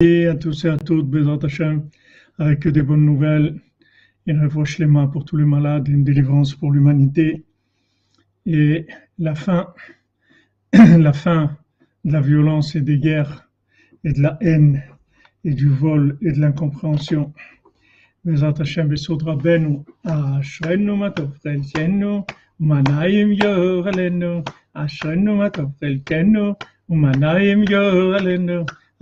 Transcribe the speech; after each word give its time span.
À 0.00 0.34
tous 0.36 0.64
et 0.64 0.68
à 0.68 0.76
toutes, 0.76 1.10
Bézat 1.10 1.38
Hashem, 1.42 1.88
avec 2.38 2.68
des 2.68 2.82
bonnes 2.82 3.04
nouvelles, 3.04 3.60
une 4.26 4.48
les 4.78 4.86
mains 4.86 5.08
pour 5.08 5.24
tous 5.24 5.36
les 5.36 5.44
malades, 5.44 5.88
une 5.88 6.04
délivrance 6.04 6.54
pour 6.54 6.70
l'humanité, 6.70 7.42
et 8.46 8.86
la 9.18 9.34
fin, 9.34 9.74
la 10.72 11.12
fin 11.12 11.56
de 12.04 12.12
la 12.12 12.20
violence 12.20 12.76
et 12.76 12.80
des 12.80 12.98
guerres, 12.98 13.50
et 14.04 14.12
de 14.12 14.22
la 14.22 14.38
haine, 14.40 14.84
et 15.42 15.52
du 15.52 15.68
vol, 15.68 16.16
et 16.22 16.30
de 16.30 16.38
l'incompréhension. 16.38 17.32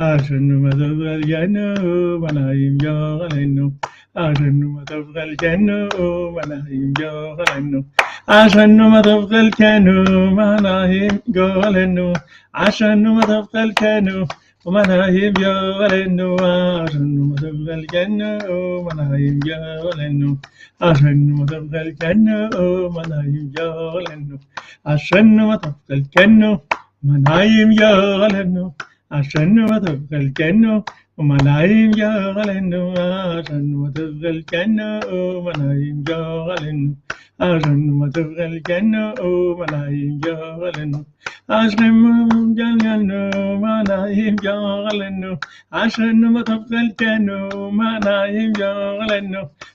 أشن 0.00 0.70
تبغى 0.70 1.14
الجنوب 1.14 2.24
أنا 2.30 2.52
يمجو 2.52 2.98
غلنو 3.20 3.72
أشن 4.16 4.84
تبغى 4.86 5.22
الجنوب 5.24 6.38
أنا 6.38 6.58
يمجو 6.70 7.14
غلنو 7.38 7.80
عشان 8.28 8.76
ما 8.92 9.00
تبقى 9.00 9.40
الكانو 9.40 10.30
ما 10.36 10.60
ناهيم 10.60 11.18
قولنو 11.36 12.12
عشان 12.54 13.02
ما 13.08 13.20
تبقى 13.30 13.64
الكانو 13.64 14.26
وما 14.64 14.82
ناهيم 14.86 15.32
قولنو 15.44 16.36
عشان 16.40 17.08
ما 17.28 17.36
تبقى 17.42 17.74
الكانو 17.78 18.38
وما 18.50 18.92
ناهيم 19.00 19.40
قولنو 19.48 20.30
عشان 20.82 21.18
ما 21.36 21.44
تبقى 21.46 21.82
الكانو 21.82 22.38
وما 22.58 23.02
ناهيم 23.10 23.52
قولنو 23.58 24.36
عشان 24.86 25.36
ما 25.48 25.56
تبقى 25.56 25.92
الكانو 25.98 26.52
وتبقى 29.69 30.17
الجنة 30.17 30.83
وملايين 31.17 31.91
جاغلن 31.91 32.73
عشان 32.97 33.75
وتبقى 33.75 34.29
الجنة 34.29 34.99
وملايين 35.13 36.03
جاغلن 36.03 36.95
عشان 37.39 37.89
وتبقى 38.01 38.45
الجنة 38.45 39.13
وملايين 39.21 40.19
جاغلن 40.25 40.93
عشان 41.49 41.93
جاغلن 42.57 43.11
وملايين 43.35 44.35
جاغلن 44.35 45.37
عشان 45.73 46.35
وتبقى 46.35 46.79
الجنة 46.85 47.37
وملايين 47.55 48.51
جاغلن 48.51 49.33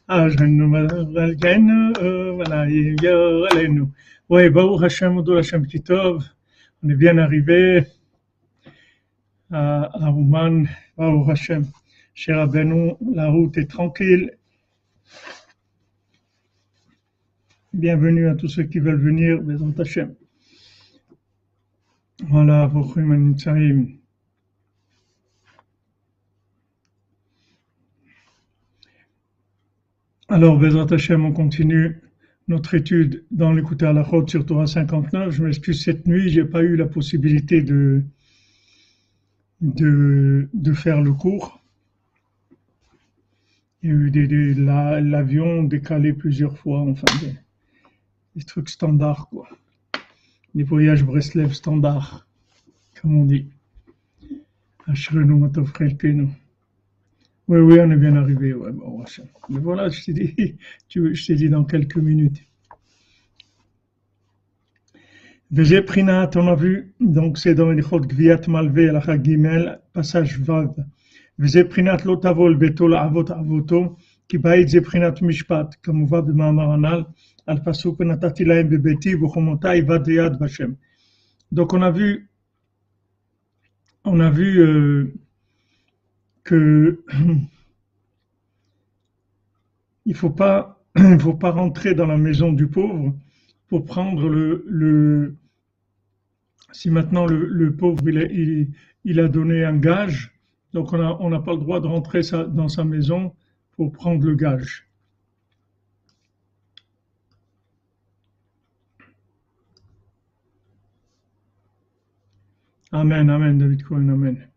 عشان 0.09 0.63
وتبقى 0.73 1.25
الجنة 1.25 1.93
وملايين 2.03 2.97
جاغلن 2.97 3.89
Oui, 4.29 4.49
Baruch 4.49 4.83
Hashem, 4.83 5.19
Odo 5.19 5.37
Hashem 5.37 5.65
Kitov, 5.67 6.25
on 6.83 6.91
est 6.91 6.97
bien 6.97 7.17
arrivé 7.19 7.85
à 9.52 10.12
Ouman, 10.12 10.68
Baruch 10.98 11.30
Hashem. 11.30 11.66
Cher 12.14 12.38
Rabbeinu, 12.38 12.94
la 13.14 13.30
route 13.30 13.58
est 13.58 13.70
tranquille. 13.70 14.32
Bienvenue 17.74 18.28
à 18.28 18.36
tous 18.36 18.48
ceux 18.48 18.64
qui 18.64 18.80
veulent 18.80 19.02
venir, 19.02 19.42
Bezant 19.42 19.74
Hashem. 19.78 20.14
Voilà, 22.28 22.68
Bochum 22.68 23.12
Anitzarim. 23.12 23.98
Alors, 30.30 30.58
Bezant 30.60 30.86
Hashem, 30.86 31.26
on 31.26 31.34
continue 31.34 32.02
notre 32.48 32.76
étude 32.76 33.26
dans 33.32 33.52
l'écouter 33.52 33.86
à 33.86 33.94
la 33.94 34.04
route 34.04 34.30
sur 34.30 34.46
Torah 34.46 34.68
59. 34.68 35.32
Je 35.32 35.44
m'excuse 35.44 35.84
cette 35.84 36.08
nuit, 36.08 36.30
j'ai 36.30 36.46
pas 36.46 36.62
eu 36.62 36.76
la 36.76 36.86
possibilité 36.86 37.62
de, 37.62 38.04
de, 39.62 40.50
de 40.54 40.74
faire 40.74 41.02
le 41.02 41.14
cours. 41.14 41.62
Il 43.84 43.90
y 43.90 43.94
a 43.94 43.96
eu 43.96 44.10
des, 44.10 44.28
des- 44.28 44.56
la- 44.56 45.02
l'avion 45.02 45.62
décalé 45.64 46.14
plusieurs 46.14 46.58
fois, 46.58 46.80
enfin 46.82 47.14
des, 47.14 47.36
des 48.36 48.44
trucs 48.44 48.70
standards 48.70 49.30
quoi. 49.30 49.48
Les 50.56 50.64
voyages 50.64 51.04
Breslev 51.04 51.52
standards, 51.54 52.26
comme 53.02 53.16
on 53.18 53.26
dit. 53.26 53.48
Oui, 57.48 57.60
oui, 57.60 57.80
on 57.80 57.92
est 57.92 57.98
bien 57.98 58.16
arrivé. 58.16 58.54
Ouais, 58.54 58.72
bon. 58.72 59.04
Mais 59.50 59.60
voilà, 59.60 59.90
je 59.90 60.04
t'ai 60.04 60.14
dit, 60.14 60.58
tu, 60.88 61.14
je 61.16 61.26
t'ai 61.28 61.36
dit 61.36 61.50
dans 61.50 61.64
quelques 61.66 61.98
minutes. 61.98 62.44
Vege 65.52 65.82
Prinat, 65.82 66.30
on 66.38 66.48
a 66.48 66.56
vu, 66.56 66.94
donc 67.02 67.38
c'est 67.38 67.56
dans 67.56 67.74
Elichot 67.74 68.00
Gviat 68.00 68.40
Malvé, 68.48 68.86
la 68.86 69.02
Gimel, 69.22 69.82
passage 69.92 70.40
Vav. 70.40 70.74
Vege 71.38 71.68
Prinat 71.68 71.98
Lotavol 72.06 72.56
Betol 72.56 72.96
Avot 72.96 73.30
Avoto, 73.30 73.98
qui 74.30 74.38
baït 74.38 74.70
Ze 74.70 74.80
Prinat 74.80 75.16
Mishpat, 75.22 75.72
comme 75.84 76.04
on 76.04 76.06
va 76.06 76.22
de 76.22 76.32
Mamaranal, 76.32 77.06
Al 77.48 77.62
Pasuk 77.62 78.00
Natati 78.00 78.46
Laem 78.46 78.70
Bebeti, 78.70 79.14
Vuchomotai 79.14 79.82
Vadeyad 79.82 80.40
Vashem. 80.40 80.78
Donc 81.52 81.74
on 81.74 81.82
a 81.82 81.92
vu, 81.92 82.30
on 84.06 84.22
a 84.22 84.30
vu 84.30 84.62
euh, 84.62 85.14
que 86.46 87.04
il 90.06 90.16
faut 90.16 90.30
pas, 90.30 90.82
il 90.96 91.20
faut 91.20 91.34
pas 91.34 91.52
rentrer 91.52 91.94
dans 91.94 92.08
la 92.08 92.16
maison 92.16 92.54
du 92.54 92.68
pauvre 92.68 93.14
pour 93.68 93.84
prendre 93.84 94.30
le, 94.30 94.64
le 94.66 95.36
si 96.72 96.90
maintenant 96.90 97.26
le, 97.26 97.76
pauvre 97.76 98.02
il 99.04 99.20
a, 99.20 99.28
donné 99.28 99.64
un 99.64 99.78
gage, 99.78 100.32
donc 100.74 100.94
on 100.94 101.30
n'a 101.30 101.40
pas 101.40 101.54
le 101.54 101.60
droit 101.60 101.80
de 101.80 101.88
rentrer 101.88 102.22
dans 102.50 102.70
sa 102.70 102.84
maison 102.84 103.34
pour 103.72 103.92
prendre 103.92 104.26
le 104.26 104.36
gage. 104.36 104.88
Amen, 112.94 113.30
amen, 113.30 113.58
David 113.58 113.84
Cohen, 113.84 114.10
amen. 114.10 114.51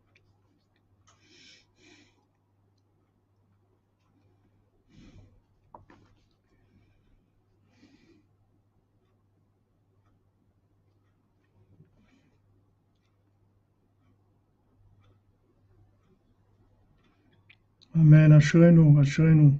Amen, 17.96 18.32
Ashrenu, 18.32 18.98
Ashrenu. 18.98 19.52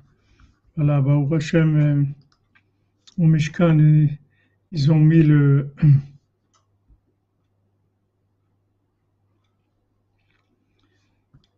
Voilà, 0.77 1.00
Baruch 1.00 1.33
Hashem, 1.34 1.77
euh, 1.77 2.03
au 3.17 3.27
Mishkan, 3.27 4.09
ils 4.72 4.91
ont 4.91 4.99
mis 4.99 5.22
le, 5.22 5.72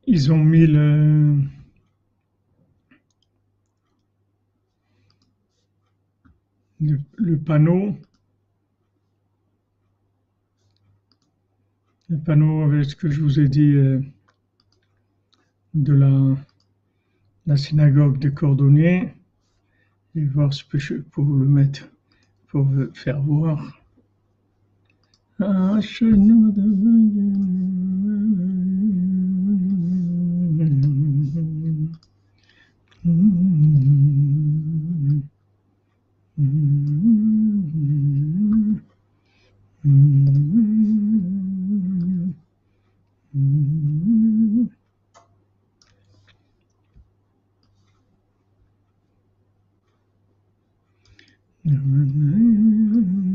ils 0.07 0.31
ont 0.31 0.45
mis 0.45 0.67
le, 0.67 1.39
le, 6.81 7.01
le 7.17 7.39
panneau, 7.39 7.97
le 12.11 12.19
panneau 12.19 12.65
avec 12.65 12.85
ce 12.85 12.97
que 12.97 13.09
je 13.09 13.23
vous 13.23 13.41
ai 13.41 13.49
dit 13.49 13.77
euh, 13.77 13.99
de 15.73 15.95
la, 15.95 16.37
la 17.47 17.57
synagogue 17.57 18.19
des 18.19 18.33
cordonniers 18.33 19.15
et 20.15 20.25
voir 20.25 20.53
ce 20.53 20.65
que 20.65 20.79
je 20.79 20.95
peux 20.95 21.23
vous 21.23 21.39
le 21.39 21.47
mettre 21.47 21.89
pour 22.49 22.65
vous 22.65 22.93
faire 22.95 23.21
voir. 23.21 23.81
Ah, 25.39 25.79
Mm-hmm. 51.67 53.26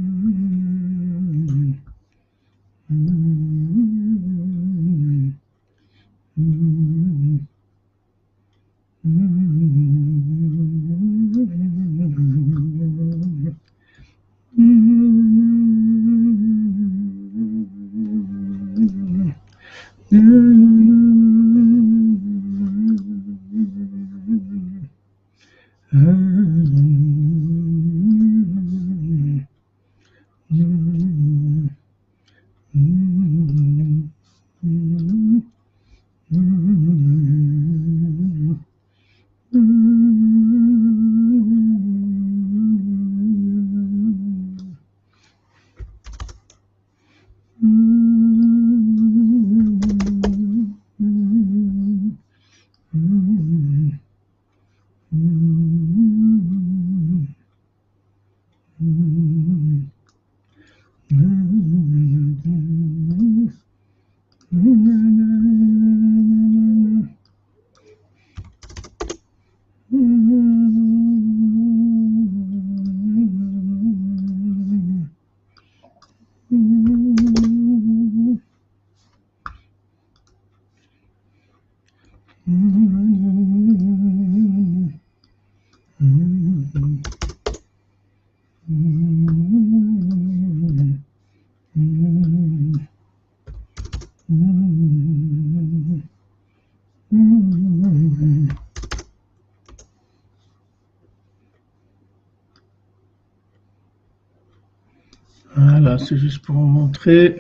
C'est 106.12 106.18
juste 106.18 106.40
pour 106.40 106.56
vous 106.56 106.66
montrer. 106.66 107.40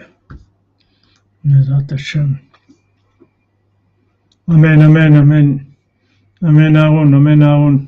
Amen, 4.47 4.81
amen, 4.81 5.15
amen. 5.15 5.65
Amen, 6.41 6.75
Aaron, 6.77 7.11
amen, 7.11 7.43
Aaron. 7.43 7.87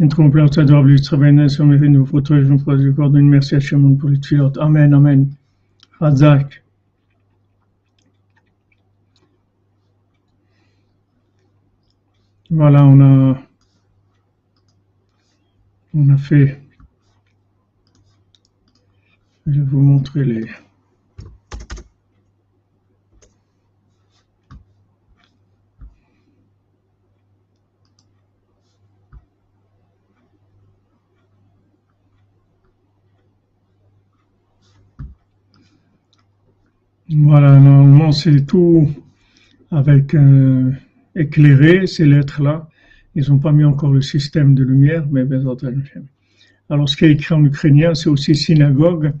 Intrompler 0.00 0.46
tzador 0.46 0.84
b'litzrabenes, 0.84 1.58
omerinu, 1.58 2.06
photo, 2.06 2.40
je 2.40 2.46
vous 2.46 2.76
du 2.76 2.94
corps 2.94 3.10
d'une 3.10 3.28
merci 3.28 3.56
à 3.56 3.60
Shemon 3.60 3.96
pour 3.96 4.10
les 4.10 4.20
tfilot. 4.20 4.52
Amen, 4.60 4.94
amen. 4.94 5.34
Razak. 5.98 6.62
Voilà, 12.48 12.84
on 12.84 13.00
a, 13.00 13.38
on 15.94 16.08
a 16.10 16.16
fait 16.16 16.63
je 19.46 19.60
vais 19.60 19.66
vous 19.66 19.80
montrer 19.80 20.24
les 20.24 20.46
Voilà, 37.16 37.60
normalement 37.60 38.10
c'est 38.12 38.44
tout 38.46 38.90
avec 39.70 40.16
éclairé, 41.14 41.86
ces 41.86 42.06
lettres-là. 42.06 42.68
Ils 43.14 43.28
n'ont 43.28 43.38
pas 43.38 43.52
mis 43.52 43.62
encore 43.64 43.92
le 43.92 44.00
système 44.00 44.54
de 44.54 44.64
lumière, 44.64 45.06
mais 45.10 45.24
bien 45.24 45.46
entendu. 45.46 45.94
Alors 46.70 46.88
ce 46.88 46.96
qui 46.96 47.04
est 47.04 47.12
écrit 47.12 47.34
en 47.34 47.44
ukrainien, 47.44 47.94
c'est 47.94 48.08
aussi 48.08 48.34
synagogue 48.34 49.12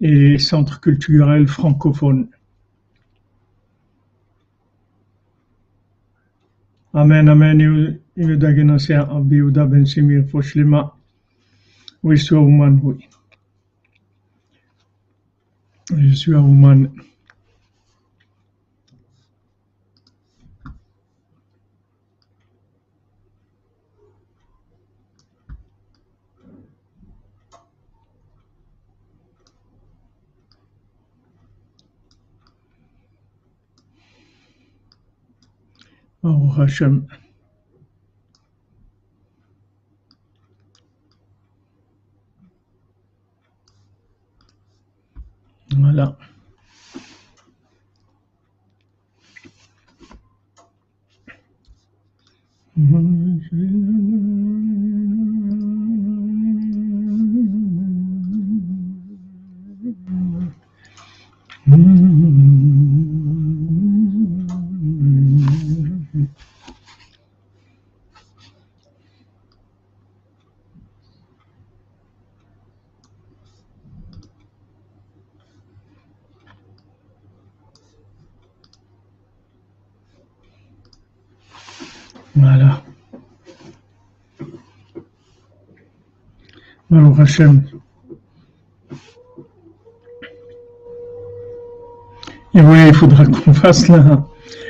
et 0.00 0.38
centre 0.38 0.80
culturel 0.80 1.46
francophone. 1.46 2.28
Amen, 6.92 7.28
Amen. 7.28 8.00
Yehuda 8.16 8.54
Genassia, 8.54 9.02
Abdi 9.02 9.36
Yehuda 9.36 9.66
Ben 9.66 9.86
Simir, 9.86 10.24
suis 12.24 12.34
à 12.34 12.40
Ouman, 12.40 12.80
oui. 12.82 13.08
Je 15.96 16.14
suis 16.14 16.34
à 16.34 16.40
Ouman. 16.40 16.88
Baruch 36.22 36.58
Hashem. 36.58 37.06
Voilà. 45.76 46.16
Voilà. 61.66 62.09
Hashem. 87.20 87.62
Et 92.54 92.60
oui, 92.60 92.78
il 92.88 92.94
faudra 92.94 93.26
qu'on 93.34 93.54
fasse 93.54 93.88
la, 93.88 94.26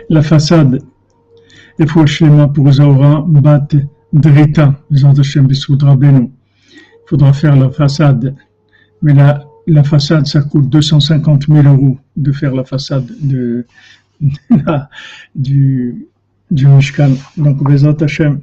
la 0.08 0.22
façade. 0.22 0.82
Il 1.78 1.88
faut 1.88 2.06
schéma 2.06 2.48
pour 2.48 2.70
Zahora 2.72 3.24
Bat 3.26 3.68
Drita, 4.12 4.74
Il 4.90 4.98
faudra 7.06 7.32
faire 7.32 7.56
la 7.56 7.70
façade. 7.70 8.34
Mais 9.02 9.14
la, 9.14 9.44
la 9.66 9.82
façade, 9.84 10.26
ça 10.26 10.42
coûte 10.42 10.68
250 10.68 11.46
000 11.46 11.66
euros 11.66 11.98
de 12.16 12.32
faire 12.32 12.54
la 12.54 12.64
façade 12.64 13.10
de, 13.20 13.66
du, 15.34 16.06
du 16.50 16.66
Mishkan. 16.66 17.12
Donc, 17.36 17.62
Bezat 17.62 17.96
Hashem, 18.00 18.40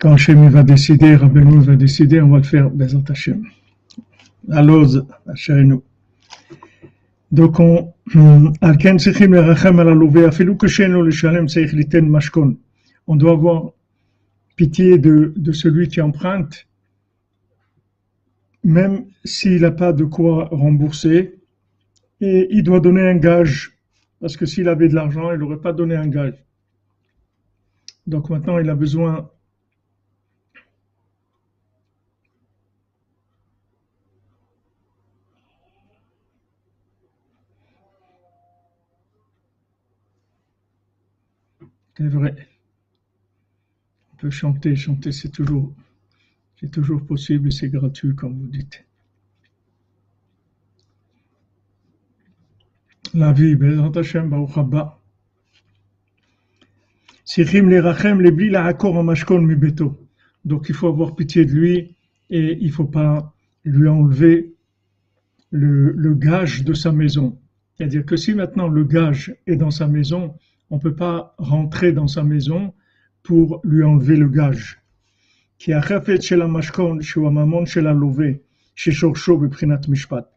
quand 0.00 0.12
Hashem 0.14 0.48
va 0.48 0.62
décider, 0.62 1.14
Rabbeinu 1.14 1.60
va 1.60 1.76
décider, 1.76 2.20
on 2.22 2.30
va 2.30 2.38
le 2.38 2.42
faire 2.42 2.70
Bezat 2.70 3.02
Hashem. 3.08 3.44
Allons, 4.50 4.86
nous. 5.48 5.84
Donc, 7.30 7.60
on, 7.60 7.92
on 13.06 13.16
doit 13.16 13.32
avoir 13.32 13.70
pitié 14.56 14.98
de 14.98 15.52
celui 15.52 15.88
qui 15.88 16.00
emprunte, 16.00 16.66
même 18.64 19.04
s'il 19.24 19.60
n'a 19.60 19.70
pas 19.70 19.92
de 19.92 20.04
quoi 20.04 20.48
rembourser, 20.50 21.34
et 22.22 22.48
il 22.50 22.62
doit 22.62 22.80
donner 22.80 23.02
un 23.02 23.16
gage 23.16 23.76
parce 24.20 24.36
que 24.36 24.46
s'il 24.46 24.68
avait 24.68 24.88
de 24.88 24.94
l'argent, 24.94 25.32
il 25.32 25.38
n'aurait 25.38 25.60
pas 25.60 25.72
donné 25.72 25.96
un 25.96 26.08
gage. 26.08 26.44
Donc 28.06 28.28
maintenant, 28.28 28.58
il 28.58 28.68
a 28.68 28.74
besoin 28.74 29.30
C'est 42.00 42.08
vrai. 42.08 42.34
peut 44.16 44.30
chanter, 44.30 44.74
chanter, 44.74 45.12
c'est 45.12 45.28
toujours, 45.28 45.70
c'est 46.58 46.70
toujours 46.70 47.04
possible, 47.04 47.52
c'est 47.52 47.68
gratuit, 47.68 48.14
comme 48.14 48.38
vous 48.38 48.46
dites. 48.46 48.86
La 53.12 53.34
vie, 53.34 53.54
Bezrat 53.54 53.92
Hashem, 53.98 54.30
Baruch 54.30 54.56
Haba. 54.56 54.98
Donc 60.46 60.68
il 60.70 60.74
faut 60.74 60.88
avoir 60.88 61.14
pitié 61.14 61.44
de 61.44 61.52
lui 61.52 61.96
et 62.30 62.58
il 62.62 62.72
faut 62.72 62.86
pas 62.86 63.34
lui 63.64 63.88
enlever 63.88 64.54
le, 65.50 65.92
le 65.92 66.14
gage 66.14 66.64
de 66.64 66.72
sa 66.72 66.92
maison. 66.92 67.38
C'est-à-dire 67.76 68.06
que 68.06 68.16
si 68.16 68.32
maintenant 68.32 68.68
le 68.68 68.84
gage 68.84 69.36
est 69.46 69.56
dans 69.56 69.70
sa 69.70 69.86
maison, 69.86 70.34
on 70.70 70.76
ne 70.76 70.80
peut 70.80 70.94
pas 70.94 71.34
rentrer 71.38 71.92
dans 71.92 72.06
sa 72.06 72.22
maison 72.22 72.72
pour 73.22 73.60
lui 73.64 73.82
enlever 73.82 74.16
le 74.16 74.28
gage. 74.28 74.80
Qui 75.58 75.72
a 75.72 75.82
chez 76.20 76.36
la 76.36 76.48
mashkon, 76.48 77.00
chez 77.00 77.20
maman, 77.20 77.66
chez 77.66 77.82
la 77.82 77.94
chez 78.74 78.92
Mishpat. 79.88 80.32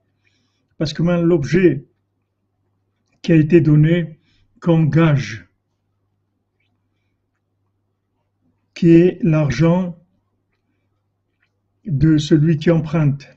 Parce 0.77 0.91
que 0.91 1.03
même 1.03 1.25
l'objet 1.25 1.85
qui 3.21 3.31
a 3.31 3.35
été 3.35 3.61
donné 3.61 4.19
comme 4.59 4.89
gage, 4.89 5.47
qui 8.73 8.89
est 8.89 9.19
l'argent 9.21 9.97
de 11.85 12.17
celui 12.17 12.57
qui 12.57 12.71
emprunte. 12.71 13.27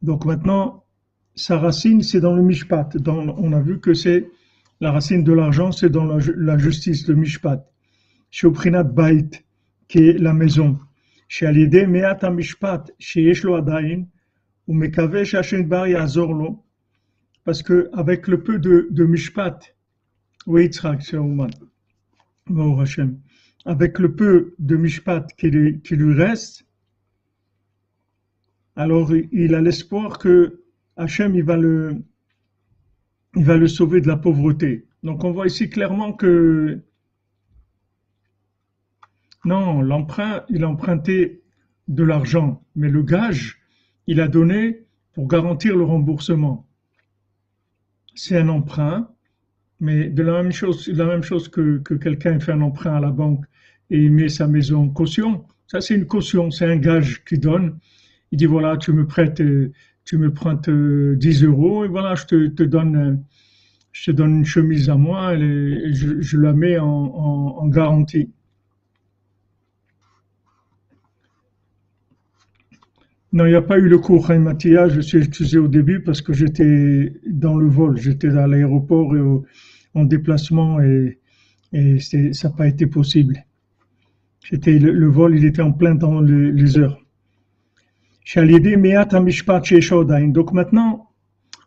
Donc 0.00 0.24
maintenant, 0.24 0.84
sa 1.34 1.58
racine, 1.58 2.02
c'est 2.02 2.20
dans 2.20 2.34
le 2.34 2.42
Mishpat. 2.42 2.96
on 3.06 3.52
a 3.52 3.60
vu 3.60 3.80
que 3.80 3.94
c'est 3.94 4.30
la 4.80 4.92
racine 4.92 5.24
de 5.24 5.32
l'argent, 5.32 5.72
c'est 5.72 5.90
dans 5.90 6.04
la, 6.04 6.58
justice, 6.58 7.08
le 7.08 7.14
Mishpat. 7.14 7.64
Chez 8.30 8.46
Oprinat 8.46 8.84
Bait, 8.84 9.30
qui 9.88 9.98
est 9.98 10.18
la 10.18 10.32
maison. 10.32 10.78
Chez 11.28 11.46
Alide 11.46 11.88
Meat 11.88 12.22
Mishpat, 12.22 12.84
chez 12.98 13.22
Yeshlo 13.22 13.56
Adain, 13.56 14.04
ou 14.66 14.74
Mekave 14.74 15.24
Shashin 15.24 15.62
Bar 15.62 15.88
Yazorlo, 15.88 16.64
parce 17.44 17.62
que 17.62 17.88
avec 17.92 18.28
le 18.28 18.42
peu 18.42 18.58
de, 18.58 18.88
de 18.90 19.04
Mishpat, 19.04 19.74
oui, 20.46 20.70
avec 23.64 23.98
le 23.98 24.14
peu 24.14 24.54
de 24.58 24.76
Mishpat 24.76 25.26
qui 25.36 25.50
lui, 25.50 25.80
qui 25.80 25.96
lui 25.96 26.14
reste, 26.14 26.64
alors 28.76 29.12
il 29.32 29.54
a 29.54 29.60
l'espoir 29.60 30.18
que 30.18 30.62
Hachem 30.96 31.34
il 31.34 31.42
va 31.42 31.56
le 31.56 32.02
il 33.36 33.44
va 33.44 33.56
le 33.56 33.68
sauver 33.68 34.00
de 34.00 34.08
la 34.08 34.16
pauvreté. 34.16 34.86
Donc 35.02 35.24
on 35.24 35.32
voit 35.32 35.46
ici 35.46 35.68
clairement 35.70 36.12
que 36.12 36.80
non, 39.44 39.80
l'emprunt, 39.82 40.44
il 40.48 40.64
a 40.64 40.68
emprunté 40.68 41.42
de 41.86 42.02
l'argent, 42.02 42.62
mais 42.74 42.88
le 42.88 43.02
gage, 43.02 43.60
il 44.06 44.20
a 44.20 44.28
donné 44.28 44.84
pour 45.12 45.28
garantir 45.28 45.76
le 45.76 45.84
remboursement. 45.84 46.66
C'est 48.14 48.36
un 48.36 48.48
emprunt, 48.48 49.10
mais 49.80 50.08
de 50.08 50.22
la 50.22 50.42
même 50.42 50.52
chose, 50.52 50.88
la 50.88 51.06
même 51.06 51.22
chose 51.22 51.48
que, 51.48 51.78
que 51.78 51.94
quelqu'un 51.94 52.40
fait 52.40 52.52
un 52.52 52.62
emprunt 52.62 52.96
à 52.96 53.00
la 53.00 53.10
banque 53.10 53.44
et 53.90 53.98
il 54.02 54.12
met 54.12 54.28
sa 54.28 54.48
maison 54.48 54.84
en 54.84 54.88
caution. 54.88 55.46
Ça, 55.66 55.80
c'est 55.80 55.94
une 55.94 56.06
caution, 56.06 56.50
c'est 56.50 56.66
un 56.66 56.76
gage 56.76 57.24
qu'il 57.24 57.40
donne 57.40 57.78
il 58.32 58.38
dit 58.38 58.46
voilà, 58.46 58.76
tu 58.76 58.92
me 58.92 59.06
prêtes, 59.06 59.42
tu 60.08 60.16
me 60.16 60.32
prêtes 60.32 60.70
10 60.70 61.44
euros 61.44 61.84
et 61.84 61.88
voilà, 61.88 62.14
je 62.14 62.24
te, 62.24 62.62
donne, 62.62 63.22
je 63.92 64.10
te 64.10 64.10
donne 64.10 64.38
une 64.38 64.44
chemise 64.46 64.88
à 64.88 64.96
moi 64.96 65.34
et 65.34 65.92
je, 65.92 66.38
la 66.38 66.54
mets 66.54 66.78
en, 66.78 67.66
garantie. 67.66 68.30
Non, 73.34 73.44
il 73.44 73.50
n'y 73.50 73.54
a 73.54 73.60
pas 73.60 73.78
eu 73.78 73.86
le 73.86 73.98
cours 73.98 74.30
Mathia, 74.30 74.88
je 74.88 75.02
suis 75.02 75.18
excusé 75.18 75.58
au 75.58 75.68
début 75.68 76.00
parce 76.00 76.22
que 76.22 76.32
j'étais 76.32 77.12
dans 77.26 77.58
le 77.58 77.66
vol, 77.66 77.98
j'étais 77.98 78.28
à 78.28 78.46
l'aéroport 78.46 79.14
et 79.14 79.20
en 79.92 80.04
déplacement 80.04 80.80
et, 80.80 81.18
ça 82.00 82.48
n'a 82.48 82.54
pas 82.56 82.66
été 82.66 82.86
possible. 82.86 83.44
Le, 84.50 85.06
vol, 85.06 85.36
il 85.36 85.44
était 85.44 85.60
en 85.60 85.72
plein 85.72 85.94
dans 85.94 86.22
les 86.22 86.78
heures. 86.78 86.98
Donc 90.32 90.52
maintenant, 90.52 91.08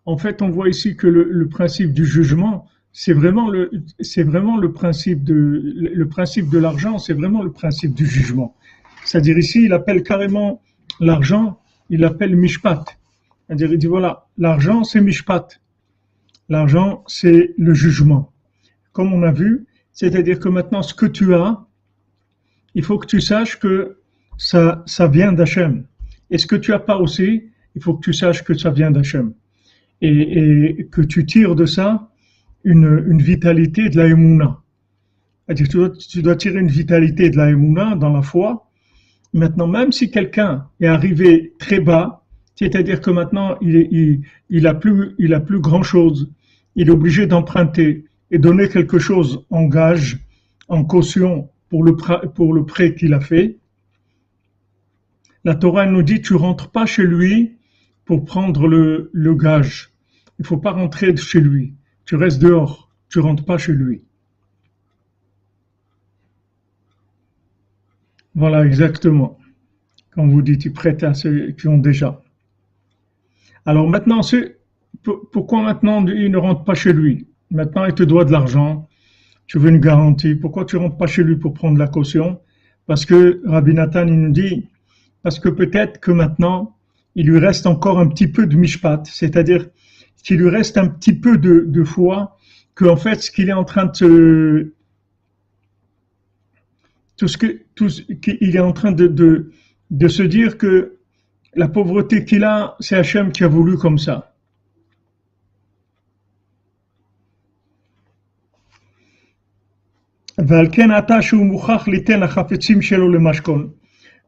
en 0.06 0.18
fait, 0.18 0.42
on 0.44 0.50
voit 0.50 0.70
ici 0.70 0.96
que 0.96 1.08
le, 1.08 1.48
principe 1.48 1.92
du 1.92 2.06
jugement, 2.06 2.68
c'est 2.94 3.14
vraiment 3.14 3.50
le, 3.50 3.72
c'est 4.00 4.22
vraiment 4.22 4.58
le 4.58 4.72
principe 4.72 5.24
de, 5.24 5.34
le 5.34 6.08
principe 6.08 6.50
de 6.50 6.60
l'argent, 6.60 7.00
c'est 7.00 7.14
vraiment 7.14 7.42
le 7.42 7.52
principe 7.52 7.96
du 7.96 8.06
jugement. 8.06 8.56
C'est-à-dire 9.06 9.40
ici, 9.40 9.64
il 9.66 9.74
appelle 9.74 10.04
carrément 10.04 10.62
l'argent, 11.00 11.60
il 11.90 12.06
appelle 12.06 12.36
mishpat. 12.36 12.86
C'est-à-dire, 13.48 13.72
il 13.72 13.80
dit 13.80 13.88
voilà, 13.88 14.28
l'argent 14.38 14.84
c'est 14.84 15.02
mishpat. 15.02 15.60
L'argent 16.48 17.04
c'est 17.08 17.56
le 17.58 17.74
jugement. 17.74 18.32
Comme 18.92 19.14
on 19.14 19.24
a 19.24 19.32
vu, 19.32 19.66
c'est-à-dire 19.94 20.40
que 20.40 20.50
maintenant, 20.50 20.84
ce 20.84 20.94
que 20.94 21.08
tu 21.08 21.34
as, 21.34 21.66
il 22.76 22.84
faut 22.84 23.00
que 23.00 23.08
tu 23.08 23.20
saches 23.20 23.58
que 23.58 23.98
ça, 24.38 24.84
ça 24.86 25.08
vient 25.08 25.34
d'Hachem. 25.34 25.86
Et 26.32 26.38
ce 26.38 26.48
que 26.48 26.56
tu 26.56 26.74
as 26.74 26.80
pas 26.80 26.98
aussi, 26.98 27.44
il 27.76 27.84
faut 27.84 27.94
que 27.94 28.02
tu 28.02 28.14
saches 28.14 28.44
que 28.44 28.54
ça 28.58 28.72
vient 28.72 28.90
d'Hachem. 28.90 29.34
Et, 30.02 30.88
que 30.92 31.02
tu 31.02 31.26
tires 31.26 31.56
de 31.56 31.66
ça 31.66 32.10
une, 32.64 33.22
vitalité 33.22 33.90
de 33.90 33.98
la 33.98 34.08
Emouna. 34.08 34.60
Tu 35.56 35.64
dois, 35.64 35.92
tu 35.92 36.22
dois 36.22 36.36
tirer 36.36 36.60
une 36.60 36.70
vitalité 36.70 37.30
de 37.30 37.38
la 37.38 37.52
Emouna 37.52 37.96
dans 37.96 38.12
la 38.12 38.22
foi. 38.22 38.70
Maintenant, 39.34 39.68
même 39.68 39.92
si 39.92 40.10
quelqu'un 40.10 40.68
est 40.80 40.88
arrivé 40.88 41.54
très 41.60 41.80
bas, 41.80 42.24
c'est-à-dire 42.56 43.02
que 43.02 43.12
maintenant 43.12 43.58
il, 43.62 44.22
il, 44.50 44.68
a 44.68 44.74
plus, 44.74 45.12
il 45.20 45.34
a 45.34 45.40
plus 45.40 45.60
grand 45.60 45.84
chose, 45.84 46.32
il 46.76 46.88
est 46.88 46.92
obligé 46.92 47.26
d'emprunter 47.28 48.06
et 48.32 48.40
donner 48.40 48.70
quelque 48.70 49.00
chose 49.00 49.46
en 49.50 49.66
gage, 49.66 50.20
en 50.68 50.84
caution 50.84 51.50
pour 51.70 51.84
le 51.84 52.66
prêt 52.66 52.96
qu'il 52.96 53.14
a 53.14 53.20
fait, 53.20 53.58
la 55.44 55.56
Torah 55.56 55.86
nous 55.86 56.04
dit 56.04 56.22
tu 56.22 56.36
rentres 56.36 56.70
pas 56.70 56.86
chez 56.86 57.04
lui 57.04 57.58
pour 58.06 58.26
prendre 58.26 58.68
le, 58.68 59.36
gage. 59.36 59.92
Il 60.40 60.46
faut 60.46 60.58
pas 60.58 60.72
rentrer 60.72 61.16
chez 61.16 61.40
lui. 61.40 61.74
Tu 62.06 62.16
restes 62.16 62.42
dehors. 62.42 62.90
Tu 63.10 63.20
rentres 63.20 63.46
pas 63.46 63.58
chez 63.58 63.74
lui. 63.74 64.04
Voilà, 68.36 68.66
exactement. 68.66 69.38
Comme 70.12 70.32
vous 70.32 70.42
dites, 70.42 70.62
tu 70.62 70.72
prêtes 70.72 71.04
à 71.04 71.14
ceux 71.14 71.52
qui 71.52 71.68
ont 71.68 71.78
déjà. 71.78 72.22
Alors 73.66 73.88
maintenant, 73.90 74.22
pourquoi 75.32 75.64
maintenant 75.64 76.06
il 76.08 76.32
ne 76.32 76.38
rentre 76.38 76.64
pas 76.64 76.74
chez 76.74 76.94
lui? 76.94 77.28
Maintenant, 77.50 77.86
il 77.86 77.94
te 77.94 78.04
doit 78.04 78.26
de 78.26 78.32
l'argent. 78.32 78.88
Tu 79.48 79.60
veux 79.60 79.70
une 79.70 79.80
garantie. 79.80 80.36
Pourquoi 80.36 80.66
tu 80.66 80.78
rentres 80.78 80.98
pas 80.98 81.08
chez 81.08 81.24
lui 81.24 81.36
pour 81.36 81.54
prendre 81.54 81.78
la 81.78 81.88
caution? 81.88 82.40
Parce 82.88 83.06
que 83.06 83.42
Rabbi 83.46 83.74
Nathan, 83.74 84.06
nous 84.06 84.32
dit, 84.32 84.70
parce 85.24 85.40
que 85.40 85.50
peut-être 85.50 86.00
que 86.00 86.12
maintenant, 86.12 86.76
il 87.16 87.28
lui 87.28 87.40
reste 87.40 87.68
encore 87.68 88.00
un 88.00 88.08
petit 88.08 88.28
peu 88.28 88.48
de 88.48 88.56
mishpat, 88.56 89.04
c'est-à-dire 89.06 89.68
qu'il 90.24 90.38
lui 90.38 90.50
reste 90.50 90.78
un 90.78 90.88
petit 90.88 91.14
peu 91.14 91.38
de, 91.38 91.84
foi, 91.84 92.38
que 92.76 92.86
en 92.86 92.96
fait, 92.96 93.22
ce 93.22 93.32
qu'il 93.32 93.50
est 93.50 93.54
en 93.54 93.66
train 93.66 93.86
de 93.86 94.74
tout 97.18 97.28
ce 97.28 97.38
qu'il 97.38 98.56
est 98.56 98.60
en 98.60 98.74
train 98.74 98.92
de, 98.92 99.08
de 99.92 100.08
se 100.08 100.24
dire 100.24 100.58
que 100.58 100.98
la 101.54 101.68
pauvreté 101.68 102.26
qu'il 102.26 102.44
a, 102.44 102.76
c'est 102.80 102.96
Hachem 102.96 103.32
qui 103.32 103.44
a 103.44 103.48
voulu 103.48 103.78
comme 103.78 103.98
ça. 103.98 104.34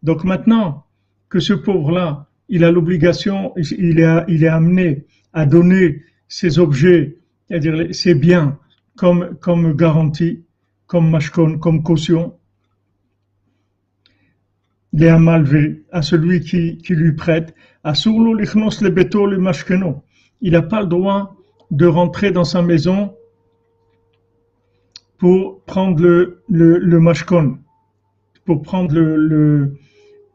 Donc 0.04 0.24
maintenant 0.26 0.83
que 1.34 1.40
ce 1.40 1.54
pauvre-là, 1.54 2.28
il 2.48 2.64
a 2.64 2.70
l'obligation, 2.70 3.54
il 3.58 4.00
est, 4.00 4.24
il 4.28 4.44
est 4.44 4.48
amené 4.48 5.08
à 5.34 5.48
donner 5.48 6.04
ses 6.28 6.60
objets, 6.60 7.18
c'est-à-dire 7.48 7.88
ses 7.92 8.14
biens, 8.14 8.60
comme, 8.96 9.36
comme 9.42 9.76
garantie, 9.76 10.44
comme 10.86 11.10
mashkon, 11.10 11.58
comme 11.58 11.82
caution, 11.82 12.36
les 14.94 15.18
malvé 15.18 15.84
à 15.92 16.04
celui 16.04 16.42
qui, 16.42 16.78
qui 16.78 16.94
lui 16.94 17.14
prête, 17.14 17.56
à 17.84 17.94
lichnos 17.94 18.84
le 18.84 18.90
beto 18.90 19.26
le 19.26 19.40
mashkeno. 19.40 20.04
Il 20.42 20.52
n'a 20.52 20.62
pas 20.62 20.82
le 20.82 20.88
droit 20.88 21.36
de 21.72 21.88
rentrer 21.88 22.30
dans 22.30 22.44
sa 22.44 22.62
maison 22.62 23.16
pour 25.18 25.64
prendre 25.64 26.00
le, 26.00 26.44
le, 26.48 26.78
le 26.78 27.00
pour 28.46 28.62
prendre 28.62 28.94
le, 28.94 29.80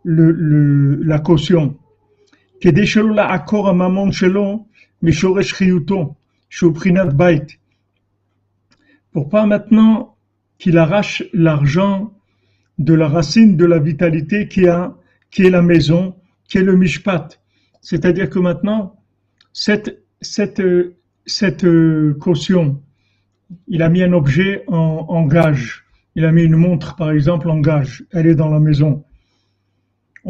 le, 0.03 0.32
le, 0.32 1.03
la 1.03 1.20
caution. 1.20 1.74
כדי 2.62 2.88
שלא 2.88 3.15
לעקור 3.15 3.70
הממון 3.70 4.12
שלו 4.12 4.65
משורש 5.03 5.53
חיותו, 5.53 6.15
שהוא 6.50 6.74
בחינת 6.74 7.08
Pour 9.12 9.29
pas 9.29 9.46
maintenant 9.46 10.15
qu'il 10.58 10.77
arrache 10.77 11.24
l'argent 11.34 12.13
de 12.79 12.93
la 12.93 13.08
racine 13.08 13.58
de 13.58 13.65
la 13.65 13.79
vitalité 13.79 14.48
qui, 14.48 14.67
a, 14.67 14.96
qui 15.29 15.46
est 15.46 15.50
la 15.50 15.62
maison, 15.62 16.15
qui 16.48 16.58
est 16.58 16.63
le 16.63 16.75
mishpat. 16.75 17.27
C'est-à-dire 17.82 18.29
que 18.29 18.39
maintenant, 18.39 18.96
cette, 19.51 20.03
cette, 20.22 20.62
cette 21.25 21.65
caution, 22.20 22.82
il 23.67 23.82
a 23.82 23.89
mis 23.89 24.03
un 24.03 24.13
objet 24.13 24.63
en, 24.67 25.05
en, 25.10 25.25
gage. 25.25 25.84
Il 26.15 26.25
a 26.25 26.32
mis 26.32 26.43
une 26.43 26.55
montre, 26.55 26.96
par 26.96 27.12
exemple, 27.12 27.50
en 27.50 27.60
gage. 27.60 28.05
Elle 28.12 28.27
est 28.27 28.36
dans 28.36 28.50
la 28.50 28.60
maison. 28.60 29.03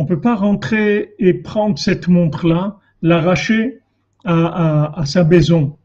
On 0.00 0.06
peut 0.06 0.20
pas 0.20 0.36
rentrer 0.36 1.16
et 1.18 1.34
prendre 1.34 1.76
cette 1.76 2.06
montre-là, 2.06 2.78
l'arracher 3.02 3.80
à, 4.24 5.02
sa 5.04 5.24
maison. 5.24 5.76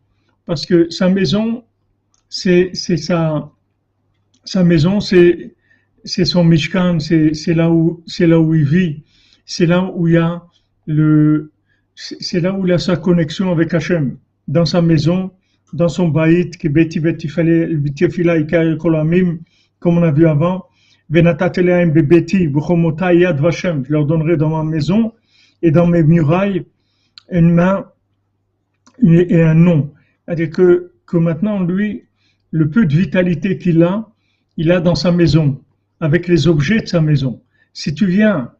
Parce 0.45 0.67
que 0.67 0.87
sa 0.91 1.09
maison, 1.09 1.63
c'est 2.29 2.75
sa, 2.75 3.49
maison, 4.63 4.99
c'est 4.99 5.55
son 6.25 6.43
Mishkan, 6.43 6.99
c'est 6.99 7.53
là 7.55 7.71
où 7.71 8.03
il 8.53 8.63
vit, 8.63 9.03
c'est 9.47 9.65
là 9.65 9.91
où 9.95 10.07
il 10.07 10.13
y 10.13 10.17
a 10.17 10.43
c'est 11.95 12.39
là 12.39 12.53
où 12.53 12.67
il 12.67 12.71
a 12.71 12.77
sa 12.77 12.97
connexion 12.97 13.51
avec 13.51 13.73
Hachem, 13.73 14.19
dans 14.47 14.65
sa 14.65 14.83
maison, 14.83 15.31
dans 15.73 15.89
son 15.89 16.09
baït, 16.09 16.55
comme 19.79 19.97
on 19.97 20.03
a 20.03 20.11
vu 20.11 20.27
avant, 20.27 20.65
je 23.85 23.91
leur 23.91 24.05
donnerai 24.05 24.37
dans 24.37 24.49
ma 24.49 24.63
maison 24.63 25.13
et 25.61 25.71
dans 25.71 25.87
mes 25.87 26.03
murailles 26.03 26.65
une 27.31 27.51
main 27.51 27.85
et 29.01 29.41
un 29.41 29.53
nom. 29.53 29.93
C'est-à-dire 30.25 30.49
que, 30.49 30.91
que 31.05 31.17
maintenant, 31.17 31.63
lui, 31.63 32.05
le 32.51 32.69
peu 32.69 32.85
de 32.85 32.95
vitalité 32.95 33.57
qu'il 33.57 33.83
a, 33.83 34.09
il 34.57 34.71
a 34.71 34.79
dans 34.79 34.95
sa 34.95 35.11
maison 35.11 35.61
avec 35.99 36.27
les 36.27 36.47
objets 36.47 36.79
de 36.81 36.87
sa 36.87 37.01
maison. 37.01 37.41
Si 37.73 37.93
tu 37.93 38.05
viens 38.05 38.51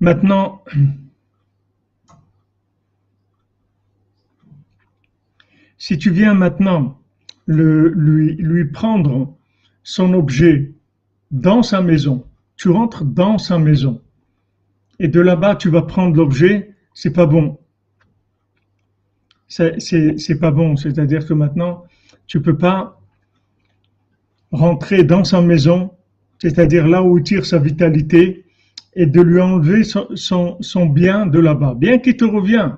maintenant, 0.00 0.62
si 5.78 5.98
tu 5.98 6.10
viens 6.10 6.34
maintenant 6.34 7.00
le, 7.46 7.88
lui, 7.88 8.36
lui 8.36 8.64
prendre 8.66 9.36
son 9.84 10.14
objet 10.14 10.72
dans 11.30 11.62
sa 11.62 11.80
maison, 11.80 12.24
tu 12.56 12.70
rentres 12.70 13.04
dans 13.04 13.38
sa 13.38 13.58
maison. 13.58 14.00
Et 14.98 15.08
de 15.08 15.20
là-bas 15.20 15.54
tu 15.54 15.68
vas 15.68 15.82
prendre 15.82 16.16
l'objet, 16.16 16.74
c'est 16.94 17.12
pas 17.12 17.26
bon. 17.26 17.58
C'est 19.46 20.40
pas 20.40 20.50
bon, 20.50 20.74
c'est-à-dire 20.76 21.24
que 21.24 21.34
maintenant 21.34 21.84
tu 22.26 22.40
peux 22.40 22.56
pas 22.56 23.00
rentrer 24.50 25.04
dans 25.04 25.24
sa 25.24 25.40
maison, 25.40 25.92
c'est-à-dire 26.38 26.88
là 26.88 27.02
où 27.02 27.18
il 27.18 27.24
tire 27.24 27.44
sa 27.46 27.58
vitalité, 27.58 28.44
et 28.96 29.06
de 29.06 29.20
lui 29.20 29.40
enlever 29.40 29.82
son, 29.84 30.06
son, 30.60 30.86
bien 30.86 31.26
de 31.26 31.38
là-bas, 31.38 31.74
bien 31.74 31.98
qu'il 31.98 32.16
te 32.16 32.24
revient. 32.24 32.72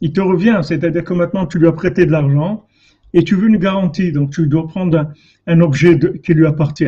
Il 0.00 0.12
te 0.12 0.20
revient, 0.20 0.60
c'est-à-dire 0.62 1.02
que 1.02 1.12
maintenant 1.12 1.46
tu 1.46 1.58
lui 1.58 1.66
as 1.66 1.72
prêté 1.72 2.06
de 2.06 2.12
l'argent 2.12 2.64
et 3.14 3.24
tu 3.24 3.36
veux 3.36 3.48
une 3.48 3.56
garantie, 3.56 4.12
donc 4.12 4.30
tu 4.32 4.46
dois 4.46 4.66
prendre 4.66 5.12
un, 5.46 5.60
objet 5.60 5.98
qui 6.22 6.34
lui 6.34 6.46
appartient. 6.46 6.86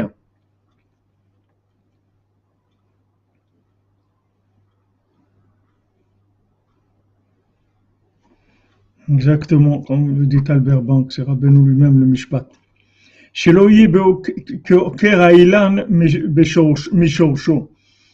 Exactement, 9.13 9.81
comme 9.83 10.21
le 10.21 10.27
dit 10.27 10.39
Albert 10.49 10.83
Bank, 10.83 11.11
c'est 11.13 11.23
Rabbeinu 11.23 11.69
lui-même 11.69 11.99
le 11.99 12.07
Mishpat. 12.07 12.49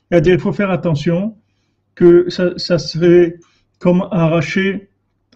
C'est-à-dire, 0.08 0.34
il 0.34 0.40
faut 0.40 0.52
faire 0.52 0.70
attention 0.70 1.36
que 1.94 2.30
ça, 2.30 2.56
ça 2.56 2.78
serait 2.78 3.36
comme 3.78 4.06
arracher 4.10 4.88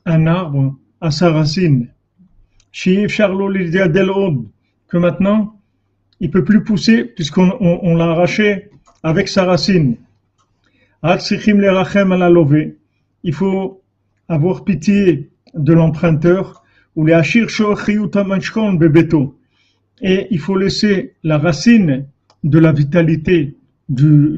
un 0.07 0.27
arbre 0.27 0.77
à 1.01 1.11
sa 1.11 1.31
racine. 1.31 1.88
Que 4.89 4.97
maintenant, 4.97 5.61
il 6.21 6.31
peut 6.31 6.45
plus 6.45 6.63
pousser 6.63 7.05
puisqu'on 7.05 7.57
on, 7.61 7.95
l'a 7.97 8.11
arraché 8.11 8.71
avec 9.03 9.29
sa 9.29 9.45
racine. 9.45 9.97
Il 13.23 13.35
faut 13.35 13.83
avoir 14.29 14.65
pitié 14.65 15.31
de 15.55 15.73
l'emprunteur 15.73 16.63
ou 16.97 17.07
les 17.07 17.21
et 20.03 20.27
il 20.31 20.39
faut 20.39 20.57
laisser 20.57 21.15
la 21.23 21.39
racine 21.39 22.07
de 22.45 22.59
la 22.59 22.73
vitalité 22.73 23.57
du, 23.89 24.37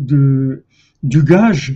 du 1.03 1.23
gage 1.23 1.75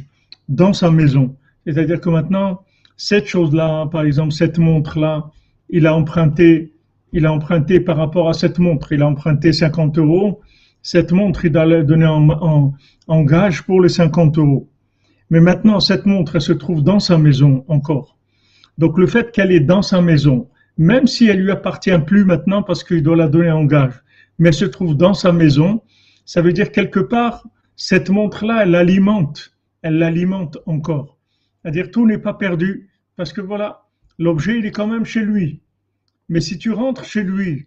dans 0.48 0.72
sa 0.72 0.90
maison. 0.90 1.36
C'est-à-dire 1.66 2.00
que 2.00 2.08
maintenant, 2.08 2.62
cette 2.96 3.26
chose-là, 3.26 3.86
par 3.86 4.02
exemple, 4.02 4.32
cette 4.32 4.58
montre-là, 4.58 5.30
il 5.68 5.86
a 5.86 5.94
emprunté, 5.94 6.72
il 7.12 7.26
a 7.26 7.32
emprunté 7.32 7.80
par 7.80 7.96
rapport 7.96 8.28
à 8.28 8.34
cette 8.34 8.58
montre, 8.58 8.92
il 8.92 9.02
a 9.02 9.06
emprunté 9.06 9.52
50 9.52 9.98
euros. 9.98 10.40
Cette 10.82 11.12
montre, 11.12 11.44
il 11.44 11.52
la 11.52 11.82
donner 11.82 12.06
en, 12.06 12.72
en, 13.08 13.22
gage 13.22 13.62
pour 13.62 13.80
les 13.80 13.88
50 13.88 14.38
euros. 14.38 14.68
Mais 15.30 15.40
maintenant, 15.40 15.80
cette 15.80 16.06
montre, 16.06 16.36
elle 16.36 16.42
se 16.42 16.52
trouve 16.52 16.84
dans 16.84 17.00
sa 17.00 17.18
maison 17.18 17.64
encore. 17.66 18.16
Donc, 18.78 18.96
le 18.98 19.06
fait 19.06 19.32
qu'elle 19.32 19.50
est 19.50 19.60
dans 19.60 19.82
sa 19.82 20.00
maison, 20.00 20.48
même 20.78 21.06
si 21.06 21.26
elle 21.26 21.40
lui 21.40 21.50
appartient 21.50 21.98
plus 22.06 22.24
maintenant 22.24 22.62
parce 22.62 22.84
qu'il 22.84 23.02
doit 23.02 23.16
la 23.16 23.26
donner 23.26 23.50
en 23.50 23.64
gage, 23.64 23.94
mais 24.38 24.48
elle 24.48 24.54
se 24.54 24.64
trouve 24.64 24.96
dans 24.96 25.14
sa 25.14 25.32
maison, 25.32 25.82
ça 26.24 26.42
veut 26.42 26.52
dire 26.52 26.70
quelque 26.70 27.00
part, 27.00 27.46
cette 27.74 28.10
montre-là, 28.10 28.62
elle 28.62 28.70
l'alimente, 28.70 29.56
elle 29.82 29.98
l'alimente 29.98 30.58
encore. 30.66 31.16
C'est-à-dire 31.62 31.90
tout 31.90 32.06
n'est 32.06 32.18
pas 32.18 32.34
perdu 32.34 32.90
parce 33.16 33.32
que 33.32 33.40
voilà, 33.40 33.85
l'objet, 34.18 34.58
il 34.58 34.66
est 34.66 34.72
quand 34.72 34.86
même 34.86 35.04
chez 35.04 35.22
lui. 35.22 35.60
Mais 36.28 36.40
si 36.40 36.58
tu 36.58 36.72
rentres 36.72 37.04
chez 37.04 37.22
lui 37.22 37.66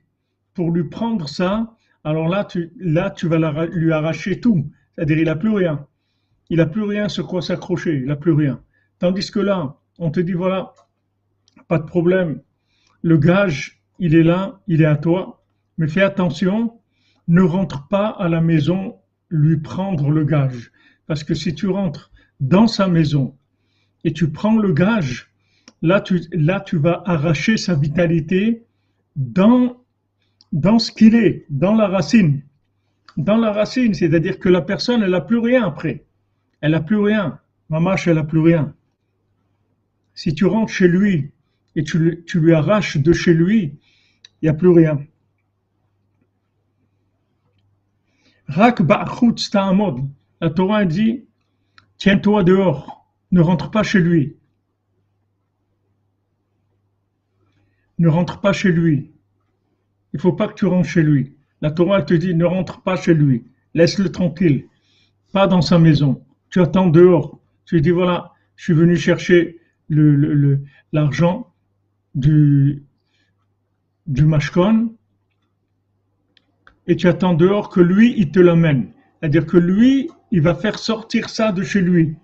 pour 0.54 0.72
lui 0.72 0.84
prendre 0.84 1.30
ça, 1.30 1.76
alors 2.04 2.28
là, 2.28 2.46
tu, 2.46 2.72
vas 3.28 3.66
lui 3.68 3.92
arracher 3.92 4.40
tout. 4.40 4.70
C'est-à-dire, 4.96 5.18
il 5.18 5.26
n'a 5.26 5.36
plus 5.36 5.52
rien. 5.52 5.86
Il 6.50 6.58
n'a 6.58 6.66
plus 6.66 6.84
rien 6.84 7.10
sur 7.10 7.28
quoi 7.28 7.42
s'accrocher. 7.42 7.98
Il 7.98 8.06
n'a 8.06 8.16
plus 8.16 8.34
rien. 8.34 8.62
Tandis 9.00 9.32
que 9.32 9.40
là, 9.40 9.78
on 9.98 10.12
te 10.12 10.20
dit, 10.20 10.34
voilà, 10.34 10.74
pas 11.68 11.78
de 11.78 11.86
problème 11.86 12.42
le 13.02 13.18
gage, 13.18 13.82
il 14.00 14.16
est 14.16 14.24
là, 14.24 14.60
il 14.68 14.82
est 14.82 14.86
à 14.86 14.98
toi, 14.98 15.44
mais 15.78 15.88
fais 15.88 16.02
attention, 16.02 16.80
ne 17.28 17.42
rentre 17.42 17.88
pas 17.88 18.08
à 18.08 18.28
la 18.28 18.42
maison 18.42 18.98
lui 19.30 19.58
prendre 19.58 20.10
le 20.10 20.26
gage. 20.26 20.72
Parce 21.06 21.24
que 21.24 21.34
si 21.34 21.56
tu 21.56 21.68
rentres 21.68 22.12
dans 22.40 22.68
sa 22.68 22.88
maison 22.88 23.38
et 24.04 24.14
tu 24.14 24.32
prends 24.32 24.58
le 24.58 24.74
gage, 24.74 25.29
là 25.82 26.02
tu, 26.02 26.78
vas 26.78 27.04
arracher 27.06 27.58
sa 27.58 27.76
vitalité 27.76 28.66
dans, 29.16 29.78
ce 30.52 30.92
qu'il 30.92 31.16
est, 31.16 31.46
dans 31.50 31.76
la 31.76 31.88
racine. 31.88 32.44
Dans 33.18 33.38
la 33.38 33.52
racine, 33.52 33.94
c'est-à-dire 33.94 34.40
que 34.40 34.50
la 34.50 34.62
personne, 34.62 35.04
elle 35.04 35.12
n'a 35.12 35.22
plus 35.22 35.40
rien 35.40 35.66
après. 35.66 36.06
Elle 36.62 36.72
n'a 36.72 36.82
plus 36.82 36.98
rien. 36.98 37.40
Mamache, 37.70 38.08
elle 38.08 38.16
n'a 38.16 38.24
plus 38.24 38.40
rien. 38.40 38.74
Si 40.14 40.34
tu 40.34 40.46
rentres 40.46 40.72
chez 40.72 40.88
lui 40.88 41.32
et 41.76 41.84
tu, 41.84 42.24
tu 42.26 42.40
lui 42.40 42.54
arraches 42.54 42.98
de 42.98 43.14
chez 43.14 43.34
lui, 43.34 43.80
il 44.42 44.46
n'y 44.46 44.50
a 44.50 44.54
plus 44.54 44.70
rien. 44.70 45.00
Rak 48.48 48.80
La 50.42 50.50
Torah 50.50 50.86
dit 50.86 51.26
Tiens-toi 51.98 52.44
dehors, 52.44 53.06
ne 53.32 53.42
rentre 53.42 53.70
pas 53.70 53.84
chez 53.84 54.00
lui. 54.00 54.39
Ne 58.00 58.08
rentre 58.08 58.42
pas 58.42 58.54
chez 58.54 58.72
lui. 58.72 59.12
Il 60.14 60.20
faut 60.20 60.34
pas 60.34 60.48
que 60.48 60.56
tu 60.56 60.66
rentres 60.66 60.90
chez 60.90 61.04
lui. 61.04 61.36
La 61.62 61.72
Torah 61.72 62.02
te 62.02 62.14
dit 62.14 62.34
Ne 62.34 62.46
rentre 62.46 62.82
pas 62.82 62.96
chez 62.96 63.14
lui. 63.14 63.44
Laisse-le 63.74 64.12
tranquille. 64.12 64.66
Pas 65.32 65.46
dans 65.46 65.62
sa 65.62 65.78
maison. 65.78 66.24
Tu 66.50 66.60
attends 66.62 66.88
dehors. 66.88 67.40
Tu 67.66 67.82
dis 67.82 67.92
Voilà, 67.92 68.34
je 68.56 68.64
suis 68.64 68.74
venu 68.74 68.96
chercher 68.96 69.60
l'argent 70.92 71.54
du, 72.16 72.84
du 74.08 74.26
mashkon 74.26 74.96
et 76.90 76.96
tu 76.96 77.08
attends 77.08 77.36
dehors 77.36 77.70
que 77.70 77.82
lui, 77.82 78.16
il 78.18 78.32
te 78.32 78.40
l'amène. 78.40 78.92
C'est-à-dire 79.20 79.46
que 79.46 79.58
lui, 79.58 80.10
il 80.32 80.42
va 80.42 80.56
faire 80.56 80.80
sortir 80.80 81.30
ça 81.30 81.52
de 81.52 81.62
chez 81.62 81.82
lui. 81.82 82.16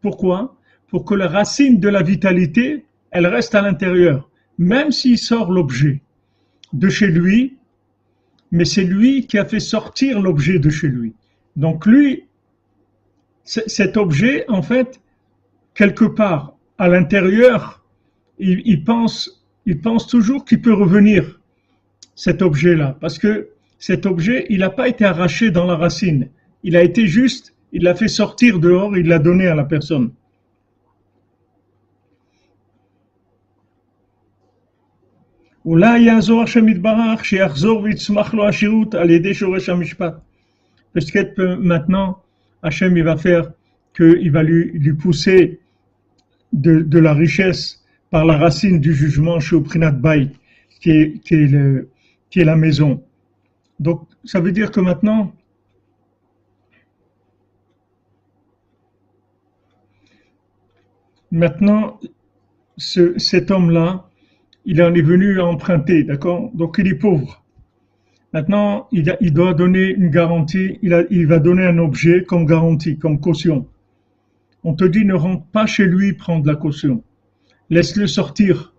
Pourquoi? 0.00 0.56
Pour 0.88 1.04
que 1.04 1.14
la 1.14 1.28
racine 1.28 1.78
de 1.78 1.88
la 1.88 2.02
vitalité, 2.02 2.84
elle 3.10 3.26
reste 3.26 3.54
à 3.54 3.62
l'intérieur. 3.62 4.28
Même 4.58 4.90
s'il 4.90 5.18
sort 5.18 5.50
l'objet 5.50 6.02
de 6.72 6.88
chez 6.88 7.06
lui, 7.06 7.56
mais 8.50 8.64
c'est 8.64 8.84
lui 8.84 9.26
qui 9.26 9.38
a 9.38 9.44
fait 9.44 9.60
sortir 9.60 10.20
l'objet 10.20 10.58
de 10.58 10.70
chez 10.70 10.88
lui. 10.88 11.14
Donc 11.56 11.86
lui, 11.86 12.24
cet 13.44 13.96
objet, 13.96 14.44
en 14.48 14.62
fait, 14.62 15.00
quelque 15.74 16.04
part 16.04 16.56
à 16.78 16.88
l'intérieur, 16.88 17.84
il, 18.38 18.84
pense 18.84 19.44
il 19.66 19.80
pense 19.80 20.06
toujours 20.06 20.44
qu'il 20.44 20.62
peut 20.62 20.72
revenir, 20.72 21.40
cet 22.14 22.42
objet-là, 22.42 22.96
parce 23.00 23.18
que 23.18 23.48
cet 23.78 24.04
objet, 24.04 24.46
il 24.50 24.58
n'a 24.58 24.70
pas 24.70 24.88
été 24.88 25.04
arraché 25.04 25.50
dans 25.50 25.64
la 25.64 25.74
racine. 25.74 26.28
Il 26.62 26.76
a 26.76 26.82
été 26.82 27.06
juste, 27.06 27.54
il 27.72 27.82
l'a 27.82 27.94
fait 27.94 28.08
sortir 28.08 28.58
dehors, 28.58 28.96
il 28.96 29.06
l'a 29.06 29.18
donné 29.18 29.46
à 29.46 29.54
la 29.54 29.64
personne. 29.64 30.12
Peut-être 40.92 41.34
que 41.34 41.54
maintenant, 41.56 42.22
Hachem 42.62 42.96
il 42.96 43.04
va 43.04 43.16
faire 43.16 43.52
qu'il 43.94 44.30
va 44.32 44.42
lui, 44.42 44.70
lui 44.72 44.94
pousser 44.94 45.60
de, 46.52 46.80
de, 46.80 46.98
la 46.98 47.14
richesse 47.14 47.84
par 48.10 48.24
la 48.24 48.36
racine 48.36 48.80
du 48.80 48.94
jugement 48.94 49.38
chez 49.38 49.54
Oprinat 49.56 49.92
Bay, 49.92 50.30
qui 50.80 50.90
est, 50.90 51.18
qui, 51.24 51.34
est 51.34 51.46
le, 51.46 51.88
qui 52.30 52.40
est 52.40 52.44
la 52.44 52.56
maison. 52.56 53.02
Donc, 53.78 54.02
ça 54.24 54.40
veut 54.40 54.52
dire 54.52 54.70
que 54.70 54.80
maintenant, 54.80 55.32
maintenant, 61.30 61.98
ce, 62.76 63.18
cet 63.18 63.50
homme-là, 63.50 64.08
il 64.64 64.82
en 64.82 64.94
est 64.94 65.02
venu 65.02 65.40
à 65.40 65.46
emprunter, 65.46 66.04
d'accord? 66.04 66.50
Donc 66.54 66.76
il 66.78 66.88
est 66.88 66.94
pauvre. 66.94 67.42
Maintenant, 68.32 68.86
il, 68.92 69.32
doit 69.32 69.54
donner 69.54 69.88
une 69.88 70.08
garantie, 70.08 70.78
il, 70.82 71.26
va 71.26 71.38
donner 71.40 71.64
un 71.64 71.78
objet 71.78 72.22
comme 72.22 72.46
garantie, 72.46 72.96
comme 72.96 73.18
caution. 73.18 73.66
On 74.62 74.74
te 74.74 74.84
dit 74.84 75.04
ne 75.04 75.14
rentre 75.14 75.44
pas 75.46 75.66
chez 75.66 75.84
lui 75.84 76.12
prendre 76.12 76.46
la 76.46 76.54
caution. 76.54 77.02
Laisse-le 77.70 78.06
sortir. 78.06 78.72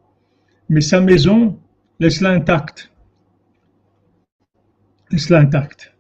Mais 0.69 0.79
sa 0.79 1.01
maison, 1.01 1.59
laisse-la 1.99 2.29
intacte. 2.29 2.93
Laisse-la 5.11 5.39
intacte. 5.39 5.93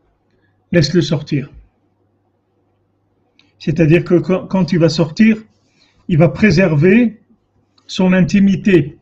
Laisse-le 0.71 1.01
sortir. 1.01 1.51
C'est-à-dire 3.59 4.05
que 4.05 4.15
quand 4.15 4.71
il 4.71 4.79
va 4.79 4.87
sortir, 4.87 5.43
il 6.11 6.17
va 6.17 6.27
préserver 6.27 7.21
son 7.87 8.11
intimité 8.11 8.97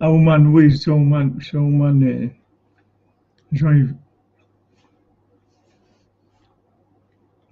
Oman, 0.00 0.48
oui, 0.48 0.76
c'est 0.76 0.90
Oman, 0.90 1.38
c'est 1.40 1.56
Jean-Yves. 3.52 3.94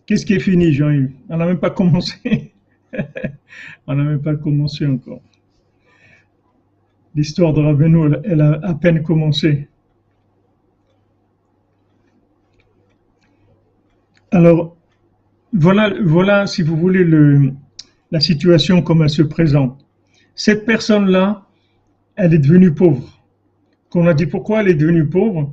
Qu'est-ce 0.04 0.26
qui 0.26 0.34
est 0.34 0.40
fini, 0.40 0.72
Jean-Yves? 0.72 1.12
On 1.28 1.36
n'a 1.36 1.46
même 1.46 1.60
pas 1.60 1.70
commencé. 1.70 2.52
On 3.86 3.94
n'a 3.94 4.02
même 4.02 4.20
pas 4.20 4.34
commencé 4.34 4.84
encore. 4.84 5.22
L'histoire 7.14 7.52
de 7.52 7.60
Rabbeinu, 7.60 8.16
elle 8.24 8.40
a 8.40 8.58
à 8.64 8.74
peine 8.74 9.04
commencé. 9.04 9.69
Alors, 14.32 14.76
voilà, 15.52 15.92
voilà, 16.02 16.46
si 16.46 16.62
vous 16.62 16.76
voulez, 16.76 17.04
le, 17.04 17.52
la 18.10 18.20
situation 18.20 18.82
comme 18.82 19.02
elle 19.02 19.10
se 19.10 19.22
présente. 19.22 19.84
Cette 20.34 20.64
personne-là, 20.64 21.46
elle 22.16 22.34
est 22.34 22.38
devenue 22.38 22.72
pauvre. 22.72 23.20
Qu'on 23.88 24.06
a 24.06 24.14
dit 24.14 24.26
pourquoi 24.26 24.60
elle 24.60 24.68
est 24.68 24.74
devenue 24.74 25.08
pauvre? 25.08 25.52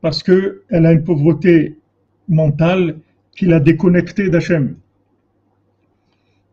Parce 0.00 0.22
qu'elle 0.22 0.60
a 0.70 0.92
une 0.92 1.04
pauvreté 1.04 1.78
mentale 2.28 2.98
qui 3.36 3.46
l'a 3.46 3.60
déconnectée 3.60 4.28
d'Hachem. 4.28 4.76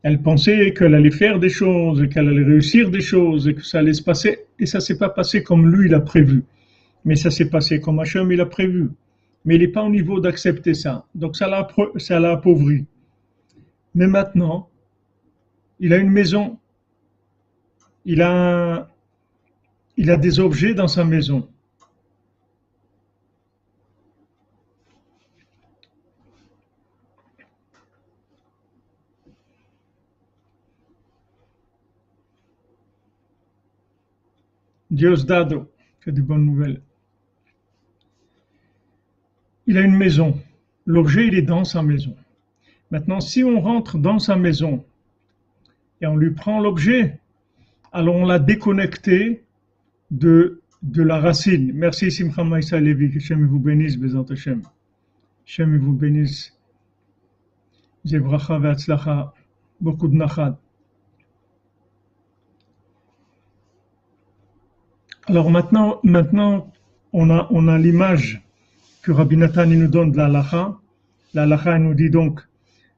Elle 0.04 0.22
pensait 0.22 0.74
qu'elle 0.74 0.94
allait 0.96 1.12
faire 1.12 1.40
des 1.40 1.50
choses, 1.50 2.08
qu'elle 2.10 2.28
allait 2.28 2.44
réussir 2.44 2.92
des 2.92 3.02
choses, 3.02 3.48
et 3.48 3.56
que 3.56 3.64
ça 3.64 3.80
allait 3.80 3.94
se 3.94 4.04
passer, 4.04 4.40
et 4.60 4.66
ça 4.66 4.80
s'est 4.80 4.98
pas 4.98 5.10
passé 5.10 5.44
comme 5.44 5.74
lui 5.74 5.88
il 5.88 5.96
a 5.96 6.02
prévu. 6.02 6.44
Mais 7.06 7.16
ça 7.16 7.32
s'est 7.32 7.50
passé 7.50 7.80
comme 7.80 8.00
Hachem 8.00 8.32
il 8.32 8.42
a 8.42 8.46
prévu. 8.46 8.90
Mais 9.46 9.56
il 9.56 9.62
n'est 9.62 9.68
pas 9.68 9.84
au 9.84 9.90
niveau 9.90 10.20
d'accepter 10.20 10.74
ça. 10.74 11.06
Donc 11.16 11.36
ça 11.36 11.48
l'a, 11.48 12.32
appauvri. 12.32 12.86
Mais 13.96 14.08
maintenant, 14.08 14.70
il 15.80 15.94
a 15.94 15.98
une 15.98 16.10
maison. 16.10 16.58
Il 18.06 18.22
a 18.22 18.90
il 19.96 20.10
a 20.10 20.18
des 20.18 20.40
objets 20.40 20.74
dans 20.74 20.88
sa 20.88 21.06
maison. 21.06 21.48
Diosdado, 34.90 35.72
que 36.02 36.12
des 36.12 36.22
bonnes 36.22 36.46
nouvelles. 36.46 36.82
Il 39.74 39.80
a 39.80 39.82
une 39.82 39.98
maison. 39.98 40.40
L'objet, 40.86 41.26
il 41.26 41.34
est 41.34 41.42
dans 41.42 41.64
sa 41.64 41.82
maison. 41.82 42.16
Maintenant, 42.92 43.20
si 43.20 43.44
on 43.44 43.60
rentre 43.60 43.98
dans 43.98 44.20
sa 44.20 44.36
maison 44.36 44.86
et 46.00 46.06
on 46.06 46.16
lui 46.16 46.30
prend 46.30 46.60
l'objet, 46.60 47.20
alors 47.92 48.14
on 48.14 48.28
l'a 48.28 48.38
déconnecté 48.38 49.44
de, 50.12 50.62
de 50.84 51.02
la 51.02 51.20
racine. 51.20 51.72
Merci 51.74 52.12
Simcha 52.12 52.44
Maïsa 52.44 52.80
Levi, 52.80 53.10
que 53.10 53.20
Shem 53.20 53.48
vous 53.48 53.58
bénisse, 53.58 53.98
Bézant 53.98 54.26
Hashem. 54.26 54.62
Shem 55.44 55.76
vous 55.80 55.94
bénisse. 55.94 56.56
Zebracha 58.06 58.60
ve'atzlacha, 58.60 59.34
beaucoup 59.82 60.08
de 60.08 60.16
nachad. 60.16 60.56
Alors 65.26 65.50
maintenant, 65.50 66.00
maintenant 66.04 66.72
on 67.12 67.32
a, 67.32 67.48
on 67.50 67.68
a 67.68 67.80
l'image 67.80 68.43
que 69.04 69.12
Rabbi 69.12 69.36
nous 69.38 69.88
donne 69.88 70.12
de 70.12 70.18
la 70.18 70.30
lacha. 70.30 70.80
La 71.34 71.46
lacha 71.46 71.78
nous 71.78 71.94
dit 71.94 72.10
donc, 72.10 72.40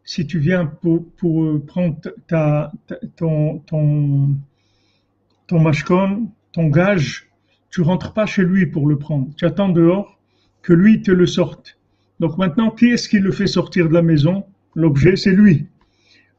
si 0.03 0.27
tu 0.27 0.39
viens 0.39 0.67
pour, 0.67 1.03
pour 1.17 1.65
prendre 1.65 1.97
ta, 2.27 2.71
ta, 2.87 2.95
ton, 3.17 3.57
ton, 3.59 4.29
ton 5.47 5.59
mashkon, 5.59 6.29
ton 6.53 6.67
gage, 6.67 7.27
tu 7.71 7.81
rentres 7.81 8.13
pas 8.13 8.27
chez 8.27 8.43
lui 8.43 8.67
pour 8.67 8.87
le 8.87 8.97
prendre. 8.97 9.29
Tu 9.35 9.45
attends 9.45 9.69
dehors 9.69 10.19
que 10.61 10.73
lui 10.73 11.01
te 11.01 11.11
le 11.11 11.25
sorte. 11.25 11.77
Donc 12.19 12.37
maintenant, 12.37 12.69
qui 12.69 12.85
est-ce 12.91 13.09
qui 13.09 13.19
le 13.19 13.31
fait 13.31 13.47
sortir 13.47 13.89
de 13.89 13.93
la 13.93 14.01
maison? 14.01 14.45
L'objet, 14.75 15.15
c'est 15.15 15.31
lui. 15.31 15.65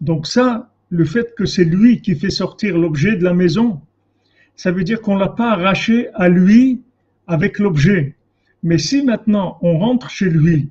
Donc 0.00 0.26
ça, 0.26 0.70
le 0.90 1.04
fait 1.04 1.34
que 1.34 1.44
c'est 1.44 1.64
lui 1.64 2.00
qui 2.00 2.14
fait 2.14 2.30
sortir 2.30 2.78
l'objet 2.78 3.16
de 3.16 3.24
la 3.24 3.34
maison, 3.34 3.80
ça 4.54 4.70
veut 4.70 4.84
dire 4.84 5.00
qu'on 5.00 5.16
l'a 5.16 5.28
pas 5.28 5.52
arraché 5.52 6.08
à 6.14 6.28
lui 6.28 6.82
avec 7.26 7.58
l'objet. 7.58 8.15
Mais 8.62 8.78
si 8.78 9.02
maintenant 9.02 9.58
on 9.62 9.78
rentre 9.78 10.10
chez 10.10 10.28
lui 10.30 10.70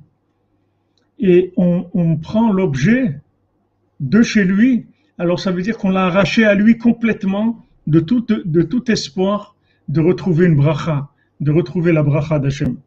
et 1.19 1.54
on, 1.56 2.17
prend 2.17 2.52
l'objet 2.52 3.19
de 4.00 4.21
chez 4.21 4.43
lui, 4.43 4.86
alors 5.17 5.39
ça 5.39 5.52
veut 5.52 5.62
dire 5.62 5.78
qu'on 5.78 5.89
l'a 5.89 6.08
arraché 6.08 6.43
à 6.43 6.56
lui 6.56 6.78
complètement 6.78 7.65
de 7.88 8.00
tout, 8.00 8.91
espoir 8.91 9.56
de 9.88 10.02
retrouver 10.02 10.45
une 10.48 10.56
bracha, 10.56 11.10
de 11.39 11.52
retrouver 11.52 11.93
la 11.93 12.04
bracha 12.04 12.39
d'Hachem. 12.39 12.78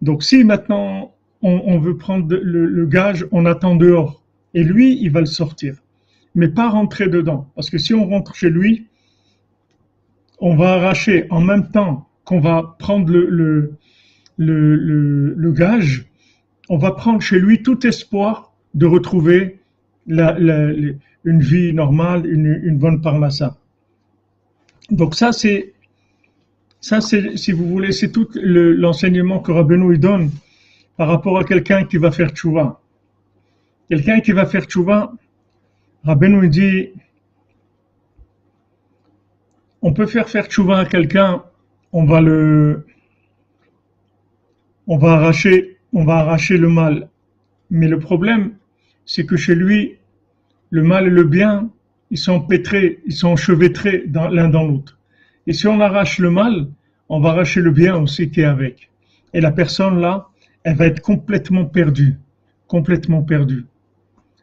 Donc 0.00 0.22
si 0.22 0.44
maintenant 0.44 1.12
on, 1.42 1.78
veut 1.78 1.96
prendre 1.98 2.34
le, 2.34 2.86
gage, 2.86 3.26
on 3.30 3.44
attend 3.44 3.76
dehors. 3.76 4.22
Et 4.54 4.62
lui, 4.64 4.98
il 5.02 5.10
va 5.10 5.20
le 5.20 5.26
sortir. 5.26 5.76
Mais 6.34 6.48
pas 6.48 6.70
rentrer 6.70 7.08
dedans. 7.08 7.50
Parce 7.54 7.68
que 7.68 7.76
si 7.76 7.92
on 7.92 8.06
rentre 8.08 8.34
chez 8.34 8.48
lui, 8.48 8.86
on 10.38 10.56
va 10.56 10.74
arracher 10.74 11.26
en 11.30 11.40
même 11.40 11.70
temps 11.70 12.08
qu'on 12.24 12.40
va 12.40 12.76
prendre 12.78 13.12
le, 13.12 13.74
le, 14.36 15.52
gage, 15.52 16.06
on 16.68 16.78
va 16.78 16.92
prendre 16.92 17.20
chez 17.20 17.38
lui 17.38 17.62
tout 17.62 17.86
espoir 17.86 18.52
de 18.74 18.86
retrouver 18.86 19.60
une 20.06 21.40
vie 21.40 21.72
normale, 21.72 22.26
une, 22.26 22.60
une 22.64 22.78
bonne 22.78 23.00
parnassa. 23.00 23.56
Donc 24.90 25.14
ça, 25.14 25.32
c'est, 25.32 25.74
ça, 26.80 27.00
c'est, 27.00 27.36
si 27.36 27.52
vous 27.52 27.66
voulez, 27.66 27.92
c'est 27.92 28.10
tout 28.10 28.28
l'enseignement 28.34 29.40
que 29.40 29.52
Rabbeinu 29.52 29.96
donne 29.98 30.30
par 30.96 31.08
rapport 31.08 31.38
à 31.38 31.44
quelqu'un 31.44 31.84
qui 31.84 31.96
va 31.96 32.10
faire 32.10 32.30
tchouva. 32.30 32.80
Quelqu'un 33.88 34.20
qui 34.20 34.32
va 34.32 34.46
faire 34.46 34.64
tchouva, 34.64 35.12
Rabbeinu 36.04 36.48
dit, 36.48 36.90
on 39.80 39.92
peut 39.92 40.06
faire 40.06 40.28
faire 40.28 40.46
tchouva 40.46 40.78
à 40.78 40.84
quelqu'un, 40.84 41.42
on 41.92 42.04
va 42.04 42.20
le, 42.20 42.86
on 44.86 44.98
va 44.98 45.12
arracher, 45.12 45.78
le 45.92 46.68
mal. 46.68 47.08
Mais 47.70 47.88
le 47.88 47.98
problème, 47.98 48.54
c'est 49.04 49.26
que 49.26 49.36
chez 49.36 49.54
lui, 49.54 49.98
le 50.70 50.82
mal 50.82 51.06
et 51.06 51.10
le 51.10 51.24
bien, 51.24 51.70
ils 52.10 52.18
sont 52.18 52.40
pétrés, 52.40 53.00
ils 53.06 53.12
sont 53.12 53.28
enchevêtrés 53.28 54.04
l'un 54.06 54.48
dans 54.48 54.66
l'autre. 54.66 54.98
Et 55.46 55.52
si 55.52 55.66
on 55.66 55.80
arrache 55.80 56.18
le 56.18 56.30
mal, 56.30 56.68
on 57.08 57.20
va 57.20 57.30
arracher 57.30 57.60
le 57.60 57.70
bien 57.70 57.96
aussi 57.96 58.30
qui 58.30 58.40
est 58.40 58.44
avec. 58.44 58.90
Et 59.32 59.40
la 59.40 59.52
personne 59.52 60.00
là, 60.00 60.28
elle 60.62 60.76
va 60.76 60.86
être 60.86 61.00
complètement 61.00 61.64
perdue, 61.64 62.18
complètement 62.66 63.22
perdue. 63.22 63.66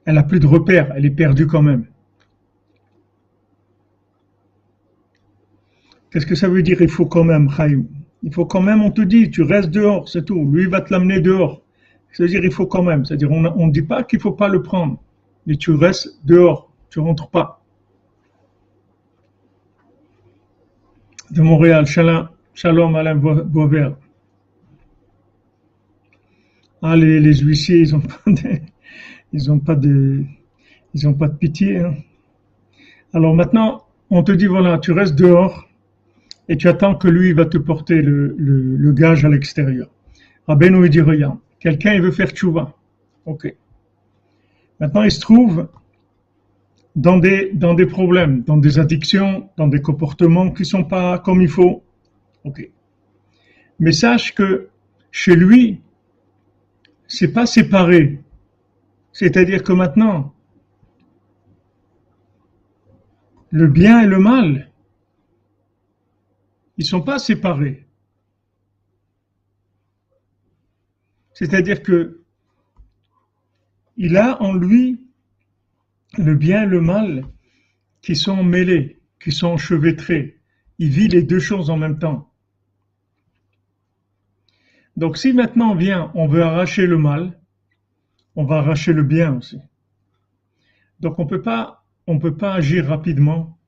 Elle 0.06 0.18
a 0.18 0.24
plus 0.24 0.40
de 0.40 0.48
repères, 0.48 0.92
elle 0.96 1.06
est 1.06 1.12
perdue 1.12 1.48
quand 1.48 1.62
même. 1.62 1.86
Qu'est-ce 6.12 6.26
que 6.26 6.36
ça 6.36 6.50
veut 6.50 6.62
dire 6.62 6.82
il 6.82 6.90
faut 6.90 7.06
quand 7.06 7.24
même, 7.24 7.50
Chaim? 7.50 7.86
Il 8.24 8.34
faut 8.34 8.46
quand 8.46 8.62
même, 8.62 8.82
on 8.82 8.92
te 8.92 9.02
dit, 9.02 9.32
tu 9.32 9.42
restes 9.42 9.72
dehors, 9.72 10.08
c'est 10.08 10.26
tout. 10.26 10.46
Lui 10.52 10.68
va 10.68 10.82
te 10.82 10.94
l'amener 10.94 11.22
dehors. 11.22 11.62
C'est-à-dire 12.12 12.44
il 12.44 12.52
faut 12.52 12.68
quand 12.68 12.84
même. 12.84 13.06
C'est-à-dire 13.06 13.32
on 13.32 13.68
ne 13.68 13.72
dit 13.72 13.82
pas 13.82 14.04
qu'il 14.04 14.20
faut 14.20 14.34
pas 14.34 14.48
le 14.48 14.62
prendre, 14.62 15.02
mais 15.48 15.56
tu 15.56 15.72
restes 15.72 16.20
dehors, 16.26 16.72
tu 16.90 17.00
rentres 17.00 17.30
pas. 17.30 17.64
De 21.32 21.42
Montréal, 21.42 21.86
Shalom, 21.86 22.96
Alain 22.96 23.16
Boisvert. 23.16 23.96
Ah, 26.82 26.96
les, 26.96 27.20
les 27.20 27.36
huissiers, 27.36 27.80
ils 27.80 27.96
ont 27.96 28.02
pas 28.26 28.32
de, 28.32 28.60
ils 29.32 29.52
ont 29.52 29.60
pas 29.60 29.76
de, 29.76 30.24
ils 30.94 31.16
pas 31.16 31.28
de 31.28 31.38
pitié. 31.38 31.80
Hein. 31.80 31.96
Alors 33.14 33.36
maintenant, 33.36 33.86
on 34.10 34.24
te 34.24 34.32
dit 34.32 34.48
voilà, 34.48 34.78
tu 34.80 34.92
restes 34.92 35.16
dehors 35.16 35.68
et 36.52 36.58
tu 36.58 36.68
attends 36.68 36.96
que 36.96 37.08
lui 37.08 37.32
va 37.32 37.46
te 37.46 37.58
porter 37.58 38.02
le, 38.02 38.92
gage 38.92 39.24
à 39.24 39.30
l'extérieur. 39.30 39.90
Rabbeinu 40.50 40.84
il 40.86 40.90
dit 40.90 41.00
regarde, 41.00 41.38
quelqu'un 41.62 41.94
il 41.94 42.02
veut 42.02 42.12
faire 42.12 42.30
tchouva. 42.32 42.76
Ok. 43.26 43.56
Maintenant 44.78 45.04
il 45.04 45.12
se 45.12 45.22
trouve 45.22 45.70
dans 46.94 47.18
des, 47.20 47.52
dans 47.54 47.74
problèmes, 47.88 48.44
dans 48.44 48.58
des 48.58 48.80
addictions, 48.80 49.50
dans 49.56 49.70
des 49.70 49.82
comportements 49.82 50.52
qui 50.52 50.66
sont 50.66 50.84
pas 50.84 51.20
comme 51.20 51.42
il 51.42 51.48
faut. 51.48 51.84
Ok. 52.44 52.70
Mais 53.80 53.94
sache 53.94 54.36
que 54.36 54.68
chez 55.10 55.38
lui, 55.38 55.80
c'est 57.08 57.32
pas 57.32 57.46
séparé. 57.46 58.20
C'est-à-dire 59.14 59.64
que 59.64 59.72
maintenant, 59.72 60.34
le 63.52 63.68
bien 63.68 64.02
et 64.02 64.08
le 64.08 64.20
mal, 64.20 64.71
ils 66.82 66.86
sont 66.86 67.04
pas 67.04 67.20
séparés. 67.20 67.86
C'est-à-dire 71.34 71.84
que 71.84 72.24
il 73.98 74.18
a 74.18 74.42
en 74.42 74.56
lui 74.56 75.00
le 76.18 76.34
bien 76.34 76.64
et 76.64 76.66
le 76.66 76.82
mal 76.82 77.24
qui 78.02 78.16
sont 78.16 78.44
mêlés, 78.44 79.00
qui 79.22 79.32
sont 79.32 79.50
enchevêtrés. 79.50 80.42
Il 80.80 80.90
vit 80.90 81.08
les 81.08 81.22
deux 81.22 81.40
choses 81.40 81.70
en 81.70 81.78
même 81.78 82.00
temps. 82.00 82.34
Donc 84.98 85.18
si 85.18 85.34
maintenant 85.34 85.74
on 85.74 85.76
vient, 85.76 86.12
on 86.16 86.28
veut 86.28 86.42
arracher 86.42 86.88
le 86.88 86.98
mal, 86.98 87.40
on 88.36 88.44
va 88.44 88.58
arracher 88.58 88.92
le 88.92 89.04
bien 89.04 89.38
aussi. 89.38 89.60
Donc 91.00 91.20
on 91.20 91.30
on 92.08 92.18
peut 92.18 92.36
pas 92.38 92.54
agir 92.56 92.88
rapidement. 92.88 93.60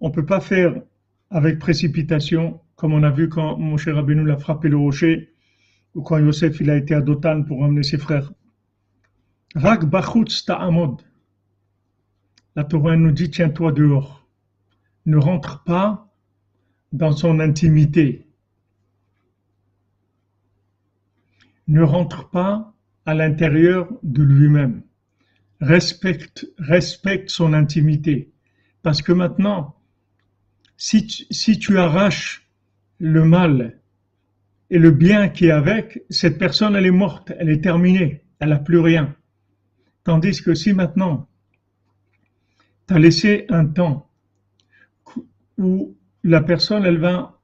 On 0.00 0.10
peut 0.10 0.26
pas 0.26 0.40
faire 0.40 0.82
avec 1.30 1.58
précipitation, 1.58 2.60
comme 2.76 2.92
on 2.92 3.02
a 3.02 3.10
vu 3.10 3.28
quand 3.28 3.56
mon 3.56 3.76
cher 3.76 3.96
Rabbeinu 3.96 4.24
l'a 4.24 4.36
frappé 4.36 4.68
le 4.68 4.76
rocher, 4.76 5.34
ou 5.94 6.02
quand 6.02 6.18
Yosef 6.18 6.60
il 6.60 6.70
a 6.70 6.76
été 6.76 6.94
à 6.94 7.00
Dotan 7.00 7.42
pour 7.42 7.62
emmener 7.62 7.82
ses 7.82 7.98
frères. 7.98 8.32
Rak 9.54 9.86
bachutz 9.86 10.44
ta'amod. 10.44 11.02
La 12.54 12.64
Torah 12.64 12.96
nous 12.96 13.12
dit 13.12 13.30
tiens-toi 13.30 13.72
dehors. 13.72 14.26
Ne 15.06 15.16
rentre 15.16 15.62
pas 15.64 16.12
dans 16.92 17.12
son 17.12 17.40
intimité. 17.40 18.26
ne 21.68 21.82
rentre 21.82 22.30
pas 22.30 22.74
à 23.04 23.14
l'intérieur 23.14 23.88
de 24.02 24.22
lui-même. 24.22 24.82
Respecte, 25.60 26.46
respecte 26.58 27.30
son 27.30 27.52
intimité. 27.52 28.32
Parce 28.82 29.02
que 29.02 29.12
maintenant, 29.12 29.75
si 30.76 31.06
tu, 31.58 31.78
arraches 31.78 32.46
le 32.98 33.24
mal 33.24 33.78
et 34.70 34.78
le 34.78 34.90
bien 34.90 35.28
qui 35.28 35.46
est 35.46 35.50
avec, 35.50 36.02
cette 36.10 36.38
personne, 36.38 36.76
elle 36.76 36.86
est 36.86 36.90
morte, 36.90 37.32
elle 37.38 37.50
est 37.50 37.62
terminée, 37.62 38.22
elle 38.40 38.50
n'a 38.50 38.58
plus 38.58 38.78
rien. 38.78 39.14
Tandis 40.04 40.42
que 40.42 40.54
si 40.54 40.72
maintenant, 40.72 41.28
tu 42.88 42.94
as 42.94 42.98
laissé 42.98 43.46
un 43.48 43.66
temps 43.66 44.08
où 45.58 45.96
la 46.22 46.40
personne, 46.42 46.84
elle 46.84 46.98
va, 46.98 47.40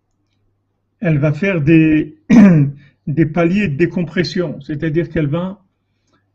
elle 1.01 1.18
va 1.18 1.33
faire 1.33 1.61
des, 1.61 2.18
des 3.07 3.27
paliers 3.27 3.68
de 3.68 3.77
décompression, 3.77 4.61
c'est-à-dire 4.61 5.09
qu'elle 5.09 5.27
va 5.27 5.64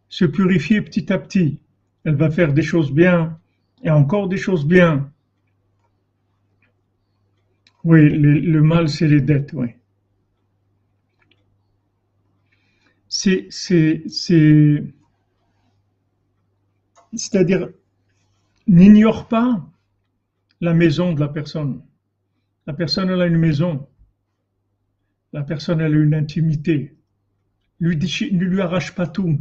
se 0.09 0.25
purifier 0.25 0.81
petit 0.81 1.11
à 1.11 1.17
petit. 1.17 1.59
Elle 2.03 2.15
va 2.15 2.29
faire 2.29 2.53
des 2.53 2.61
choses 2.61 2.91
bien 2.91 3.37
et 3.83 3.89
encore 3.89 4.27
des 4.27 4.37
choses 4.37 4.65
bien. 4.65 5.11
Oui, 7.83 8.09
le, 8.09 8.61
mal, 8.61 8.89
c'est 8.89 9.07
les 9.07 9.21
dettes, 9.21 9.53
oui. 9.53 9.67
C'est, 13.09 13.47
c'est, 13.49 14.03
c'est, 14.07 14.83
c'est-à-dire, 17.13 17.69
n'ignore 18.67 19.27
pas 19.27 19.65
la 20.61 20.73
maison 20.73 21.13
de 21.13 21.19
la 21.19 21.27
personne. 21.29 21.81
La 22.65 22.73
personne, 22.73 23.09
elle 23.09 23.21
a 23.21 23.27
une 23.27 23.37
maison. 23.37 23.87
La 25.33 25.43
personne, 25.43 25.79
elle 25.79 25.93
a 25.93 25.97
une 25.97 26.13
intimité. 26.13 26.97
Ne 27.79 27.89
lui 27.91 28.61
arrache 28.61 28.93
pas 28.93 29.07
tout. 29.07 29.39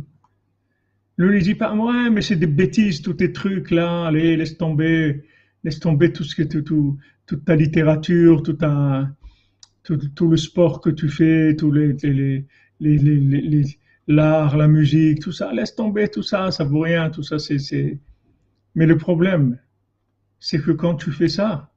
Ne 1.18 1.27
lui 1.27 1.42
dit 1.42 1.55
pas, 1.55 1.75
ouais, 1.75 2.11
mais 2.11 2.20
c'est 2.20 2.37
des 2.37 2.46
bêtises, 2.46 3.01
tous 3.01 3.14
tes 3.14 3.33
trucs 3.33 3.70
là, 3.70 4.07
allez, 4.07 4.37
laisse 4.37 4.59
tomber, 4.59 5.25
laisse 5.64 5.81
tomber 5.81 6.12
tout 6.12 6.25
ce 6.25 6.37
que 6.37 6.42
tout, 6.42 6.99
toute 7.27 7.45
ta 7.45 7.57
littérature, 7.57 8.43
tout, 8.43 8.57
le 10.29 10.37
sport 10.37 10.81
que 10.81 10.91
tu 10.91 11.09
fais, 11.09 11.57
tous 11.57 11.73
les, 11.73 12.47
l'art, 14.07 14.57
la 14.57 14.69
musique, 14.69 15.21
tout 15.21 15.33
ça, 15.33 15.53
laisse 15.53 15.75
tomber 15.75 16.09
tout 16.09 16.23
ça, 16.23 16.51
ça 16.51 16.65
vaut 16.65 16.81
rien, 16.81 17.11
tout 17.11 17.23
ça, 17.23 17.39
c'est. 17.39 18.01
Mais 18.75 18.87
le 18.87 18.97
problème, 18.97 19.59
c'est 20.39 20.61
que 20.61 20.71
quand 20.71 20.95
tu 20.95 21.11
fais 21.11 21.29
ça, 21.29 21.73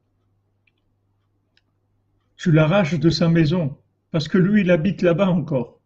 tu 2.36 2.52
l'arraches 2.52 3.00
de 3.00 3.10
sa 3.10 3.30
maison. 3.30 3.78
Parce 4.12 4.28
que 4.28 4.38
lui, 4.38 4.62
il 4.62 4.72
habite 4.72 5.02
là-bas 5.02 5.30
encore. 5.30 5.82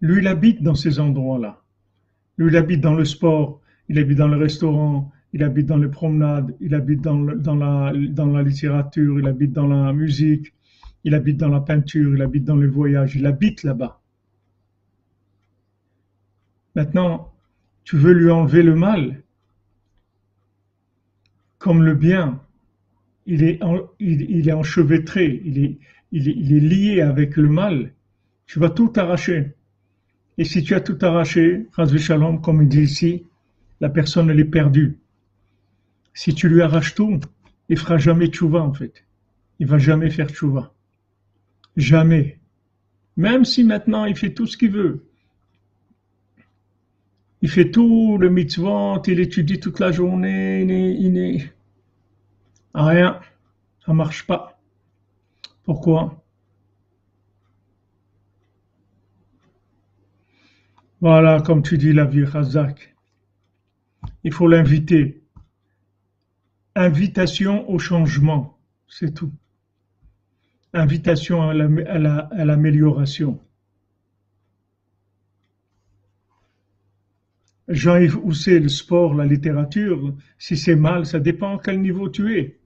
Lui, 0.00 0.20
il 0.20 0.26
habite 0.26 0.62
dans 0.62 0.74
ces 0.74 0.98
endroits-là. 0.98 1.62
Lui, 2.38 2.50
il 2.50 2.56
habite 2.56 2.80
dans 2.80 2.94
le 2.94 3.04
sport, 3.04 3.60
il 3.88 3.98
habite 3.98 4.18
dans 4.18 4.28
le 4.28 4.36
restaurant, 4.36 5.12
il 5.32 5.44
habite 5.44 5.66
dans 5.66 5.76
les 5.76 5.88
promenades, 5.88 6.54
il 6.60 6.74
habite 6.74 7.00
dans, 7.02 7.20
la, 7.22 7.92
littérature, 8.42 9.18
il 9.20 9.26
habite 9.26 9.52
dans 9.52 9.66
la 9.66 9.92
musique, 9.92 10.52
il 11.04 11.14
habite 11.14 11.36
dans 11.36 11.48
la 11.48 11.60
peinture, 11.60 12.14
il 12.14 12.22
habite 12.22 12.44
dans 12.44 12.56
les 12.56 12.66
voyages, 12.66 13.14
il 13.16 13.26
habite 13.26 13.62
là-bas. 13.62 14.00
Maintenant, 16.74 17.32
tu 17.84 17.96
veux 17.96 18.12
lui 18.12 18.30
enlever 18.30 18.62
le 18.62 18.74
mal, 18.74 19.22
comme 21.58 21.82
le 21.82 21.94
bien, 21.94 22.40
il 23.26 23.44
est, 23.44 23.60
il, 24.00 24.48
est 24.48 24.52
enchevêtré, 24.52 25.42
il 25.44 25.58
est, 25.58 26.60
lié 26.60 27.02
avec 27.02 27.36
le 27.36 27.48
mal, 27.48 27.92
tu 28.46 28.58
vas 28.58 28.70
tout 28.70 28.92
arracher. 28.96 29.54
Et 30.38 30.44
si 30.44 30.62
tu 30.62 30.74
as 30.74 30.80
tout 30.80 30.98
arraché, 31.02 31.66
Shalom, 31.98 32.40
comme 32.40 32.62
il 32.62 32.68
dit 32.68 32.82
ici, 32.82 33.26
la 33.80 33.90
personne 33.90 34.30
elle 34.30 34.40
est 34.40 34.44
perdue. 34.44 34.98
Si 36.20 36.34
tu 36.34 36.50
lui 36.50 36.60
arraches 36.60 36.94
tout, 36.94 37.18
il 37.70 37.78
fera 37.78 37.96
jamais 37.96 38.26
tchouva 38.26 38.60
en 38.60 38.74
fait. 38.74 39.06
Il 39.58 39.66
va 39.66 39.78
jamais 39.78 40.10
faire 40.10 40.28
tchouva. 40.28 40.74
Jamais. 41.78 42.38
Même 43.16 43.46
si 43.46 43.64
maintenant 43.64 44.04
il 44.04 44.14
fait 44.14 44.34
tout 44.34 44.46
ce 44.46 44.58
qu'il 44.58 44.72
veut. 44.72 45.08
Il 47.40 47.48
fait 47.48 47.70
tout 47.70 48.18
le 48.18 48.28
mitzvot, 48.28 49.00
il 49.06 49.18
étudie 49.18 49.60
toute 49.60 49.80
la 49.80 49.92
journée, 49.92 50.60
il 50.60 51.10
n'est, 51.10 51.54
rien. 52.74 53.18
Ça 53.86 53.94
marche 53.94 54.26
pas. 54.26 54.60
Pourquoi? 55.64 56.22
Voilà, 61.00 61.40
comme 61.40 61.62
tu 61.62 61.78
dis, 61.78 61.94
la 61.94 62.04
vie 62.04 62.24
Razak. 62.24 62.94
Il 64.22 64.34
faut 64.34 64.48
l'inviter. 64.48 65.19
Invitation 66.74 67.68
au 67.70 67.78
changement, 67.78 68.58
c'est 68.88 69.14
tout. 69.14 69.32
Invitation 70.72 71.42
à 71.50 71.54
l'amélioration. 71.54 73.40
Jean-Yves 77.68 78.32
c'est 78.32 78.58
le 78.58 78.68
sport, 78.68 79.14
la 79.14 79.26
littérature, 79.26 80.14
si 80.38 80.56
c'est 80.56 80.76
mal, 80.76 81.06
ça 81.06 81.20
dépend 81.20 81.56
à 81.58 81.60
quel 81.62 81.80
niveau 81.80 82.08
tu 82.08 82.36
es. 82.38 82.60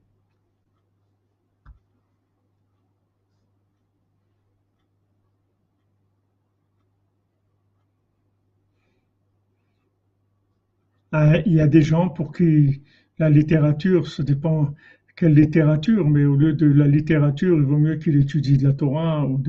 euh, 11.14 11.42
il 11.46 11.54
y 11.54 11.60
a 11.60 11.66
des 11.66 11.82
gens 11.82 12.08
pour 12.08 12.32
qui 12.32 12.82
la 13.18 13.30
littérature, 13.30 14.08
ça 14.08 14.22
dépend 14.22 14.74
quelle 15.16 15.34
littérature, 15.34 16.08
mais 16.08 16.24
au 16.24 16.34
lieu 16.34 16.52
de 16.52 16.66
la 16.66 16.88
littérature, 16.88 17.56
il 17.56 17.64
vaut 17.64 17.78
mieux 17.78 17.96
qu'il 17.96 18.16
étudie 18.16 18.58
de 18.58 18.64
la 18.64 18.72
Torah 18.72 19.24
ou, 19.26 19.40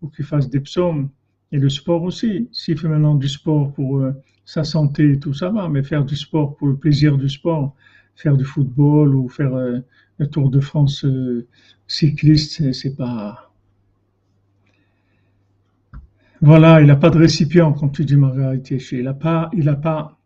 ou 0.00 0.08
qu'il 0.08 0.24
fasse 0.24 0.48
des 0.48 0.60
psaumes. 0.60 1.10
Et 1.50 1.58
le 1.58 1.68
sport 1.68 2.02
aussi. 2.02 2.48
S'il 2.52 2.78
fait 2.78 2.88
maintenant 2.88 3.14
du 3.14 3.28
sport 3.28 3.72
pour 3.74 3.98
euh, 3.98 4.12
sa 4.44 4.64
santé, 4.64 5.18
tout 5.18 5.34
ça 5.34 5.50
va, 5.50 5.68
mais 5.68 5.82
faire 5.82 6.04
du 6.04 6.16
sport 6.16 6.56
pour 6.56 6.68
le 6.68 6.76
plaisir 6.76 7.18
du 7.18 7.28
sport, 7.28 7.74
faire 8.14 8.36
du 8.36 8.44
football 8.44 9.14
ou 9.14 9.28
faire 9.28 9.54
euh, 9.54 9.80
le 10.18 10.26
Tour 10.28 10.50
de 10.50 10.60
France 10.60 11.04
euh, 11.04 11.46
cycliste, 11.86 12.72
c'est 12.72 12.96
pas. 12.96 13.52
Voilà, 16.40 16.80
il 16.80 16.86
n'a 16.86 16.96
pas 16.96 17.10
de 17.10 17.18
récipient, 17.18 17.72
comme 17.72 17.92
tu 17.92 18.04
dis, 18.04 18.16
Margaret 18.16 18.62
Il 18.92 19.04
n'a 19.04 19.14
pas, 19.14 19.50
il 19.52 19.76
pas, 19.80 20.18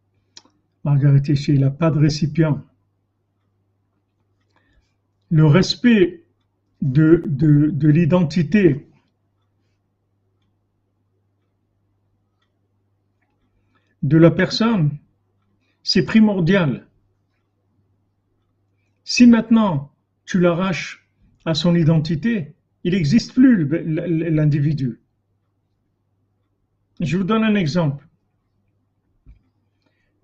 Margaret 0.87 1.19
il 1.19 1.59
n'a 1.59 1.71
pas 1.73 1.91
de 1.91 1.99
récipient. 1.99 2.65
Le 5.31 5.45
respect 5.45 6.23
de, 6.81 7.25
de, 7.27 7.71
de 7.71 7.89
l'identité 7.89 8.87
de 14.05 14.17
la 14.17 14.31
personne, 14.31 14.97
c'est 15.83 16.05
primordial. 16.05 16.87
Si 19.03 19.27
maintenant 19.27 19.93
tu 20.25 20.39
l'arraches 20.39 21.05
à 21.45 21.55
son 21.55 21.75
identité, 21.75 22.55
il 22.85 22.93
n'existe 22.93 23.35
plus 23.35 23.69
l'individu. 24.31 25.01
Je 27.01 27.17
vous 27.17 27.25
donne 27.25 27.43
un 27.43 27.57
exemple. 27.57 28.06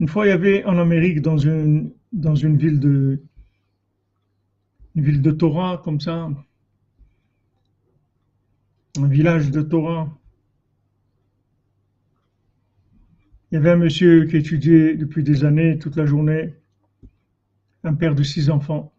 Une 0.02 0.08
fois, 0.08 0.26
il 0.26 0.30
y 0.30 0.32
avait 0.32 0.64
en 0.64 0.78
Amérique, 0.78 1.20
dans 1.20 1.38
une, 1.38 1.92
ville 2.12 2.80
de 2.80 3.22
une 4.96 5.04
ville 5.04 5.22
de 5.22 5.30
Torah, 5.30 5.80
comme 5.84 6.00
ça, 6.00 6.28
un 8.98 9.06
village 9.06 9.52
de 9.52 9.62
Torah, 9.62 10.12
Il 13.52 13.54
y 13.54 13.58
avait 13.58 13.70
un 13.70 13.76
monsieur 13.76 14.24
qui 14.24 14.38
étudiait 14.38 14.96
depuis 14.96 15.22
des 15.22 15.44
années, 15.44 15.78
toute 15.78 15.94
la 15.94 16.04
journée, 16.04 16.54
un 17.84 17.94
père 17.94 18.16
de 18.16 18.24
six 18.24 18.50
enfants. 18.50 18.92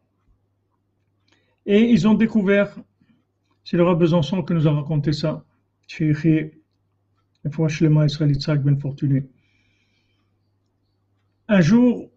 Et 1.66 1.82
ils 1.82 2.08
ont 2.08 2.14
découvert, 2.14 2.80
c'est 3.66 3.76
le 3.76 3.96
Besançon 3.96 4.42
qui 4.42 4.54
nous 4.54 4.70
a 4.70 4.72
raconté 4.72 5.12
ça, 5.12 5.44
ben 8.64 8.78
un 11.54 11.62
jour, 11.62 12.10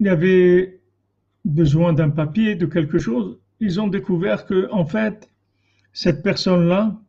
il 0.00 0.06
y 0.06 0.08
avait 0.08 0.80
besoin 1.44 1.92
d'un 1.92 2.10
papier, 2.10 2.56
de 2.56 2.66
quelque 2.66 2.98
chose. 2.98 3.38
Ils 3.60 3.80
ont 3.80 3.86
découvert 3.86 4.44
que, 4.44 4.68
en 4.72 4.84
fait, 4.84 5.30
cette 5.92 6.22
personne-là, 6.22 7.00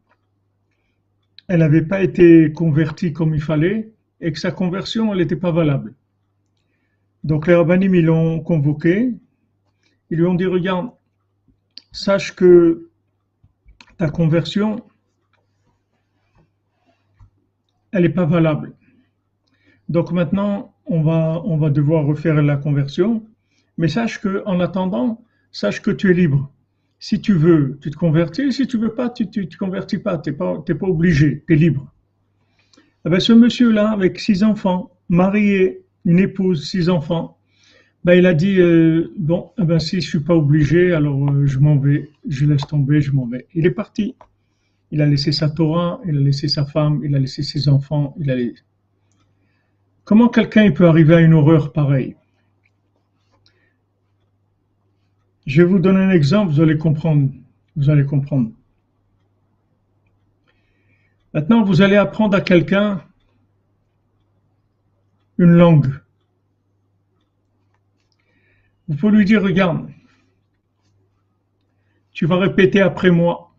elle 1.47 1.59
n'avait 1.59 1.81
pas 1.81 2.03
été 2.03 2.51
convertie 2.51 3.11
comme 3.11 3.33
il 3.33 3.41
fallait 3.41 3.91
et 4.21 4.31
que 4.31 4.39
sa 4.39 4.51
conversion, 4.51 5.11
elle 5.11 5.19
n'était 5.19 5.35
pas 5.35 5.51
valable. 5.51 5.95
Donc 7.23 7.47
les 7.47 7.55
rabbinim, 7.55 7.95
ils 7.95 8.05
l'ont 8.05 8.39
convoqué, 8.39 9.13
ils 10.11 10.17
lui 10.17 10.25
ont 10.27 10.35
dit, 10.35 10.45
regarde, 10.45 10.91
sache 11.91 12.35
que 12.35 12.89
ta 13.97 14.09
conversion, 14.09 14.83
elle 17.91 18.03
n'est 18.03 18.09
pas 18.09 18.25
valable. 18.25 18.75
Donc 19.89 20.11
maintenant, 20.11 20.76
on 20.87 21.01
va, 21.01 21.41
on 21.45 21.57
va 21.57 21.69
devoir 21.69 22.05
refaire 22.05 22.41
la 22.41 22.57
conversion, 22.57 23.23
mais 23.77 23.87
sache 23.87 24.19
que, 24.19 24.43
en 24.45 24.59
attendant, 24.59 25.21
sache 25.51 25.81
que 25.81 25.91
tu 25.91 26.11
es 26.11 26.13
libre. 26.13 26.51
Si 26.99 27.21
tu 27.21 27.33
veux, 27.33 27.77
tu 27.81 27.91
te 27.91 27.95
convertis, 27.95 28.51
si 28.51 28.65
tu 28.65 28.77
veux 28.77 28.93
pas, 28.93 29.09
tu 29.09 29.25
ne 29.25 29.43
te 29.43 29.57
convertis 29.57 29.99
pas, 29.99 30.17
tu 30.17 30.31
n'es 30.31 30.35
pas, 30.35 30.55
pas 30.57 30.87
obligé, 30.87 31.43
tu 31.47 31.53
es 31.53 31.55
libre. 31.55 31.91
Eh 33.05 33.09
ben, 33.09 33.19
ce 33.19 33.33
monsieur-là, 33.33 33.91
avec 33.91 34.19
six 34.19 34.43
enfants, 34.43 34.91
marié, 35.09 35.81
une 36.05 36.19
épouse, 36.19 36.67
six 36.69 36.89
enfants, 36.89 37.37
ben, 38.03 38.13
il 38.13 38.25
a 38.25 38.33
dit 38.33 38.59
euh, 38.59 39.13
bon, 39.17 39.51
eh 39.59 39.63
ben, 39.63 39.79
si 39.79 40.01
je 40.01 40.09
suis 40.09 40.19
pas 40.21 40.35
obligé, 40.35 40.93
alors 40.93 41.29
euh, 41.29 41.45
je 41.45 41.59
m'en 41.59 41.77
vais, 41.77 42.09
je 42.27 42.45
laisse 42.45 42.65
tomber, 42.65 43.01
je 43.01 43.11
m'en 43.11 43.27
vais. 43.27 43.47
Il 43.53 43.65
est 43.65 43.71
parti. 43.71 44.15
Il 44.91 45.01
a 45.01 45.05
laissé 45.05 45.33
sa 45.33 45.49
Torah, 45.49 45.99
il 46.07 46.17
a 46.17 46.19
laissé 46.21 46.47
sa 46.47 46.65
femme, 46.65 47.01
il 47.03 47.13
a 47.13 47.19
laissé 47.19 47.43
ses 47.43 47.67
enfants, 47.67 48.15
il 48.19 48.31
a 48.31 48.37
Comment 50.07 50.29
quelqu'un 50.29 50.71
peut 50.71 50.87
arriver 50.87 51.15
à 51.15 51.19
une 51.19 51.33
horreur 51.33 51.73
pareille? 51.73 52.15
Je 55.45 55.61
vais 55.61 55.67
vous 55.67 55.79
donner 55.79 55.99
un 55.99 56.11
exemple, 56.11 56.53
vous 56.53 56.61
allez 56.61 56.77
comprendre. 56.77 57.29
Vous 57.75 57.89
allez 57.89 58.05
comprendre. 58.05 58.51
Maintenant, 61.33 61.61
vous 61.61 61.81
allez 61.81 61.97
apprendre 61.97 62.37
à 62.37 62.41
quelqu'un 62.41 63.03
une 65.37 65.51
langue. 65.51 65.93
Vous 68.87 68.95
pouvez 68.95 69.17
lui 69.17 69.25
dire, 69.25 69.43
regarde, 69.43 69.89
tu 72.13 72.25
vas 72.25 72.37
répéter 72.37 72.79
après 72.79 73.11
moi. 73.11 73.53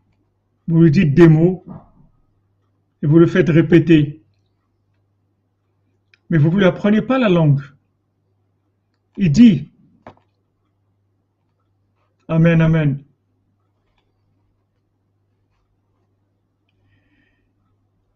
Vous 0.67 0.81
lui 0.81 0.91
dites 0.91 1.13
des 1.13 1.29
mots 1.29 1.67
et 3.03 3.07
vous 3.07 3.19
le 3.19 3.27
faites 3.27 3.51
répéter. 3.51 4.18
Mais 6.31 6.39
vous 6.39 6.51
ne 6.51 6.59
lui 6.59 6.65
apprenez 6.65 7.03
pas 7.03 7.19
la 7.19 7.29
langue. 7.29 7.63
Il 9.17 9.33
dit 9.33 9.71
Amen, 12.29 12.61
Amen. 12.61 13.03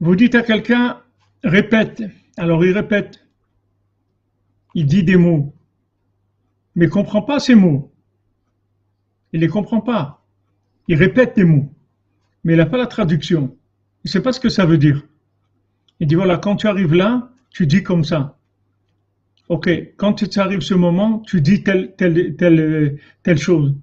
Vous 0.00 0.16
dites 0.16 0.34
à 0.34 0.42
quelqu'un, 0.42 1.00
répète. 1.44 2.02
Alors 2.36 2.64
il 2.64 2.72
répète. 2.72 3.24
Il 4.74 4.86
dit 4.86 5.04
des 5.04 5.16
mots. 5.16 5.54
Mais 6.74 6.86
il 6.86 6.88
ne 6.88 6.92
comprend 6.92 7.22
pas 7.22 7.38
ces 7.38 7.54
mots. 7.54 7.92
Il 9.32 9.40
ne 9.40 9.46
les 9.46 9.50
comprend 9.50 9.80
pas. 9.80 10.26
Il 10.88 10.96
répète 10.96 11.36
des 11.36 11.44
mots. 11.44 11.72
Mais 12.44 12.54
il 12.54 12.56
n'a 12.56 12.66
pas 12.66 12.78
la 12.78 12.86
traduction. 12.86 13.56
Il 14.04 14.08
ne 14.08 14.10
sait 14.10 14.22
pas 14.22 14.32
ce 14.32 14.40
que 14.40 14.48
ça 14.48 14.66
veut 14.66 14.78
dire. 14.78 15.06
Il 16.00 16.08
dit 16.08 16.16
voilà, 16.16 16.36
quand 16.36 16.56
tu 16.56 16.66
arrives 16.66 16.94
là, 16.94 17.31
tu 17.52 17.66
dis 17.66 17.82
comme 17.82 18.04
ça. 18.04 18.38
Ok, 19.48 19.68
quand 19.96 20.14
tu 20.14 20.38
arrives 20.38 20.60
ce 20.60 20.74
moment, 20.74 21.18
tu 21.20 21.40
dis 21.40 21.62
telle, 21.62 21.94
telle, 21.96 22.36
telle, 22.36 22.98
telle 23.22 23.38
chose. 23.38 23.74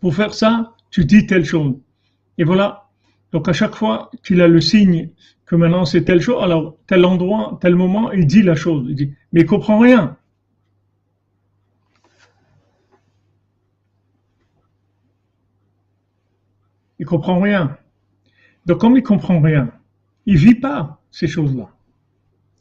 Pour 0.00 0.14
faire 0.14 0.32
ça, 0.32 0.74
tu 0.90 1.04
dis 1.04 1.26
telle 1.26 1.44
chose. 1.44 1.74
Et 2.38 2.44
voilà, 2.44 2.88
donc 3.32 3.48
à 3.48 3.52
chaque 3.52 3.74
fois 3.74 4.10
qu'il 4.22 4.40
a 4.40 4.48
le 4.48 4.60
signe 4.60 5.10
que 5.46 5.56
maintenant 5.56 5.84
c'est 5.84 6.04
telle 6.04 6.20
chose, 6.20 6.42
alors 6.42 6.76
tel 6.86 7.04
endroit, 7.04 7.58
tel 7.60 7.74
moment, 7.74 8.12
il 8.12 8.26
dit 8.26 8.42
la 8.42 8.54
chose. 8.54 8.86
Il 8.88 8.94
dit, 8.94 9.14
mais 9.32 9.42
il 9.42 9.46
comprend 9.46 9.78
rien. 9.78 10.16
Il 16.98 17.06
comprend 17.06 17.40
rien. 17.40 17.76
Donc 18.64 18.78
comme 18.78 18.96
il 18.96 19.02
comprend 19.02 19.40
rien, 19.40 19.72
il 20.24 20.36
vit 20.36 20.54
pas 20.54 21.00
ces 21.10 21.26
choses-là. 21.26 21.71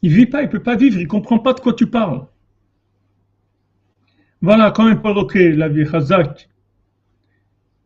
Il 0.01 0.11
vit 0.13 0.25
pas, 0.25 0.41
il 0.41 0.49
peut 0.49 0.63
pas 0.63 0.75
vivre, 0.75 0.99
il 0.99 1.07
comprend 1.07 1.39
pas 1.39 1.53
de 1.53 1.59
quoi 1.59 1.73
tu 1.73 1.87
parles. 1.87 2.25
Voilà, 4.41 4.71
quand 4.71 4.85
un 4.85 4.95
perroquet, 4.95 5.51
la 5.51 5.69
vie, 5.69 5.85
Khazak, 5.85 6.49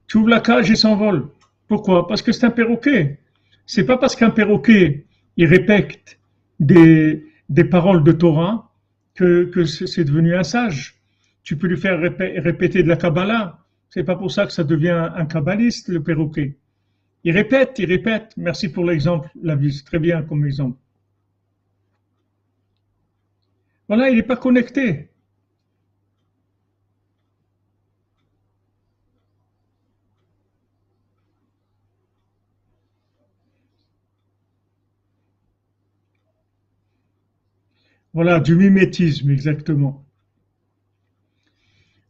tu 0.07 0.17
ouvres 0.17 0.29
la 0.29 0.39
cage 0.39 0.71
et 0.71 0.75
s'envole. 0.75 1.27
Pourquoi? 1.67 2.07
Parce 2.07 2.21
que 2.21 2.31
c'est 2.31 2.45
un 2.45 2.51
perroquet. 2.51 3.19
C'est 3.65 3.85
pas 3.85 3.97
parce 3.97 4.15
qu'un 4.15 4.29
perroquet 4.29 5.05
il 5.37 5.47
répète 5.47 6.19
des, 6.59 7.25
des 7.49 7.65
paroles 7.65 8.03
de 8.03 8.11
Torah 8.11 8.71
que, 9.15 9.45
que 9.45 9.65
c'est 9.65 10.03
devenu 10.03 10.35
un 10.35 10.43
sage. 10.43 10.95
Tu 11.43 11.57
peux 11.57 11.67
lui 11.67 11.77
faire 11.77 11.99
répéter 11.99 12.83
de 12.83 12.87
la 12.87 12.95
Kabbalah. 12.95 13.59
C'est 13.89 14.03
pas 14.03 14.15
pour 14.15 14.31
ça 14.31 14.45
que 14.45 14.51
ça 14.51 14.63
devient 14.63 15.09
un 15.15 15.25
kabbaliste, 15.25 15.89
le 15.89 16.01
perroquet. 16.01 16.57
Il 17.23 17.31
répète, 17.31 17.79
il 17.79 17.85
répète. 17.85 18.33
Merci 18.37 18.69
pour 18.69 18.85
l'exemple, 18.85 19.29
la 19.41 19.55
vie. 19.55 19.83
Très 19.83 19.99
bien 19.99 20.23
comme 20.23 20.45
exemple. 20.45 20.77
Voilà, 23.87 24.09
il 24.09 24.17
n'est 24.17 24.23
pas 24.23 24.37
connecté. 24.37 25.09
Voilà, 38.13 38.39
du 38.39 38.55
mimétisme, 38.55 39.29
exactement. 39.29 40.05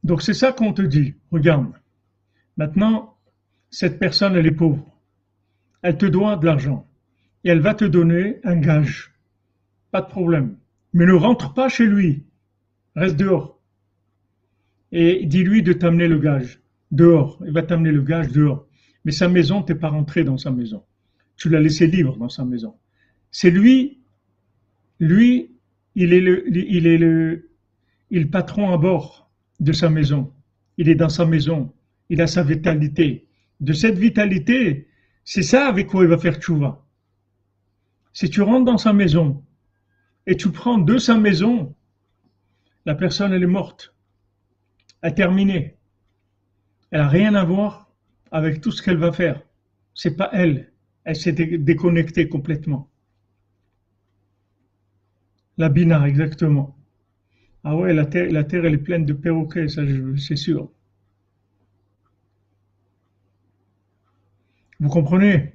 Donc 0.03 0.21
c'est 0.21 0.35
ça 0.35 0.51
qu'on 0.53 0.71
te 0.71 0.83
dit. 0.83 1.15
Regarde, 1.31 1.73
maintenant, 2.57 3.17
cette 3.71 3.97
personne, 3.97 4.35
elle 4.35 4.45
est 4.45 4.51
pauvre. 4.51 4.85
Elle 5.81 5.97
te 5.97 6.05
doit 6.05 6.37
de 6.37 6.45
l'argent. 6.45 6.87
Et 7.43 7.49
elle 7.49 7.59
va 7.59 7.73
te 7.73 7.85
donner 7.85 8.39
un 8.43 8.57
gage. 8.57 9.15
Pas 9.91 10.01
de 10.01 10.07
problème. 10.07 10.57
Mais 10.95 11.05
ne 11.05 11.11
rentre 11.11 11.53
pas 11.53 11.67
chez 11.67 11.85
lui. 11.85 12.23
reste 12.95 13.17
dehors. 13.17 13.61
Et 14.93 15.25
dis-lui 15.25 15.61
de 15.61 15.73
t'amener 15.73 16.07
le 16.07 16.17
gage, 16.17 16.61
dehors. 16.89 17.37
Il 17.45 17.51
va 17.51 17.63
t'amener 17.63 17.91
le 17.91 18.01
gage 18.01 18.29
dehors. 18.29 18.65
Mais 19.03 19.11
sa 19.11 19.27
maison, 19.27 19.61
t'es 19.61 19.75
pas 19.75 19.89
rentré 19.89 20.23
dans 20.23 20.37
sa 20.37 20.51
maison. 20.51 20.85
Tu 21.35 21.49
l'as 21.49 21.59
laissé 21.59 21.85
libre 21.85 22.15
dans 22.15 22.29
sa 22.29 22.45
maison. 22.45 22.75
C'est 23.29 23.51
lui, 23.51 23.99
lui, 25.01 25.51
il 25.95 26.13
est 26.13 26.21
le, 26.21 26.47
il 26.47 26.87
est 26.87 26.97
le, 26.97 27.49
il 28.09 28.31
patron 28.31 28.71
à 28.71 28.77
bord 28.77 29.29
de 29.59 29.73
sa 29.73 29.89
maison. 29.89 30.31
Il 30.77 30.87
est 30.87 30.95
dans 30.95 31.09
sa 31.09 31.25
maison. 31.25 31.73
Il 32.09 32.21
a 32.21 32.27
sa 32.27 32.41
vitalité. 32.41 33.27
De 33.59 33.73
cette 33.73 33.97
vitalité, 33.97 34.87
c'est 35.25 35.43
ça 35.43 35.67
avec 35.67 35.87
quoi 35.87 36.03
il 36.03 36.09
va 36.09 36.17
faire 36.17 36.35
tchouva. 36.35 36.85
Si 38.13 38.29
tu 38.29 38.41
rentres 38.41 38.63
dans 38.63 38.77
sa 38.77 38.93
maison 38.93 39.43
et 40.27 40.35
tu 40.35 40.51
prends 40.51 40.77
de 40.77 40.97
sa 40.97 41.17
maison, 41.17 41.75
la 42.85 42.95
personne 42.95 43.33
elle 43.33 43.43
est 43.43 43.47
morte, 43.47 43.93
elle 45.01 45.11
est 45.11 45.15
terminée. 45.15 45.77
Elle 46.91 47.01
n'a 47.01 47.07
rien 47.07 47.35
à 47.35 47.43
voir 47.43 47.91
avec 48.31 48.61
tout 48.61 48.71
ce 48.71 48.81
qu'elle 48.81 48.97
va 48.97 49.11
faire. 49.11 49.41
C'est 49.93 50.15
pas 50.15 50.29
elle. 50.33 50.71
Elle 51.03 51.15
s'est 51.15 51.33
déconnectée 51.33 52.29
complètement. 52.29 52.89
La 55.57 55.69
bina, 55.69 56.07
exactement. 56.07 56.75
Ah 57.63 57.75
ouais, 57.75 57.93
la 57.93 58.05
terre, 58.05 58.31
la 58.31 58.43
terre, 58.43 58.65
elle 58.65 58.75
est 58.75 58.77
pleine 58.77 59.05
de 59.05 59.13
perroquets, 59.13 59.67
ça, 59.67 59.81
c'est 60.17 60.35
sûr. 60.35 60.69
Vous 64.79 64.89
comprenez? 64.89 65.53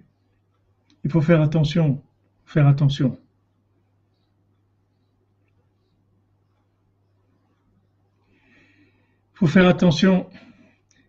Il 1.05 1.11
faut 1.11 1.21
faire 1.21 1.41
attention, 1.41 2.03
faire 2.45 2.67
attention. 2.67 3.19
Faut 9.41 9.47
faire 9.47 9.67
attention, 9.69 10.29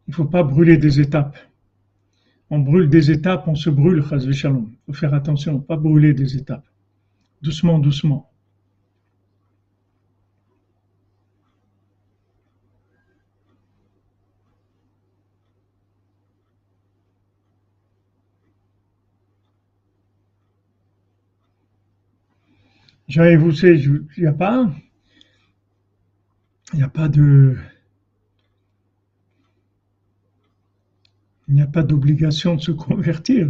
il 0.08 0.12
ne 0.12 0.16
faut 0.16 0.24
pas 0.24 0.42
brûler 0.42 0.78
des 0.78 1.02
étapes. 1.02 1.38
On 2.50 2.60
brûle 2.60 2.90
des 2.90 3.12
étapes, 3.12 3.46
on 3.48 3.56
se 3.56 3.70
brûle, 3.70 4.02
Il 4.10 4.70
faut 4.86 4.94
faire 4.94 5.14
attention, 5.14 5.60
pas 5.60 5.76
brûler 5.76 6.14
des 6.14 6.38
étapes. 6.38 6.66
Doucement, 7.42 7.78
doucement. 7.78 8.32
J'avais 23.10 23.36
vous 23.36 23.66
il 23.66 24.08
n'y 24.20 24.26
a 24.26 24.32
pas, 24.32 24.72
il 26.72 26.78
n'y 26.78 26.84
a 26.84 26.88
pas 26.88 27.10
de, 27.10 27.58
il 31.52 31.56
n'y 31.56 31.62
a 31.62 31.68
pas 31.68 31.84
d'obligation 31.84 32.56
de 32.56 32.62
se 32.62 32.72
convertir. 32.72 33.49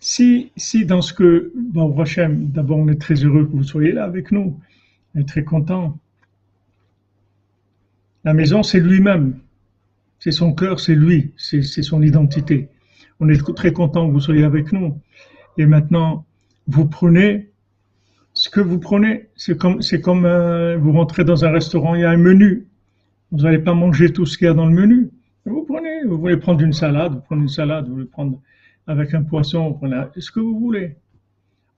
Si, 0.00 0.50
si 0.56 0.84
dans 0.84 1.02
ce 1.02 1.14
que, 1.14 1.52
bon, 1.54 1.96
Hachem, 2.00 2.50
d'abord 2.50 2.78
on 2.78 2.88
est 2.88 3.00
très 3.00 3.14
heureux 3.14 3.46
que 3.46 3.52
vous 3.52 3.62
soyez 3.62 3.92
là 3.92 4.04
avec 4.04 4.32
nous, 4.32 4.58
on 5.14 5.20
est 5.20 5.28
très 5.28 5.44
content. 5.44 5.96
La 8.24 8.34
maison, 8.34 8.64
c'est 8.64 8.80
lui-même, 8.80 9.38
c'est 10.18 10.32
son 10.32 10.52
cœur, 10.52 10.80
c'est 10.80 10.96
lui, 10.96 11.30
c'est 11.36 11.62
son 11.62 12.02
identité. 12.02 12.68
On 13.20 13.28
est 13.28 13.40
très 13.54 13.72
content 13.72 14.08
que 14.08 14.12
vous 14.12 14.20
soyez 14.20 14.42
avec 14.42 14.72
nous. 14.72 14.98
Et 15.58 15.66
maintenant, 15.66 16.26
vous 16.66 16.86
prenez 16.86 17.50
ce 18.32 18.48
que 18.48 18.60
vous 18.60 18.80
prenez, 18.80 19.28
c'est 19.36 19.56
comme, 19.56 19.80
c'est 19.80 20.00
comme 20.00 20.24
euh, 20.24 20.76
vous 20.76 20.92
rentrez 20.92 21.24
dans 21.24 21.44
un 21.44 21.50
restaurant, 21.50 21.94
il 21.94 22.00
y 22.00 22.04
a 22.04 22.10
un 22.10 22.16
menu. 22.16 22.66
Vous 23.30 23.42
n'allez 23.42 23.58
pas 23.58 23.74
manger 23.74 24.12
tout 24.12 24.26
ce 24.26 24.36
qu'il 24.36 24.46
y 24.46 24.50
a 24.50 24.54
dans 24.54 24.66
le 24.66 24.74
menu. 24.74 25.10
Vous 26.06 26.18
voulez 26.18 26.36
prendre 26.36 26.60
une 26.62 26.72
salade, 26.72 27.14
vous 27.14 27.20
prenez 27.20 27.42
une 27.42 27.48
salade, 27.48 27.86
vous 27.86 27.94
voulez 27.94 28.06
prendre 28.06 28.40
avec 28.86 29.14
un 29.14 29.22
poisson, 29.22 29.68
vous 29.68 29.74
prenez 29.74 30.02
ce 30.16 30.30
que 30.30 30.40
vous 30.40 30.58
voulez. 30.58 30.96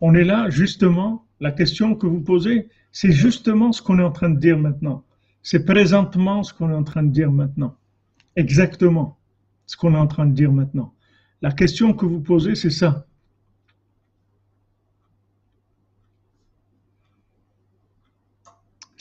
On 0.00 0.14
est 0.14 0.24
là, 0.24 0.50
justement, 0.50 1.26
la 1.40 1.52
question 1.52 1.94
que 1.94 2.06
vous 2.06 2.20
posez, 2.20 2.68
c'est 2.90 3.12
justement 3.12 3.72
ce 3.72 3.82
qu'on 3.82 3.98
est 3.98 4.04
en 4.04 4.12
train 4.12 4.30
de 4.30 4.38
dire 4.38 4.58
maintenant. 4.58 5.04
C'est 5.42 5.64
présentement 5.64 6.42
ce 6.42 6.52
qu'on 6.54 6.70
est 6.70 6.74
en 6.74 6.84
train 6.84 7.02
de 7.02 7.10
dire 7.10 7.32
maintenant. 7.32 7.76
Exactement 8.36 9.18
ce 9.66 9.76
qu'on 9.76 9.94
est 9.94 9.98
en 9.98 10.06
train 10.06 10.26
de 10.26 10.32
dire 10.32 10.52
maintenant. 10.52 10.92
La 11.40 11.50
question 11.50 11.92
que 11.92 12.06
vous 12.06 12.20
posez, 12.20 12.54
c'est 12.54 12.70
ça. 12.70 13.06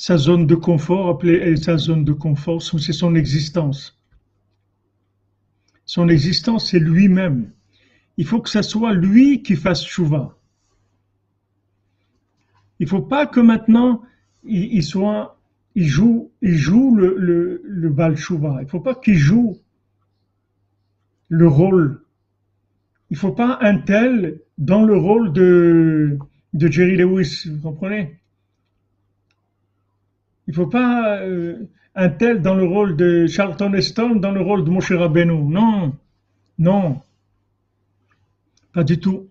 sa 0.02 0.18
zone 0.18 0.48
de 0.48 0.56
confort, 0.56 1.10
appelée 1.10 1.56
sa 1.58 1.78
zone 1.78 2.04
de 2.04 2.12
confort, 2.12 2.60
c'est 2.64 2.92
son 2.92 3.14
existence. 3.14 4.01
Son 5.94 6.08
existence, 6.08 6.70
c'est 6.72 6.80
lui-même. 6.80 7.52
Il 8.16 8.26
faut 8.26 8.40
que 8.40 8.48
ce 8.50 8.62
soit 8.62 8.94
lui 8.94 9.44
qui 9.44 9.58
fasse 9.58 9.86
chouva. 9.86 10.38
Il 12.80 12.88
faut 12.88 13.02
pas 13.02 13.28
que 13.28 13.42
maintenant 13.42 14.02
il, 14.46 14.82
joue, 14.82 15.28
le, 16.96 17.90
bal 17.90 18.16
chouva. 18.16 18.60
Il 18.62 18.70
faut 18.70 18.80
pas 18.80 18.96
qu'il 18.96 19.18
joue 19.18 19.58
le 21.28 21.50
rôle. 21.50 22.06
Il 23.10 23.18
faut 23.18 23.34
pas 23.34 23.58
un 23.60 23.78
tel 23.80 24.40
dans 24.58 24.84
le 24.84 24.96
rôle 24.96 25.34
de 25.34 26.18
Jerry 26.54 26.96
Lewis, 26.96 27.50
vous 27.52 27.60
comprenez? 27.60 28.21
Il 30.48 30.52
ne 30.52 30.56
faut 30.56 30.68
pas 30.68 31.20
euh, 31.20 31.70
un 31.96 32.10
tel 32.10 32.42
dans 32.42 32.56
le 32.56 32.64
rôle 32.64 32.96
de 32.96 33.28
Charlton 33.28 33.74
Heston, 33.74 34.16
dans 34.16 34.32
le 34.32 34.42
rôle 34.42 34.64
de 34.64 34.70
Moshe 34.70 34.92
Rabbeinu. 34.92 35.44
Non, 35.44 35.96
non, 36.58 37.02
pas 38.74 38.84
du 38.84 39.00
tout. 39.00 39.28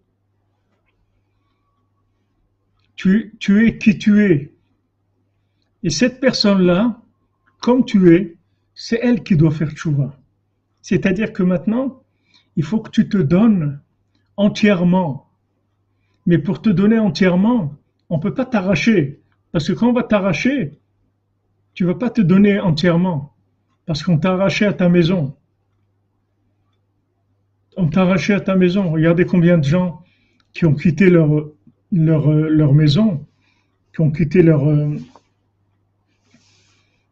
Tu, 2.96 3.34
tu 3.38 3.66
es 3.66 3.78
qui 3.78 3.96
tu 3.96 4.24
es. 4.24 4.52
Et 5.82 5.90
cette 5.90 6.20
personne-là, 6.20 7.00
comme 7.60 7.84
tu 7.84 8.14
es, 8.14 8.36
c'est 8.74 9.00
elle 9.02 9.22
qui 9.22 9.36
doit 9.36 9.50
faire 9.50 9.70
tchouva. 9.70 10.18
C'est-à-dire 10.82 11.32
que 11.32 11.42
maintenant, 11.42 12.02
il 12.56 12.64
faut 12.64 12.80
que 12.80 12.90
tu 12.90 13.08
te 13.08 13.16
donnes 13.16 13.80
entièrement. 14.36 15.30
Mais 16.26 16.38
pour 16.38 16.60
te 16.60 16.68
donner 16.68 16.98
entièrement, 16.98 17.74
on 18.10 18.16
ne 18.18 18.22
peut 18.22 18.34
pas 18.34 18.44
t'arracher. 18.44 19.20
Parce 19.52 19.66
que 19.66 19.72
quand 19.72 19.88
on 19.88 19.92
va 19.92 20.02
t'arracher, 20.02 20.79
tu 21.74 21.84
vas 21.84 21.94
pas 21.94 22.10
te 22.10 22.20
donner 22.20 22.60
entièrement 22.60 23.34
parce 23.86 24.02
qu'on 24.02 24.18
t'a 24.18 24.32
arraché 24.32 24.66
à 24.66 24.72
ta 24.72 24.88
maison. 24.88 25.36
On 27.76 27.88
t'a 27.88 28.02
arraché 28.02 28.34
à 28.34 28.40
ta 28.40 28.56
maison. 28.56 28.90
Regardez 28.90 29.24
combien 29.24 29.58
de 29.58 29.64
gens 29.64 30.02
qui 30.52 30.66
ont 30.66 30.74
quitté 30.74 31.10
leur, 31.10 31.54
maison, 31.92 33.26
qui 33.92 34.00
ont 34.00 34.10
quitté 34.10 34.42
leur, 34.42 34.64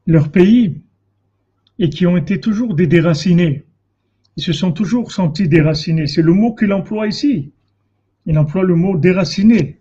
leur 0.06 0.30
pays 0.30 0.82
et 1.78 1.90
qui 1.90 2.06
ont 2.06 2.16
été 2.16 2.40
toujours 2.40 2.74
des 2.74 2.86
déracinés. 2.86 3.64
Ils 4.36 4.42
se 4.42 4.52
sont 4.52 4.72
toujours 4.72 5.12
sentis 5.12 5.48
déracinés. 5.48 6.06
C'est 6.06 6.22
le 6.22 6.32
mot 6.32 6.54
qu'il 6.54 6.72
emploie 6.72 7.06
ici. 7.06 7.52
Il 8.26 8.38
emploie 8.38 8.64
le 8.64 8.74
mot 8.74 8.96
déraciné. 8.96 9.80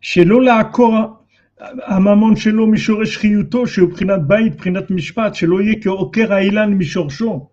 שלא 0.00 0.42
לעקור 0.42 0.96
הממון 1.86 2.36
שלו 2.36 2.66
משורש 2.66 3.16
חיותו 3.16 3.66
שהוא 3.66 3.90
בחינת 3.90 4.20
בית, 4.26 4.56
בחינת 4.56 4.90
משפט, 4.90 5.34
שלא 5.34 5.60
יהיה 5.62 5.74
כעוקר 5.82 6.32
האילן 6.32 6.74
משורשו. 6.74 7.48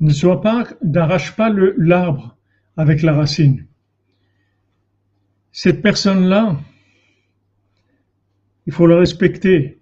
ne 0.00 0.12
soit 0.12 0.40
pas, 0.40 0.64
n'arrache 0.82 1.34
pas 1.34 1.50
l'arbre 1.76 2.36
avec 2.76 3.02
la 3.02 3.14
racine. 3.14 3.66
Cette 5.52 5.82
personne-là, 5.82 6.56
il 8.66 8.72
faut 8.72 8.86
le 8.86 8.94
respecter, 8.94 9.80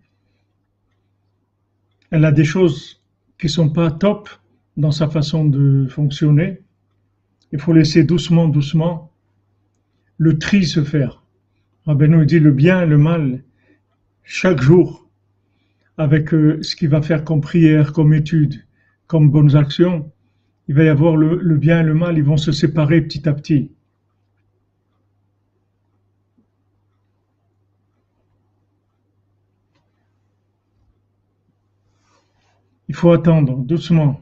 elle 2.11 2.25
a 2.25 2.31
des 2.31 2.43
choses 2.43 3.01
qui 3.39 3.49
sont 3.49 3.69
pas 3.69 3.89
top 3.89 4.29
dans 4.77 4.91
sa 4.91 5.07
façon 5.07 5.45
de 5.45 5.87
fonctionner. 5.89 6.61
Il 7.51 7.59
faut 7.59 7.73
laisser 7.73 8.03
doucement, 8.03 8.47
doucement 8.47 9.11
le 10.17 10.37
tri 10.37 10.65
se 10.65 10.83
faire. 10.83 11.23
Rabbeinu 11.85 12.27
dit 12.27 12.39
le 12.39 12.51
bien 12.51 12.83
et 12.83 12.85
le 12.85 12.99
mal 12.99 13.43
chaque 14.23 14.61
jour 14.61 15.09
avec 15.97 16.33
euh, 16.33 16.61
ce 16.61 16.75
qu'il 16.75 16.89
va 16.89 17.01
faire 17.01 17.23
comme 17.23 17.41
prière, 17.41 17.91
comme 17.91 18.13
étude, 18.13 18.63
comme 19.07 19.31
bonnes 19.31 19.55
actions. 19.55 20.11
Il 20.67 20.75
va 20.75 20.83
y 20.83 20.89
avoir 20.89 21.17
le 21.17 21.57
bien 21.57 21.81
et 21.81 21.83
le 21.83 21.95
mal, 21.95 22.17
ils 22.17 22.23
vont 22.23 22.37
se 22.37 22.51
séparer 22.51 23.01
petit 23.01 23.27
à 23.27 23.33
petit. 23.33 23.71
Il 32.91 32.95
faut 32.95 33.13
attendre, 33.13 33.55
doucement. 33.55 34.19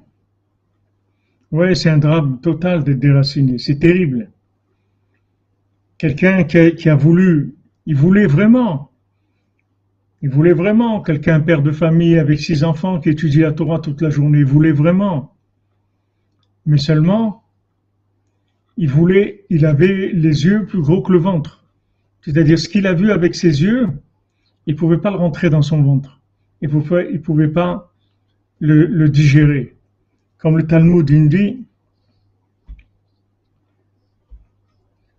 Ouais, 1.52 1.74
c'est 1.74 1.90
un 1.90 1.98
drame 1.98 2.40
total 2.40 2.84
d'être 2.84 3.00
déraciné. 3.00 3.58
C'est 3.58 3.80
terrible. 3.80 4.30
Quelqu'un 5.98 6.44
qui, 6.44 6.88
a 6.88 6.96
voulu, 6.96 7.56
il 7.88 7.96
voulait 7.96 8.28
vraiment, 8.28 8.92
il 10.22 10.30
voulait 10.30 10.54
vraiment, 10.54 11.02
quelqu'un, 11.02 11.38
un 11.38 11.40
père 11.40 11.64
de 11.64 11.72
famille 11.72 12.20
avec 12.20 12.40
six 12.40 12.64
enfants 12.64 13.00
qui 13.00 13.10
étudie 13.10 13.40
la 13.40 13.54
Torah 13.54 13.80
toute 13.80 14.02
la 14.04 14.12
journée, 14.12 14.38
il 14.38 14.46
voulait 14.46 14.72
vraiment. 14.72 15.34
Mais 16.68 16.78
seulement, 16.78 17.42
il 18.78 18.88
voulait, 18.88 19.46
il 19.50 19.66
avait 19.66 20.12
les 20.14 20.46
yeux 20.46 20.68
plus 20.68 20.82
gros 20.82 21.02
que 21.02 21.12
le 21.12 21.18
ventre. 21.18 21.66
C'est-à-dire, 22.22 22.60
ce 22.60 22.70
qu'il 22.70 22.86
a 22.86 22.94
vu 22.94 23.10
avec 23.10 23.34
ses 23.34 23.64
yeux, 23.64 23.90
il 24.68 24.76
pouvait 24.76 25.00
pas 25.00 25.10
le 25.10 25.18
rentrer 25.18 25.50
dans 25.50 25.64
son 25.64 25.82
ventre. 25.82 26.22
Il 26.62 26.70
pouvait, 26.70 27.10
il 27.12 27.20
pouvait 27.20 27.48
pas 27.48 27.89
le, 28.60 29.10
digérer. 29.10 29.76
Comme 30.38 30.58
le 30.58 30.68
Talmud 30.68 31.06
dit, 31.06 31.66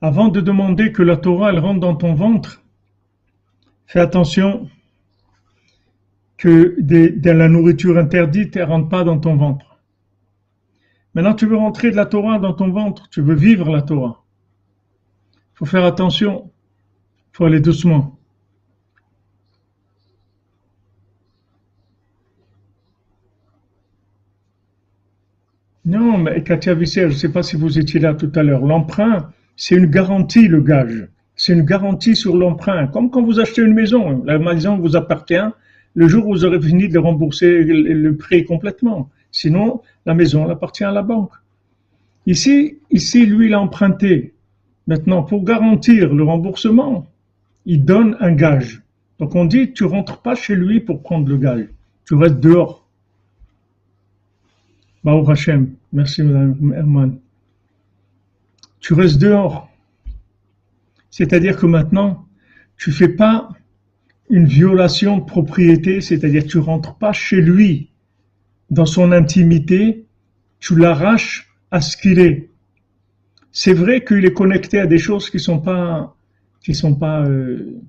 avant 0.01 0.29
de 0.29 0.41
demander 0.41 0.93
que 0.93 1.03
la 1.03 1.17
Torah 1.17 1.51
elle 1.51 1.59
rentre 1.59 1.81
dans 1.81 1.97
ton 1.97 2.15
ventre, 2.15 2.63
fais 3.87 4.01
attention 4.01 4.69
que 6.37 6.77
de, 6.81 7.31
la 7.31 7.49
nourriture 7.49 7.99
interdite 7.99 8.57
ne 8.57 8.63
rentre 8.63 8.89
pas 8.89 9.05
dans 9.05 9.19
ton 9.19 9.37
ventre. 9.37 9.79
Maintenant, 11.15 11.35
tu 11.35 11.47
veux 11.47 11.57
rentrer 11.57 11.91
de 11.91 11.97
la 11.97 12.07
Torah 12.07 12.39
dans 12.39 12.55
ton 12.55 12.71
ventre, 12.71 13.09
tu 13.11 13.21
veux 13.21 13.35
vivre 13.35 13.71
la 13.71 13.83
Torah. 13.83 14.25
Il 15.35 15.59
faut 15.59 15.67
faire 15.67 15.85
attention, 15.85 16.51
il 17.33 17.37
faut 17.37 17.45
aller 17.45 17.61
doucement. 17.61 18.20
Non, 25.85 26.19
mais 26.19 26.43
Katia 26.43 26.75
Visser, 26.75 27.03
je 27.03 27.07
ne 27.07 27.13
sais 27.13 27.33
pas 27.33 27.43
si 27.43 27.57
vous 27.57 27.79
étiez 27.79 28.01
là 28.01 28.15
tout 28.15 28.31
à 28.35 28.43
l'heure. 28.43 28.65
L'emprunt, 28.67 29.31
c'est 29.57 29.77
une 29.77 29.87
garantie, 29.87 30.47
le 30.47 30.61
gage. 30.61 31.09
C'est 31.37 31.55
une 31.55 31.63
garantie 31.63 32.17
sur 32.17 32.37
l'emprunt. 32.37 32.87
Comme 32.89 33.11
quand 33.11 33.23
vous 33.23 33.41
achetez 33.41 33.63
une 33.63 33.73
maison, 33.73 34.23
la 34.25 34.39
maison 34.39 34.77
vous 34.77 34.95
appartient 34.95 35.35
le 35.95 36.09
jour 36.09 36.27
où 36.27 36.33
vous 36.33 36.45
aurez 36.45 36.61
fini 36.61 36.89
de 36.89 36.99
rembourser 36.99 37.65
le 37.65 38.17
prêt 38.17 38.45
complètement. 38.45 39.11
Sinon, 39.33 39.81
la 40.05 40.15
maison 40.15 40.45
elle 40.45 40.51
appartient 40.51 40.85
à 40.85 40.91
la 40.91 41.03
banque. 41.03 41.33
Ici, 42.27 42.79
ici, 42.91 43.25
lui, 43.25 43.47
il 43.47 43.55
a 43.55 43.61
emprunté. 43.61 44.35
Maintenant, 44.87 45.23
pour 45.23 45.45
garantir 45.45 46.13
le 46.13 46.23
remboursement, 46.23 47.07
il 47.65 47.85
donne 47.85 48.17
un 48.21 48.33
gage. 48.33 48.83
Donc 49.19 49.35
on 49.35 49.47
dit, 49.47 49.73
tu 49.73 49.85
rentres 49.85 50.21
pas 50.21 50.35
chez 50.35 50.55
lui 50.55 50.81
pour 50.81 51.03
prendre 51.03 51.29
le 51.29 51.39
gage. 51.39 51.69
Tu 52.07 52.15
restes 52.15 52.41
dehors. 52.41 52.80
Baruch 55.05 55.29
Hashem. 55.31 55.75
Merci, 55.93 56.23
Madame 56.23 56.75
Herman. 56.75 57.19
Tu 58.81 58.95
restes 58.95 59.19
dehors. 59.19 59.71
C'est-à-dire 61.11 61.57
que 61.57 61.67
maintenant, 61.67 62.27
tu 62.77 62.93
fais 62.93 63.09
pas 63.09 63.51
une 64.29 64.47
violation 64.47 65.19
de 65.19 65.25
propriété, 65.25 66.01
c'est-à-dire 66.01 66.47
tu 66.47 66.59
rentres 66.59 66.97
pas 66.97 67.13
chez 67.13 67.41
lui, 67.41 67.91
dans 68.71 68.87
son 68.87 69.11
intimité, 69.11 70.07
tu 70.61 70.77
l'arraches 70.77 71.53
à 71.71 71.81
ce 71.81 71.97
qu'il 71.97 72.19
est. 72.21 72.51
C'est 73.53 73.73
vrai 73.73 74.05
qu'il 74.05 74.25
est 74.25 74.33
connecté 74.33 74.79
à 74.79 74.87
des 74.87 74.99
choses 74.99 75.29
qui 75.31 75.41
sont 75.41 75.59
pas, 75.59 76.17
qui 76.63 76.75
sont 76.75 76.95
pas 76.95 77.25
euh, 77.27 77.81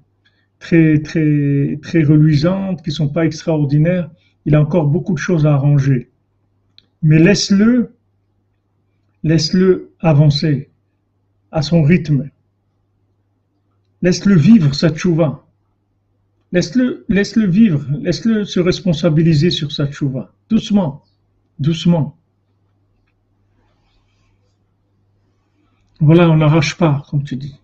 très 0.59 0.99
très 0.99 1.78
très 1.82 2.03
reluisantes, 2.03 2.82
qui 2.82 2.91
sont 2.91 3.09
pas 3.09 3.26
extraordinaires. 3.26 4.09
Il 4.45 4.55
a 4.55 4.62
encore 4.62 4.88
beaucoup 4.88 5.14
de 5.14 5.20
choses 5.20 5.45
à 5.45 5.53
arranger. 5.53 6.11
Mais 7.02 7.20
laisse-le, 7.20 7.95
laisse-le 9.24 9.93
avancer 9.99 10.70
à 11.52 11.62
son 11.62 11.84
rythme. 11.84 12.30
Laisse-le 14.02 14.36
vivre 14.36 14.74
sa 14.74 14.89
tchouva. 14.89 15.45
Laisse-le, 16.52 17.06
laisse-le 17.08 17.47
vivre, 17.47 17.86
laisse-le 17.99 18.43
se 18.45 18.60
responsabiliser 18.60 19.52
sur 19.52 19.72
sa 19.72 19.88
tchouva. 19.88 20.34
Doucement, 20.49 21.04
doucement. 21.60 22.18
Voilà, 25.99 26.30
on 26.30 26.38
n'arrache 26.38 26.78
pas, 26.78 27.06
comme 27.10 27.24
tu 27.24 27.36
dis. 27.36 27.61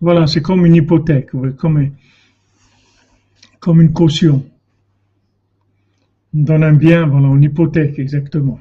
Voilà, 0.00 0.26
c'est 0.26 0.42
comme 0.42 0.64
une 0.64 0.76
hypothèque, 0.76 1.30
comme, 1.56 1.90
une 3.80 3.92
caution. 3.92 4.44
On 6.34 6.42
donne 6.42 6.62
un 6.62 6.72
bien, 6.72 7.06
voilà, 7.06 7.28
une 7.28 7.42
hypothèque, 7.42 7.98
exactement. 7.98 8.60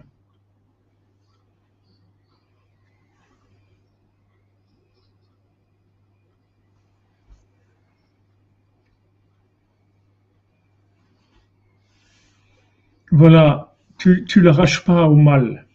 Voilà, 13.11 13.75
tu 13.97 14.41
l'arraches 14.41 14.83
pas 14.83 15.07
au 15.07 15.15
mal. 15.15 15.65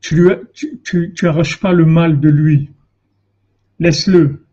Tu, 0.00 0.14
lui, 0.14 0.30
tu, 0.54 1.12
tu 1.12 1.26
pas 1.60 1.72
le 1.72 1.84
mal 1.84 2.20
de 2.20 2.28
lui. 2.28 2.70
Laisse-le 3.78 4.45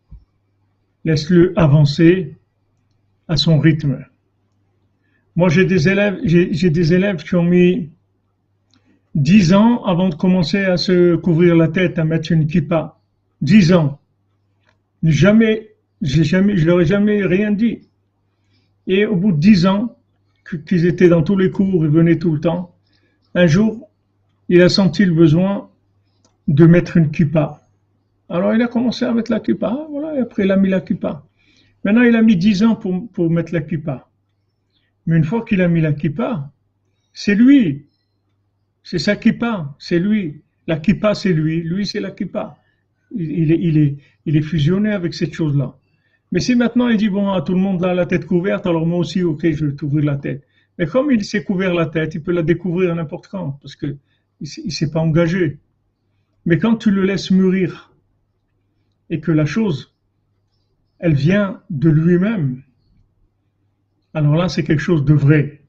laisse-le 1.06 1.54
avancer 1.56 2.36
à 3.28 3.38
son 3.38 3.60
rythme. 3.60 4.06
Moi, 5.36 5.50
j'ai 5.50 5.66
des 5.66 5.90
élèves, 5.90 6.20
j'ai 6.24 6.70
des 6.70 6.94
élèves 6.94 7.24
qui 7.24 7.36
ont 7.36 7.44
mis 7.44 7.90
dix 9.16 9.54
ans 9.54 9.84
avant 9.84 10.10
de 10.10 10.16
commencer 10.16 10.64
à 10.64 10.78
se 10.78 11.16
couvrir 11.16 11.56
la 11.56 11.68
tête, 11.68 11.98
à 12.00 12.06
mettre 12.06 12.32
une 12.32 12.48
kippa. 12.48 13.00
Dix 13.42 13.74
ans. 13.74 14.00
Jamais, 15.02 15.70
j'ai 16.02 16.24
jamais, 16.24 16.56
je 16.56 16.66
leur 16.66 16.82
ai 16.82 16.86
jamais 16.86 17.26
rien 17.26 17.52
dit. 17.52 17.82
Et 18.88 19.06
au 19.06 19.16
bout 19.16 19.32
de 19.32 19.38
dix 19.38 19.66
ans, 19.66 19.96
qu'ils 20.68 20.86
étaient 20.86 21.10
dans 21.10 21.24
tous 21.24 21.38
les 21.38 21.52
cours, 21.52 21.84
ils 21.86 21.92
venaient 21.92 22.20
tout 22.20 22.32
le 22.32 22.40
temps. 22.40 22.76
Un 23.36 23.48
jour, 23.48 23.90
il 24.50 24.62
a 24.62 24.70
senti 24.70 25.06
le 25.06 25.14
besoin 25.14 25.70
de 26.48 26.66
mettre 26.66 26.98
une 26.98 27.12
kippa. 27.12 27.63
Alors 28.30 28.54
il 28.54 28.62
a 28.62 28.68
commencé 28.68 29.06
à 29.06 29.14
mettre 29.14 29.32
la 29.32 29.40
kippa, 29.40 29.88
voilà, 29.90 30.16
et 30.16 30.20
après 30.20 30.44
il 30.44 30.52
a 30.52 30.58
mis 30.58 30.70
la 30.70 30.82
kippa. 30.82 31.26
Maintenant 31.84 32.04
il 32.04 32.16
a 32.16 32.22
mis 32.22 32.36
dix 32.36 32.64
ans 32.64 32.76
pour, 32.76 33.10
pour 33.12 33.30
mettre 33.30 33.54
la 33.54 33.62
kippa. 33.62 34.10
Mais 35.06 35.18
une 35.18 35.24
fois 35.24 35.44
qu'il 35.44 35.62
a 35.62 35.68
mis 35.68 35.82
la 35.82 35.94
kippa, 35.94 36.52
c'est 37.14 37.36
lui. 37.36 37.86
C'est 38.84 39.00
sa 39.00 39.16
kippa, 39.16 39.76
c'est 39.80 40.00
lui. 40.00 40.42
La 40.68 40.78
kippa, 40.78 41.14
c'est 41.14 41.34
lui. 41.34 41.62
Lui, 41.62 41.86
c'est 41.86 42.00
la 42.00 42.12
kippa. 42.12 42.58
Il, 43.16 43.52
est, 43.52 43.60
il, 43.60 43.78
est, 43.78 43.98
il 44.26 44.38
est 44.38 44.42
fusionné 44.42 44.92
avec 44.92 45.14
cette 45.14 45.34
chose-là. 45.34 45.78
Mais 46.32 46.40
si 46.40 46.56
maintenant 46.56 46.88
il 46.88 46.98
dit, 46.98 47.10
bon, 47.10 47.32
à 47.32 47.42
tout 47.42 47.54
le 47.54 47.60
monde 47.60 47.84
a 47.84 47.94
la 47.94 48.06
tête 48.06 48.26
couverte, 48.26 48.66
alors 48.66 48.88
moi 48.88 48.98
aussi, 48.98 49.22
ok, 49.22 49.52
je 49.52 49.68
vais 49.68 49.76
t'ouvrir 49.76 50.06
la 50.06 50.16
tête. 50.16 50.44
Mais 50.80 50.88
comme 50.88 51.12
il 51.12 51.24
s'est 51.24 51.44
couvert 51.44 51.74
la 51.74 51.86
tête, 51.86 52.16
il 52.16 52.24
peut 52.24 52.32
la 52.32 52.42
découvrir 52.42 52.96
n'importe 52.96 53.28
quand, 53.28 53.60
parce 53.62 53.76
que 53.76 53.96
il 54.42 54.72
s'est 54.72 54.90
pas 54.90 55.00
engagé. 55.00 55.60
Mais 56.46 56.58
quand 56.58 56.76
tu 56.76 56.90
le 56.90 57.04
laisses 57.04 57.30
mûrir, 57.30 57.93
et 59.14 59.20
que 59.20 59.32
la 59.32 59.46
chose, 59.46 59.94
elle 60.98 61.14
vient 61.14 61.62
de 61.70 61.88
lui-même, 61.88 62.64
alors 64.16 64.36
là, 64.36 64.50
c'est 64.50 64.64
quelque 64.64 64.80
chose 64.80 65.06
de 65.06 65.14
vrai. 65.14 65.62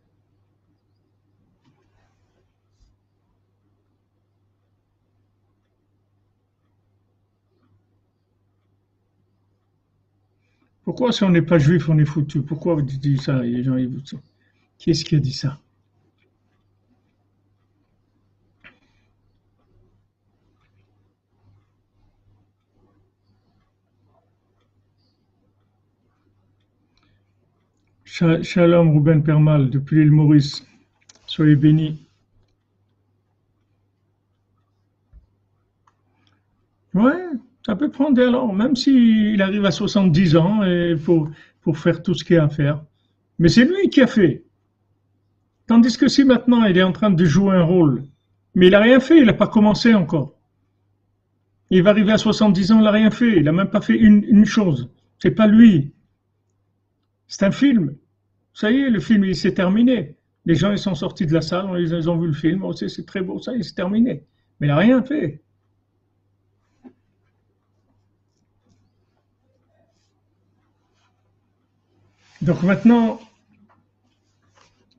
Pourquoi 10.85 11.13
si 11.13 11.23
on 11.25 11.29
n'est 11.29 11.43
pas 11.43 11.59
juif, 11.59 11.91
on 11.91 11.99
est 11.99 12.07
foutu? 12.07 12.41
Pourquoi 12.41 12.77
vous 12.77 12.83
dites 12.83 13.21
ça 13.21 13.43
Qui 14.79 14.91
est-ce 14.91 15.05
qui 15.05 15.17
a 15.17 15.21
dit 15.21 15.33
ça? 15.33 15.61
Shalom 28.15 28.95
Ruben 28.95 29.25
Permal 29.25 29.71
depuis 29.71 29.97
l'île 29.97 30.12
Maurice. 30.12 30.65
Soyez 31.27 31.57
bénis. 31.57 32.07
Ouais, 36.95 37.27
ça 37.67 37.75
peut 37.75 37.91
prendre 37.91 38.23
alors, 38.23 38.55
même 38.55 38.77
s'il 38.77 39.43
arrive 39.43 39.65
à 39.65 39.73
70 39.73 40.37
ans 40.37 40.62
et 40.62 40.95
pour, 40.95 41.29
faire 41.77 42.05
tout 42.05 42.15
ce 42.15 42.23
qu'il 42.23 42.39
a 42.39 42.45
à 42.45 42.49
faire. 42.49 42.85
Mais 43.41 43.49
c'est 43.49 43.65
lui 43.65 43.89
qui 43.91 44.01
a 44.01 44.07
fait. 44.07 44.45
Tandis 45.67 45.99
que 45.99 46.07
si 46.07 46.23
maintenant 46.23 46.65
il 46.67 46.79
est 46.79 46.85
en 46.85 46.93
train 46.93 47.11
de 47.11 47.25
jouer 47.25 47.57
un 47.57 47.65
rôle, 47.65 48.05
mais 48.55 48.69
il 48.69 48.71
n'a 48.71 48.79
rien 48.79 49.01
fait, 49.01 49.19
il 49.19 49.27
n'a 49.27 49.33
pas 49.33 49.49
commencé 49.49 49.93
encore. 49.93 50.37
Il 51.71 51.83
va 51.83 51.91
arriver 51.91 52.12
à 52.12 52.19
70 52.19 52.71
ans, 52.71 52.79
il 52.79 52.85
n'a 52.85 52.93
rien 52.93 53.11
fait. 53.11 53.39
Il 53.39 53.43
n'a 53.43 53.51
même 53.51 53.71
pas 53.71 53.81
fait 53.81 53.97
une, 53.99 54.23
une 54.23 54.45
chose. 54.45 54.89
C'est 55.19 55.33
pas 55.33 55.49
lui. 55.49 55.93
C'est 57.27 57.45
un 57.45 57.51
film. 57.51 57.97
Ça 58.55 58.71
y 58.71 58.81
est, 58.81 58.91
le 58.91 59.01
film, 59.01 59.25
il 59.25 59.37
s'est 59.37 59.55
terminé. 59.55 60.17
Les 60.47 60.55
gens, 60.55 60.71
ils 60.71 60.79
sont 60.79 60.95
sortis 60.95 61.27
de 61.27 61.35
la 61.35 61.43
salle, 61.43 61.67
ils 61.81 62.09
ont 62.09 62.19
vu 62.19 62.29
le 62.29 62.33
film. 62.33 62.65
Oh, 62.65 62.73
c'est 62.73 63.07
très 63.07 63.21
beau, 63.21 63.41
ça 63.41 63.53
y 63.55 63.61
est, 63.61 63.63
c'est 63.65 63.75
terminé. 63.75 64.25
Mais 64.61 64.69
il 64.69 64.71
n'a 64.71 64.77
rien 64.77 65.03
fait. 65.03 65.43
Donc 72.43 72.63
maintenant, 72.63 73.21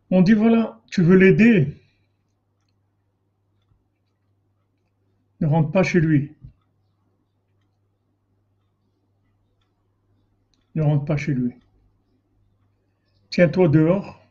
on 0.10 0.22
dit 0.22 0.34
voilà, 0.34 0.82
tu 0.90 1.04
veux 1.04 1.16
l'aider, 1.16 1.78
ne 5.42 5.48
rentre 5.48 5.72
pas 5.72 5.84
chez 5.84 6.00
lui. 6.00 6.32
Ne 10.74 10.82
rentre 10.82 11.06
pas 11.06 11.18
chez 11.18 11.34
lui. 11.34 11.54
Tiens-toi 13.36 13.68
dehors, 13.68 14.26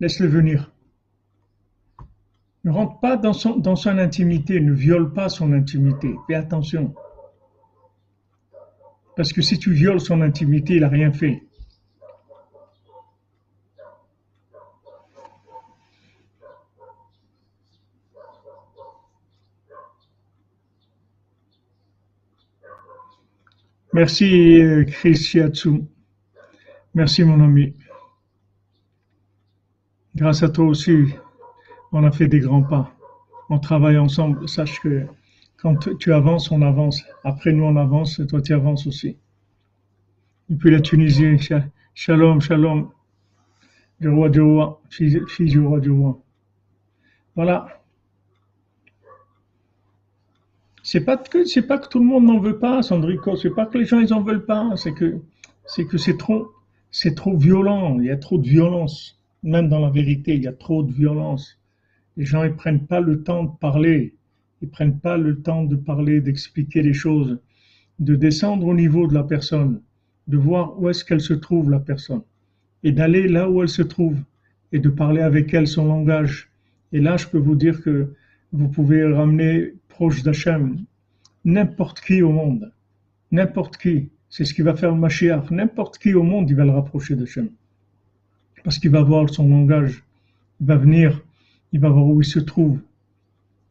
laisse-le 0.00 0.26
venir. 0.26 0.72
Ne 2.64 2.72
rentre 2.72 2.98
pas 2.98 3.16
dans 3.16 3.32
son, 3.32 3.56
dans 3.56 3.76
son 3.76 3.98
intimité, 3.98 4.60
ne 4.60 4.72
viole 4.72 5.12
pas 5.12 5.28
son 5.28 5.52
intimité. 5.52 6.16
Fais 6.26 6.34
attention. 6.34 6.92
Parce 9.14 9.32
que 9.32 9.42
si 9.42 9.60
tu 9.60 9.72
violes 9.72 10.00
son 10.00 10.22
intimité, 10.22 10.74
il 10.74 10.80
n'a 10.80 10.88
rien 10.88 11.12
fait. 11.12 11.44
Merci 23.92 24.64
Chris 24.88 25.14
Shiatsu. 25.14 25.84
Merci 26.92 27.22
mon 27.22 27.40
ami. 27.40 27.76
Grâce 30.16 30.42
à 30.42 30.48
toi 30.48 30.66
aussi, 30.66 31.06
on 31.92 32.04
a 32.04 32.10
fait 32.10 32.26
des 32.26 32.40
grands 32.40 32.62
pas. 32.62 32.92
On 33.48 33.58
travaille 33.58 33.98
ensemble. 33.98 34.48
Sache 34.48 34.80
que 34.80 35.06
quand 35.56 35.96
tu 35.98 36.12
avances, 36.12 36.50
on 36.50 36.62
avance. 36.62 37.02
Après 37.24 37.52
nous, 37.52 37.64
on 37.64 37.76
avance 37.76 38.18
et 38.18 38.26
toi, 38.26 38.40
tu 38.40 38.52
avances 38.52 38.86
aussi. 38.86 39.16
Et 40.50 40.54
puis 40.54 40.70
la 40.70 40.80
Tunisie, 40.80 41.36
shalom, 41.94 42.40
shalom, 42.40 42.90
du 44.00 44.08
roi 44.08 44.28
du 44.28 44.40
roi, 44.40 44.80
fille, 44.90 45.20
du 45.38 45.60
roi 45.60 45.78
du 45.78 45.90
roi. 45.90 46.18
Voilà. 47.36 47.68
C'est 50.82 51.04
pas 51.04 51.16
que 51.16 51.60
pas 51.60 51.78
que 51.78 51.88
tout 51.88 52.00
le 52.00 52.04
monde 52.04 52.24
n'en 52.24 52.40
veut 52.40 52.58
pas, 52.58 52.82
Sandrico. 52.82 53.36
C'est 53.36 53.50
pas 53.50 53.66
que 53.66 53.78
les 53.78 53.84
gens 53.84 54.00
ils 54.00 54.12
en 54.12 54.22
veulent 54.22 54.44
pas. 54.44 54.76
C'est 54.76 54.92
que 54.92 55.20
c'est 55.66 55.84
que 55.84 55.98
c'est 55.98 56.16
trop 56.16 56.50
c'est 56.90 57.14
trop 57.14 57.36
violent. 57.36 58.00
Il 58.00 58.06
y 58.06 58.10
a 58.10 58.16
trop 58.16 58.38
de 58.38 58.48
violence. 58.48 59.19
Même 59.42 59.68
dans 59.68 59.80
la 59.80 59.90
vérité, 59.90 60.34
il 60.34 60.42
y 60.42 60.48
a 60.48 60.52
trop 60.52 60.82
de 60.82 60.92
violence. 60.92 61.58
Les 62.16 62.24
gens 62.24 62.44
ils 62.44 62.54
prennent 62.54 62.86
pas 62.86 63.00
le 63.00 63.22
temps 63.22 63.44
de 63.44 63.56
parler. 63.58 64.14
Ils 64.62 64.68
prennent 64.68 64.98
pas 64.98 65.16
le 65.16 65.40
temps 65.40 65.64
de 65.64 65.76
parler, 65.76 66.20
d'expliquer 66.20 66.82
les 66.82 66.92
choses, 66.92 67.38
de 67.98 68.14
descendre 68.14 68.66
au 68.66 68.74
niveau 68.74 69.06
de 69.06 69.14
la 69.14 69.24
personne, 69.24 69.80
de 70.26 70.36
voir 70.36 70.80
où 70.80 70.88
est-ce 70.90 71.04
qu'elle 71.04 71.20
se 71.20 71.32
trouve 71.32 71.70
la 71.70 71.80
personne, 71.80 72.22
et 72.82 72.92
d'aller 72.92 73.28
là 73.28 73.48
où 73.48 73.62
elle 73.62 73.68
se 73.68 73.82
trouve 73.82 74.18
et 74.72 74.78
de 74.78 74.88
parler 74.88 75.22
avec 75.22 75.52
elle 75.54 75.66
son 75.66 75.86
langage. 75.86 76.50
Et 76.92 77.00
là, 77.00 77.16
je 77.16 77.26
peux 77.26 77.38
vous 77.38 77.56
dire 77.56 77.82
que 77.82 78.14
vous 78.52 78.68
pouvez 78.68 79.04
ramener 79.04 79.74
proche 79.88 80.22
d'Hachem, 80.22 80.84
n'importe 81.44 82.00
qui 82.00 82.22
au 82.22 82.32
monde, 82.32 82.72
n'importe 83.30 83.76
qui, 83.76 84.10
c'est 84.28 84.44
ce 84.44 84.54
qui 84.54 84.62
va 84.62 84.74
faire 84.76 84.92
le 84.92 85.00
Mashiach, 85.00 85.50
n'importe 85.50 85.98
qui 85.98 86.14
au 86.14 86.22
monde, 86.22 86.50
il 86.50 86.56
va 86.56 86.64
le 86.64 86.70
rapprocher 86.70 87.16
d'Hachem. 87.16 87.48
Parce 88.64 88.78
qu'il 88.78 88.90
va 88.90 89.02
voir 89.02 89.28
son 89.30 89.48
langage, 89.48 90.04
il 90.60 90.66
va 90.66 90.76
venir, 90.76 91.20
il 91.72 91.80
va 91.80 91.88
voir 91.88 92.06
où 92.06 92.20
il 92.20 92.24
se 92.24 92.38
trouve, 92.38 92.80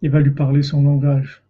il 0.02 0.10
va 0.10 0.20
lui 0.20 0.32
parler 0.32 0.64
son 0.64 0.84
langage. 0.84 1.42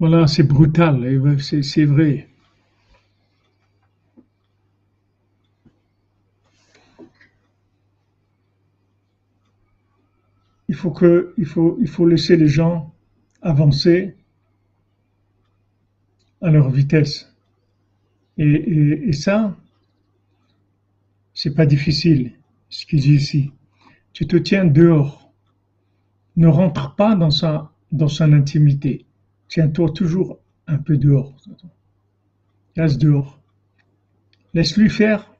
Voilà, 0.00 0.28
c'est 0.28 0.44
brutal, 0.44 1.04
c'est 1.40 1.84
vrai. 1.84 2.28
Il 10.68 10.74
faut 10.74 10.90
que, 10.90 11.34
il 11.38 11.46
faut, 11.46 11.78
il 11.80 11.88
faut 11.88 12.06
laisser 12.06 12.36
les 12.36 12.48
gens 12.48 12.94
avancer 13.42 14.16
à 16.40 16.50
leur 16.50 16.70
vitesse. 16.70 17.34
Et, 18.36 19.08
et, 19.08 19.12
ça, 19.12 19.56
c'est 21.34 21.54
pas 21.54 21.66
difficile, 21.66 22.32
ce 22.68 22.86
qu'il 22.86 23.00
dit 23.00 23.14
ici. 23.14 23.52
Tu 24.12 24.26
te 24.26 24.36
tiens 24.36 24.64
dehors. 24.64 25.32
Ne 26.36 26.46
rentre 26.46 26.94
pas 26.94 27.16
dans 27.16 27.32
sa, 27.32 27.72
dans 27.90 28.06
son 28.08 28.32
intimité. 28.32 29.06
Tiens-toi 29.48 29.90
toujours 29.90 30.38
un 30.68 30.78
peu 30.78 30.96
dehors. 30.96 31.34
Reste 32.76 33.00
dehors. 33.00 33.40
Laisse-lui 34.54 34.88
faire 34.88 35.34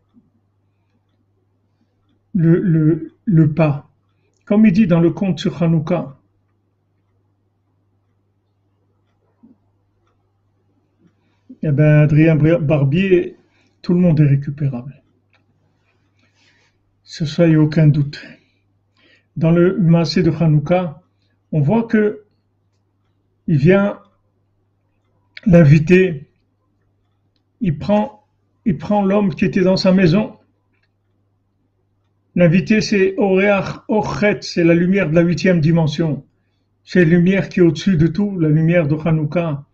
le, 2.35 2.61
le, 2.61 3.13
le, 3.25 3.53
pas. 3.55 3.88
Comme 4.49 4.65
il 4.65 4.73
dit 4.73 4.87
dans 4.87 5.01
le 5.01 5.11
conte 5.11 5.39
sur 5.41 5.63
Hanouka. 5.63 6.17
Eh 11.63 11.71
bien, 11.71 12.01
Adrien 12.01 12.35
Barbier, 12.35 13.37
tout 13.83 13.93
le 13.93 14.01
monde 14.01 14.19
est 14.21 14.27
récupérable. 14.27 15.03
Ce 17.03 17.27
soit 17.27 17.55
aucun 17.59 17.89
doute. 17.89 18.25
Dans 19.37 19.51
le 19.51 19.77
Massé 19.77 20.23
de 20.23 20.31
Hanouka, 20.31 21.03
on 21.53 21.61
voit 21.61 21.83
que 21.83 22.25
il 23.49 23.59
vient 23.59 24.01
l'inviter, 25.45 26.27
il 27.61 27.77
prend, 27.77 28.25
il 28.65 28.79
prend 28.79 29.05
l'homme 29.05 29.35
qui 29.35 29.45
était 29.45 29.61
dans 29.61 29.77
sa 29.77 29.93
maison. 29.93 30.38
L'invité, 32.39 32.81
c'est 32.81 33.17
Oreach 33.19 33.81
Ochet, 33.89 34.39
c'est 34.43 34.63
la 34.63 34.73
lumière 34.73 35.11
de 35.11 35.15
la 35.17 35.23
huitième 35.23 35.61
dimension. 35.61 36.25
C'est 36.85 37.01
la 37.01 37.11
lumière 37.11 37.49
qui 37.49 37.59
est 37.59 37.65
au-dessus 37.65 37.97
de 37.97 38.07
tout, 38.07 38.39
la 38.39 38.49
lumière 38.49 38.87
de 38.87 38.95
Hanouka. 38.95 39.65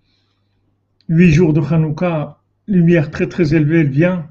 Huit 1.10 1.30
jours 1.30 1.52
de 1.52 1.60
Hanouka, 1.60 2.38
lumière 2.66 3.10
très 3.10 3.28
très 3.28 3.54
élevée, 3.54 3.80
elle 3.80 3.90
vient, 3.90 4.30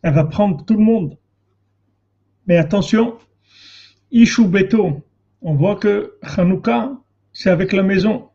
elle 0.00 0.14
va 0.14 0.24
prendre 0.24 0.64
tout 0.64 0.72
le 0.72 0.82
monde. 0.82 1.18
Mais 2.46 2.56
attention, 2.56 3.18
Ishu 4.10 4.48
Beto, 4.48 5.04
on 5.42 5.52
voit 5.52 5.76
que 5.76 6.14
Hanouka, 6.22 6.90
c'est 7.34 7.50
avec 7.50 7.74
la 7.74 7.82
maison. 7.82 8.30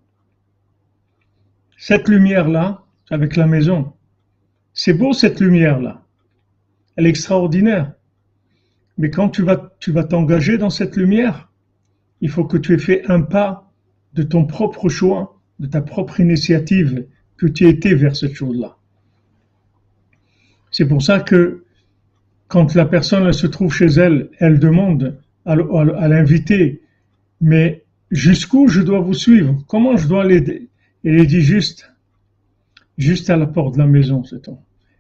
Cette 1.76 2.08
lumière-là, 2.08 2.84
avec 3.10 3.36
la 3.36 3.47
maison, 3.47 3.93
c'est 4.74 4.93
beau 4.93 5.12
cette 5.12 5.39
lumière-là. 5.39 6.04
Elle 6.95 7.08
est 7.08 7.10
extraordinaire. 7.10 7.93
Mais 9.00 9.10
quand 9.10 9.30
tu 9.30 9.43
vas, 9.43 10.04
t'engager 10.04 10.58
dans 10.58 10.70
cette 10.70 10.97
lumière, 10.97 11.50
il 12.20 12.30
faut 12.30 12.43
que 12.43 12.58
tu 12.58 12.74
aies 12.74 12.78
fait 12.78 13.10
un 13.10 13.22
pas 13.22 13.72
de 14.14 14.24
ton 14.24 14.45
propre 14.45 14.89
choix, 14.89 15.39
de 15.60 15.68
ta 15.68 15.82
propre 15.82 16.20
initiative, 16.20 17.06
que 17.38 17.47
tu 17.47 17.66
aies 17.66 17.70
été 17.70 17.95
vers 17.95 18.18
cette 18.18 18.34
chose-là. 18.34 18.76
C'est 20.70 20.86
pour 20.86 21.02
ça 21.02 21.22
que 21.22 21.64
quand 22.50 22.76
la 22.76 22.86
personne 22.86 23.32
se 23.32 23.47
trouve 23.47 23.74
chez 23.74 23.86
elle, 23.86 24.32
elle 24.38 24.60
demande 24.60 25.18
à, 25.45 25.56
l'invité, 25.56 26.82
mais 27.39 27.86
jusqu'où 28.12 28.68
je 28.68 28.82
dois 28.82 29.00
vous 29.00 29.14
suivre? 29.14 29.64
Comment 29.70 29.95
je 29.95 30.10
dois 30.10 30.26
l'aider? 30.26 30.68
Il 31.06 31.18
est 31.18 31.26
dit 31.26 31.41
juste, 31.41 31.89
juste 32.97 33.30
à 33.30 33.38
la 33.38 33.47
porte 33.47 33.76
de 33.76 33.80
la 33.80 33.88
maison, 33.88 34.26
c'est 34.26 34.41
tout. 34.41 34.58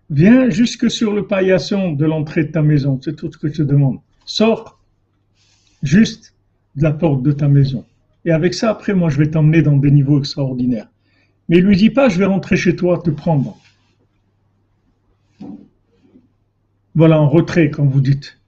Viens 0.09 0.49
jusque 0.49 0.89
sur 0.89 1.13
le 1.13 1.27
paillasson 1.27 1.91
de 1.91 2.05
l'entrée 2.05 2.45
de 2.45 2.51
ta 2.51 2.61
maison, 2.61 2.99
c'est 3.01 3.15
tout 3.15 3.31
ce 3.31 3.37
que 3.37 3.47
je 3.47 3.53
te 3.53 3.61
demande. 3.61 3.99
Sors 4.25 4.79
juste 5.83 6.33
de 6.75 6.83
la 6.83 6.91
porte 6.91 7.23
de 7.23 7.31
ta 7.31 7.47
maison. 7.47 7.85
Et 8.25 8.31
avec 8.31 8.53
ça, 8.53 8.69
après, 8.69 8.93
moi, 8.93 9.09
je 9.09 9.17
vais 9.17 9.29
t'emmener 9.29 9.61
dans 9.61 9.77
des 9.77 9.91
niveaux 9.91 10.19
extraordinaires. 10.19 10.87
Mais 11.47 11.59
lui 11.59 11.75
dit 11.75 11.89
pas, 11.89 12.09
je 12.09 12.17
vais 12.17 12.25
rentrer 12.25 12.57
chez 12.57 12.75
toi 12.75 13.01
te 13.03 13.09
prendre. 13.09 13.57
Voilà, 16.95 17.21
en 17.21 17.29
retrait, 17.29 17.69
comme 17.69 17.89
vous 17.89 18.01
dites. 18.01 18.39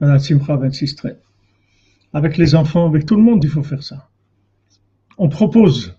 Voilà, 0.00 0.18
Simcha 0.18 0.56
26 0.56 0.94
traits. 0.96 1.20
Avec 2.12 2.38
les 2.38 2.54
enfants, 2.54 2.86
avec 2.86 3.04
tout 3.04 3.16
le 3.16 3.22
monde, 3.22 3.44
il 3.44 3.50
faut 3.50 3.62
faire 3.62 3.82
ça. 3.82 4.08
On 5.18 5.28
propose 5.28 5.98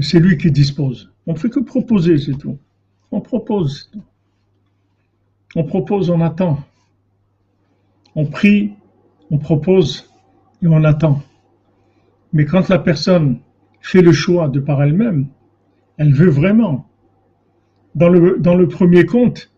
c'est 0.00 0.20
lui 0.20 0.36
qui 0.38 0.50
dispose. 0.50 1.10
On 1.26 1.32
ne 1.32 1.38
fait 1.38 1.50
que 1.50 1.60
proposer, 1.60 2.18
c'est 2.18 2.36
tout. 2.36 2.58
On 3.10 3.20
propose. 3.20 3.90
On 5.54 5.64
propose, 5.64 6.10
on 6.10 6.20
attend. 6.20 6.60
On 8.14 8.26
prie, 8.26 8.72
on 9.30 9.38
propose 9.38 10.10
et 10.62 10.66
on 10.66 10.84
attend. 10.84 11.22
Mais 12.32 12.44
quand 12.44 12.68
la 12.68 12.78
personne 12.78 13.40
fait 13.80 14.02
le 14.02 14.12
choix 14.12 14.48
de 14.48 14.60
par 14.60 14.82
elle-même, 14.82 15.28
elle 15.96 16.12
veut 16.12 16.30
vraiment. 16.30 16.86
Dans 17.94 18.08
le, 18.08 18.66
premier 18.68 19.06
conte, 19.06 19.50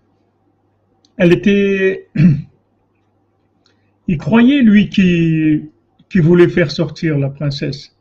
elle 1.16 1.32
était, 1.32 2.09
il 4.09 4.16
croyait 4.18 4.62
lui 4.62 4.88
qui, 4.88 5.70
qui 6.09 6.20
voulait 6.20 6.49
faire 6.49 6.70
sortir 6.70 7.18
la 7.18 7.28
princesse. 7.28 7.97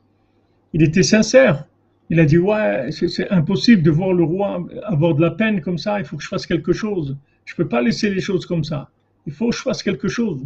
Il 0.74 0.84
était 0.84 1.04
sincère. 1.04 1.66
Il 2.12 2.20
a 2.20 2.26
dit 2.26 2.38
ouais, 2.38 2.90
c'est 2.92 3.30
impossible 3.30 3.84
de 3.84 3.92
voir 3.92 4.14
le 4.14 4.24
roi 4.24 4.66
avoir 4.84 5.14
de 5.14 5.22
la 5.22 5.32
peine 5.32 5.62
comme 5.62 5.78
ça. 5.78 6.00
Il 6.00 6.06
faut 6.06 6.18
que 6.18 6.24
je 6.24 6.28
fasse 6.28 6.48
quelque 6.48 6.74
chose. 6.74 7.18
Je 7.50 7.56
peux 7.56 7.68
pas 7.68 7.82
laisser 7.82 8.12
les 8.12 8.22
choses 8.22 8.45
comme 8.45 8.64
ça. 8.64 8.91
Il 9.26 9.34
faut 9.34 9.50
que 9.50 9.56
je 9.56 9.64
fasse 9.64 9.82
quelque 9.82 10.08
chose. 10.08 10.39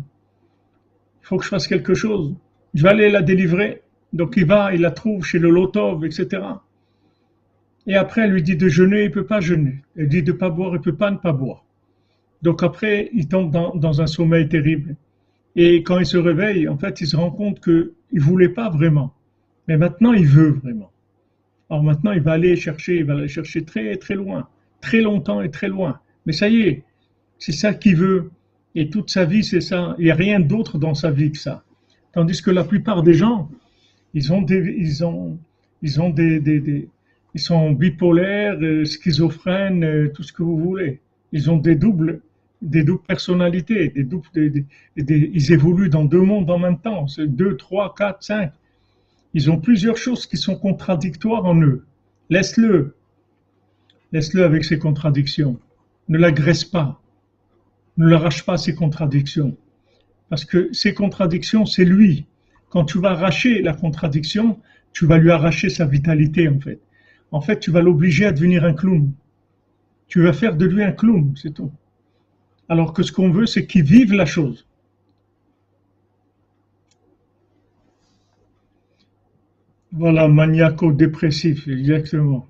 Il 1.22 1.28
faut 1.28 1.38
que 1.38 1.44
je 1.44 1.50
fasse 1.50 1.68
quelque 1.68 1.94
chose. 1.94 2.34
Je 2.74 2.82
vais 2.82 2.90
aller 2.90 3.10
la 3.10 3.22
délivrer. 3.22 3.82
Donc 4.14 4.36
il 4.38 4.46
va, 4.46 4.74
il 4.74 4.80
la 4.80 4.92
trouve 4.92 5.26
chez 5.26 5.38
le 5.38 5.50
Lotov, 5.50 6.06
etc. 6.06 6.42
Et 7.88 7.96
après, 7.96 8.22
elle 8.22 8.32
lui 8.32 8.42
dit 8.42 8.56
de 8.56 8.70
jeûner, 8.70 9.04
il 9.04 9.12
peut 9.12 9.26
pas 9.26 9.42
jeûner. 9.42 9.84
Elle 9.98 10.08
dit 10.08 10.24
de 10.24 10.32
pas 10.32 10.50
boire, 10.50 10.76
il 10.76 10.80
peut 10.80 10.96
pas 10.96 11.12
ne 11.12 11.18
pas 11.18 11.34
boire. 11.34 11.66
Donc 12.42 12.64
après, 12.64 13.10
il 13.14 13.28
tombe 13.28 13.52
dans, 13.52 14.02
un 14.02 14.08
sommeil 14.08 14.48
terrible. 14.48 14.96
Et 15.58 15.84
quand 15.84 16.00
il 16.00 16.06
se 16.06 16.18
réveille, 16.18 16.70
en 16.70 16.78
fait, 16.78 17.02
il 17.02 17.08
se 17.08 17.18
rend 17.18 17.32
compte 17.32 17.60
qu'il 17.60 17.92
ne 18.14 18.22
voulait 18.22 18.48
pas 18.50 18.70
vraiment. 18.70 19.14
Mais 19.68 19.76
maintenant, 19.76 20.14
il 20.14 20.26
veut 20.26 20.52
vraiment. 20.52 20.90
Alors 21.70 21.84
maintenant, 21.84 22.14
il 22.14 22.22
va 22.22 22.32
aller 22.32 22.56
chercher, 22.56 23.00
il 23.00 23.04
va 23.04 23.16
aller 23.16 23.28
chercher 23.28 23.66
très, 23.66 23.98
très 23.98 24.16
loin, 24.16 24.48
très 24.80 25.02
longtemps 25.02 25.42
et 25.42 25.52
très 25.52 25.68
loin. 25.68 26.00
Mais 26.26 26.32
ça 26.32 26.48
y 26.48 26.62
est, 26.62 26.84
c'est 27.44 27.52
ça 27.52 27.74
qu'il 27.74 27.98
veut. 27.98 28.32
Et 28.74 28.90
toute 28.90 29.10
sa 29.10 29.26
vie, 29.26 29.44
c'est 29.44 29.60
ça. 29.60 29.96
Il 30.00 30.06
n'y 30.06 30.12
a 30.12 30.16
rien 30.16 30.40
d'autre 30.40 30.78
dans 30.78 30.94
sa 30.94 31.12
vie 31.12 31.30
que 31.30 31.38
ça. 31.38 31.62
Tandis 32.14 32.42
que 32.42 32.52
la 32.52 32.64
plupart 32.64 33.04
des 33.04 33.14
gens, 33.14 33.50
ils 34.14 34.32
ont 34.32 34.42
des, 34.42 34.74
ils 34.78 35.04
ont, 35.04 35.38
ils 35.82 36.00
ont 36.00 36.10
des, 36.10 36.88
ils 37.34 37.42
sont 37.42 37.72
bipolaires, 37.72 38.58
euh, 38.62 38.86
schizophrènes, 38.86 39.84
euh, 39.84 40.08
tout 40.08 40.24
ce 40.24 40.32
que 40.32 40.42
vous 40.42 40.58
voulez. 40.58 41.02
Ils 41.34 41.52
ont 41.52 41.58
des 41.58 41.76
doubles, 41.76 42.22
des 42.62 42.86
doubles 42.86 43.04
personnalités, 43.06 43.90
des 43.90 44.06
doubles, 44.06 44.30
ils 44.96 45.52
évoluent 45.52 45.90
dans 45.90 46.06
deux 46.06 46.22
mondes 46.22 46.50
en 46.50 46.60
même 46.60 46.80
temps. 46.80 47.08
C'est 47.08 47.28
deux, 47.28 47.58
trois, 47.58 47.94
quatre, 47.94 48.24
cinq. 48.24 48.54
Ils 49.34 49.52
ont 49.52 49.58
plusieurs 49.60 49.98
choses 49.98 50.28
qui 50.28 50.38
sont 50.38 50.56
contradictoires 50.56 51.44
en 51.44 51.62
eux. 51.62 51.84
Laisse-le. 52.30 52.96
Laisse-le 54.14 54.46
avec 54.46 54.64
ses 54.64 54.80
contradictions. 54.80 55.60
Ne 56.08 56.18
l'agresse 56.18 56.64
pas. 56.64 57.02
Ne 57.98 58.08
l'arrache 58.08 58.44
pas 58.46 58.58
ses 58.58 58.76
contradictions. 58.76 59.56
Parce 60.30 60.46
que 60.46 60.72
ces 60.74 60.94
contradictions, 60.94 61.66
c'est 61.66 61.86
lui. 61.86 62.26
Quand 62.70 62.86
tu 62.86 63.00
vas 63.00 63.12
arracher 63.12 63.62
la 63.62 63.74
contradiction, 63.74 64.60
tu 64.94 65.06
vas 65.06 65.18
lui 65.18 65.32
arracher 65.32 65.70
sa 65.70 65.86
vitalité, 65.86 66.48
en 66.50 66.60
fait. 66.60 66.80
En 67.32 67.42
fait, 67.42 67.60
tu 67.60 67.72
vas 67.72 67.82
l'obliger 67.82 68.26
à 68.26 68.32
devenir 68.32 68.64
un 68.64 68.74
clown. 68.74 69.12
Tu 70.08 70.24
vas 70.24 70.34
faire 70.34 70.56
de 70.56 70.66
lui 70.66 70.84
un 70.84 70.92
clown, 70.92 71.34
c'est 71.36 71.54
tout. 71.54 71.72
Alors 72.70 72.94
que 72.94 73.04
ce 73.04 73.12
qu'on 73.12 73.32
veut, 73.32 73.46
c'est 73.46 73.68
qu'il 73.68 73.84
vive 73.84 74.14
la 74.14 74.26
chose. 74.26 74.68
Voilà, 79.92 80.28
maniaco-dépressif, 80.28 81.68
exactement. 81.68 82.48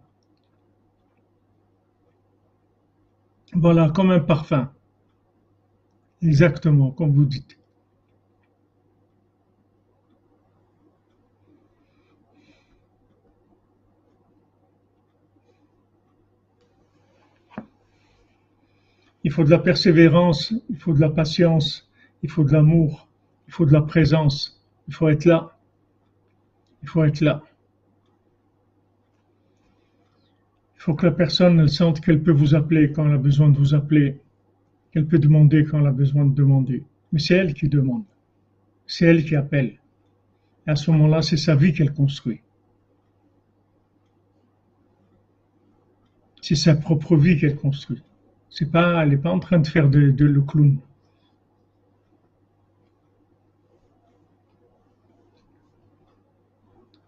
Voilà, 3.53 3.89
comme 3.89 4.11
un 4.11 4.19
parfum. 4.19 4.71
Exactement, 6.23 6.89
comme 6.89 7.11
vous 7.11 7.25
dites. 7.25 7.55
Il 19.25 19.31
faut 19.31 19.43
de 19.43 19.49
la 19.49 19.57
persévérance, 19.59 20.53
il 20.69 20.77
faut 20.77 20.93
de 20.93 20.99
la 21.01 21.09
patience, 21.09 21.89
il 22.23 22.29
faut 22.29 22.43
de 22.43 22.51
l'amour, 22.53 23.07
il 23.47 23.53
faut 23.53 23.65
de 23.65 23.73
la 23.73 23.81
présence, 23.81 24.61
il 24.87 24.93
faut 24.93 25.09
être 25.09 25.25
là. 25.25 25.57
Il 26.83 26.89
faut 26.89 27.03
être 27.03 27.21
là. 27.21 27.41
Il 30.75 30.81
faut 30.81 30.93
que 30.93 31.05
la 31.05 31.11
personne 31.11 31.67
sente 31.67 31.99
qu'elle 32.01 32.21
peut 32.21 32.31
vous 32.31 32.55
appeler 32.55 32.91
quand 32.91 33.05
elle 33.07 33.13
a 33.13 33.17
besoin 33.17 33.49
de 33.49 33.57
vous 33.57 33.73
appeler, 33.73 34.19
qu'elle 34.93 35.07
peut 35.07 35.17
demander 35.17 35.65
quand 35.65 35.79
elle 35.79 35.87
a 35.87 35.91
besoin 35.91 36.23
de 36.25 36.35
demander. 36.35 36.83
Mais 37.11 37.19
c'est 37.19 37.33
elle 37.33 37.55
qui 37.55 37.67
demande. 37.67 38.03
C'est 38.85 39.05
elle 39.05 39.25
qui 39.25 39.35
appelle. 39.35 39.79
Et 40.67 40.69
à 40.69 40.75
ce 40.75 40.91
moment-là, 40.91 41.23
c'est 41.23 41.37
sa 41.37 41.55
vie 41.55 41.73
qu'elle 41.73 41.93
construit. 41.93 42.41
C'est 46.41 46.55
sa 46.55 46.75
propre 46.75 47.15
vie 47.15 47.39
qu'elle 47.39 47.55
construit. 47.55 48.03
C'est 48.49 48.69
pas, 48.69 49.01
elle 49.01 49.09
n'est 49.09 49.17
pas 49.17 49.31
en 49.31 49.39
train 49.39 49.57
de 49.57 49.65
faire 49.65 49.89
de, 49.89 49.99
le 49.99 50.41
clown. 50.41 50.77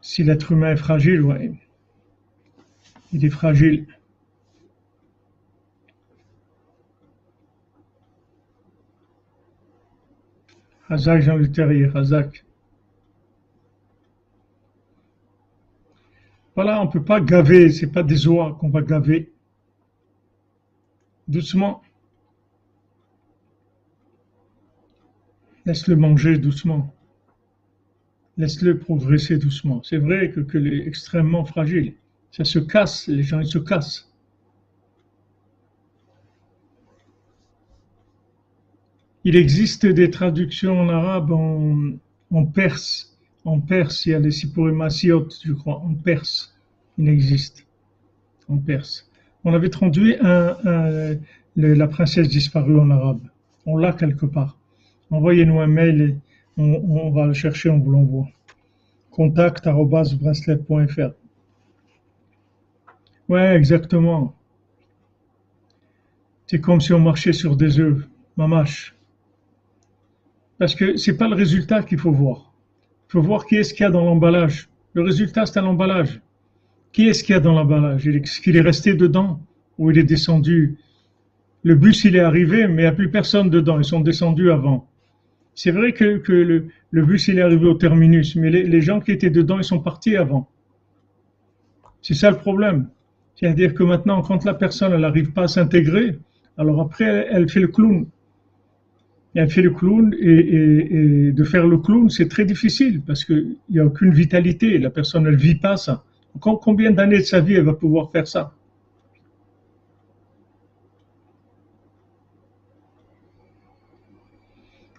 Si 0.01 0.23
l'être 0.23 0.51
humain 0.51 0.71
est 0.71 0.77
fragile, 0.77 1.21
ouais, 1.21 1.51
il 3.11 3.25
est 3.25 3.29
fragile. 3.29 3.85
Hazak 10.89 11.21
Jean 11.21 11.37
Leterrier, 11.37 11.89
Hazak. 11.95 12.45
Voilà, 16.55 16.81
on 16.81 16.85
ne 16.85 16.91
peut 16.91 17.03
pas 17.03 17.19
gaver, 17.19 17.69
c'est 17.71 17.91
pas 17.91 18.03
des 18.03 18.27
oies 18.27 18.55
qu'on 18.59 18.69
va 18.69 18.81
gaver 18.81 19.33
doucement. 21.27 21.81
Laisse-le 25.65 25.95
manger 25.95 26.37
doucement. 26.37 26.93
Laisse-le 28.37 28.77
progresser 28.77 29.37
doucement. 29.37 29.81
C'est 29.83 29.97
vrai 29.97 30.31
que, 30.31 30.41
que 30.41 30.57
est 30.57 30.87
extrêmement 30.87 31.45
fragile. 31.45 31.95
Ça 32.31 32.43
se 32.43 32.59
casse, 32.59 33.07
les 33.07 33.23
gens 33.23 33.39
ils 33.39 33.47
se 33.47 33.57
cassent. 33.57 34.11
Il 39.27 39.35
existe 39.35 39.87
des 39.87 40.11
traductions 40.11 40.79
en 40.79 40.87
arabe, 40.87 41.31
en, 41.31 42.45
perse. 42.45 43.17
En 43.43 43.59
perse, 43.59 44.05
il 44.05 44.11
y 44.11 44.13
a 44.13 44.19
les 44.19 44.29
Sipurimasiot, 44.29 45.29
je 45.43 45.53
crois, 45.53 45.79
en 45.79 45.95
perse. 45.95 46.55
Il 46.99 47.09
existe. 47.09 47.65
En 48.47 48.57
perse. 48.57 49.09
On 49.43 49.55
avait 49.55 49.71
traduit 49.71 50.15
la 50.21 51.87
princesse 51.87 52.29
disparue 52.29 52.79
en 52.79 52.91
arabe. 52.91 53.21
On 53.65 53.77
l'a 53.77 53.93
quelque 53.93 54.27
part. 54.27 54.59
Envoyez-nous 55.09 55.59
un 55.59 55.67
mail 55.67 56.01
et 56.01 56.15
on, 56.57 57.09
va 57.09 57.25
le 57.25 57.33
chercher, 57.33 57.71
on 57.71 57.79
vous 57.79 57.89
l'envoie. 57.89 58.27
contact.bracelet.fr 59.09 61.15
Ouais, 63.27 63.55
exactement. 63.55 64.35
C'est 66.45 66.61
comme 66.61 66.79
si 66.79 66.93
on 66.93 66.99
marchait 66.99 67.33
sur 67.33 67.55
des 67.55 67.79
œufs, 67.79 68.07
mamache. 68.37 68.94
Parce 70.57 70.75
que 70.75 70.97
c'est 70.97 71.17
pas 71.17 71.27
le 71.27 71.35
résultat 71.35 71.83
qu'il 71.83 71.97
faut 71.97 72.11
voir. 72.11 72.53
Il 73.09 73.11
faut 73.11 73.21
voir 73.21 73.45
qui 73.45 73.55
est-ce 73.55 73.73
qu'il 73.73 73.83
y 73.83 73.87
a 73.87 73.91
dans 73.91 74.03
l'emballage. 74.03 74.69
Le 74.93 75.03
résultat, 75.03 75.45
c'est 75.45 75.61
l'emballage. 75.61 76.21
Qui 76.93 77.09
est-ce 77.09 77.23
qu'il 77.23 77.33
y 77.33 77.37
a 77.37 77.41
dans 77.41 77.53
l'emballage? 77.53 78.07
Est-ce 78.07 78.39
qu'il 78.39 78.55
est 78.55 78.61
resté 78.61 78.93
dedans 78.93 79.41
ou 79.77 79.91
il 79.91 79.97
est 79.97 80.03
descendu? 80.03 80.77
Le 81.63 81.75
bus, 81.75 82.05
il 82.05 82.15
est 82.15 82.21
arrivé, 82.21 82.67
mais 82.67 82.83
il 82.83 82.85
n'y 82.85 82.85
a 82.85 82.93
plus 82.93 83.11
personne 83.11 83.49
dedans. 83.49 83.77
Ils 83.79 83.85
sont 83.85 83.99
descendus 83.99 84.51
avant. 84.51 84.87
C'est 85.55 85.71
vrai 85.71 85.93
que, 85.93 86.21
le, 86.31 86.67
bus, 86.91 87.27
il 87.27 87.39
est 87.39 87.41
arrivé 87.41 87.65
au 87.65 87.73
terminus, 87.73 88.35
mais 88.35 88.49
les, 88.49 88.81
gens 88.81 88.99
qui 88.99 89.11
étaient 89.11 89.29
dedans, 89.29 89.57
ils 89.57 89.63
sont 89.63 89.79
partis 89.79 90.17
avant. 90.17 90.49
C'est 92.01 92.13
ça 92.13 92.29
le 92.29 92.37
problème. 92.37 92.89
C'est-à-dire 93.35 93.73
que 93.73 93.83
maintenant, 93.83 94.21
quand 94.21 94.43
la 94.45 94.53
personne, 94.53 94.95
n'arrive 94.95 95.31
pas 95.31 95.43
à 95.43 95.47
s'intégrer, 95.47 96.19
alors 96.57 96.79
après, 96.81 97.27
elle, 97.31 97.49
fait 97.49 97.61
le 97.61 97.67
clown. 97.67 98.05
Elle 99.35 99.49
fait 99.49 99.61
le 99.61 99.71
clown, 99.71 100.15
et, 100.19 101.31
de 101.31 101.43
faire 101.43 101.67
le 101.67 101.77
clown, 101.77 102.09
c'est 102.09 102.29
très 102.29 102.45
difficile, 102.45 103.01
parce 103.01 103.25
qu'il 103.25 103.57
n'y 103.69 103.79
a 103.79 103.85
aucune 103.85 104.13
vitalité. 104.13 104.77
La 104.77 104.89
personne, 104.89 105.25
elle 105.27 105.33
ne 105.33 105.37
vit 105.37 105.55
pas 105.55 105.77
ça. 105.77 106.03
Combien 106.39 106.91
d'années 106.91 107.17
de 107.19 107.23
sa 107.23 107.41
vie 107.41 107.53
elle 107.53 107.65
va 107.65 107.73
pouvoir 107.73 108.11
faire 108.11 108.27
ça? 108.27 108.53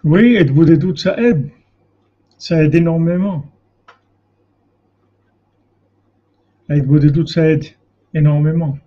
Oui, 0.03 0.35
êtes-vous 0.35 0.65
des 0.65 0.77
doutes, 0.77 0.99
ça 0.99 1.19
aide. 1.19 1.49
Ça 2.37 2.63
aide 2.63 2.75
énormément. 2.75 3.45
Êtes-vous 6.69 6.99
des 6.99 7.09
doutes, 7.09 7.29
ça 7.29 7.49
aide 7.49 7.65
énormément. 8.13 8.77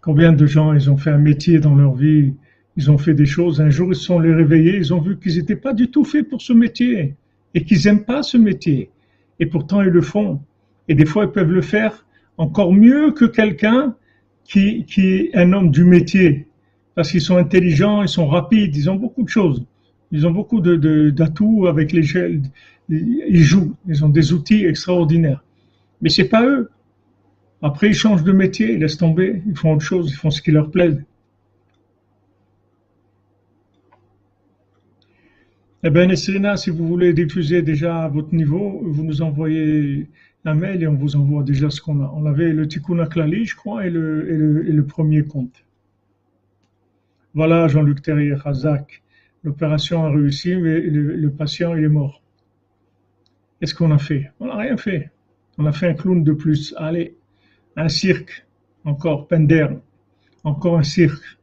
Combien 0.00 0.32
de 0.32 0.46
gens, 0.46 0.72
ils 0.72 0.90
ont 0.90 0.96
fait 0.96 1.10
un 1.10 1.18
métier 1.18 1.60
dans 1.60 1.74
leur 1.74 1.94
vie, 1.94 2.34
ils 2.80 2.90
ont 2.90 2.96
fait 2.96 3.12
des 3.12 3.26
choses, 3.26 3.60
un 3.60 3.68
jour 3.68 3.88
ils 3.90 3.94
se 3.94 4.04
sont 4.04 4.18
les 4.18 4.32
réveillés, 4.32 4.76
ils 4.76 4.94
ont 4.94 5.02
vu 5.02 5.18
qu'ils 5.18 5.36
n'étaient 5.36 5.62
pas 5.66 5.74
du 5.74 5.90
tout 5.90 6.02
faits 6.02 6.26
pour 6.30 6.40
ce 6.40 6.54
métier 6.54 7.14
et 7.54 7.62
qu'ils 7.62 7.82
n'aiment 7.84 8.04
pas 8.04 8.22
ce 8.22 8.38
métier. 8.38 8.88
Et 9.38 9.44
pourtant 9.44 9.82
ils 9.82 9.88
le 9.88 10.00
font. 10.00 10.40
Et 10.88 10.94
des 10.94 11.04
fois 11.04 11.24
ils 11.24 11.30
peuvent 11.30 11.52
le 11.52 11.60
faire 11.60 12.06
encore 12.38 12.72
mieux 12.72 13.12
que 13.12 13.26
quelqu'un 13.26 13.94
qui, 14.44 14.86
est 14.96 15.36
un 15.36 15.52
homme 15.52 15.70
du 15.70 15.84
métier. 15.84 16.46
Parce 16.94 17.10
qu'ils 17.10 17.20
sont 17.20 17.36
intelligents, 17.36 18.00
ils 18.02 18.08
sont 18.08 18.26
rapides, 18.26 18.74
ils 18.74 18.88
ont 18.88 18.96
beaucoup 18.96 19.24
de 19.24 19.28
choses. 19.28 19.62
Ils 20.10 20.26
ont 20.26 20.30
beaucoup 20.30 20.60
d'atouts 20.60 21.64
de, 21.64 21.68
avec 21.68 21.92
les 21.92 22.06
Ils 22.88 23.42
jouent, 23.42 23.76
ils 23.86 24.04
ont 24.06 24.08
des 24.08 24.32
outils 24.32 24.64
extraordinaires. 24.64 25.44
Mais 26.00 26.08
c'est 26.08 26.30
pas 26.30 26.44
eux. 26.46 26.70
Après, 27.60 27.88
ils 27.88 27.94
changent 27.94 28.24
de 28.24 28.32
métier, 28.32 28.72
ils 28.72 28.80
laissent 28.80 28.96
tomber, 28.96 29.42
ils 29.46 29.56
font 29.56 29.74
autre 29.74 29.84
chose, 29.84 30.10
ils 30.10 30.16
font 30.16 30.30
ce 30.30 30.40
qui 30.40 30.50
leur 30.50 30.70
plaît. 30.70 30.96
Eh 35.82 35.88
bien, 35.88 36.06
Nesrina, 36.06 36.58
si 36.58 36.68
vous 36.68 36.86
voulez 36.86 37.14
diffuser 37.14 37.62
déjà 37.62 38.02
à 38.02 38.08
votre 38.08 38.34
niveau, 38.34 38.82
vous 38.84 39.02
nous 39.02 39.22
envoyez 39.22 40.10
un 40.44 40.54
mail 40.54 40.82
et 40.82 40.86
on 40.86 40.94
vous 40.94 41.16
envoie 41.16 41.42
déjà 41.42 41.70
ce 41.70 41.80
qu'on 41.80 42.02
a. 42.04 42.12
On 42.14 42.26
avait 42.26 42.52
le 42.52 42.68
Tikkun 42.68 43.06
Klali, 43.06 43.46
je 43.46 43.56
crois, 43.56 43.86
et 43.86 43.90
le, 43.90 44.84
premier 44.86 45.24
compte. 45.24 45.64
Voilà, 47.32 47.66
Jean-Luc 47.66 48.02
Terrier, 48.02 48.36
Hazak. 48.44 49.02
L'opération 49.42 50.04
a 50.04 50.10
réussi, 50.10 50.54
mais 50.54 50.80
le, 50.82 51.30
patient, 51.30 51.74
est 51.74 51.88
mort. 51.88 52.22
Qu'est-ce 53.58 53.74
qu'on 53.74 53.90
a 53.90 53.98
fait? 53.98 54.30
On 54.38 54.48
n'a 54.48 54.56
rien 54.56 54.76
fait. 54.76 55.10
On 55.56 55.64
a 55.64 55.72
fait 55.72 55.88
un 55.88 55.94
clown 55.94 56.22
de 56.22 56.32
plus. 56.32 56.74
Allez, 56.76 57.16
un 57.76 57.88
cirque, 57.88 58.46
encore, 58.84 59.28
Pender, 59.28 59.68
encore 60.44 60.78
un 60.78 60.82
cirque. 60.82 61.38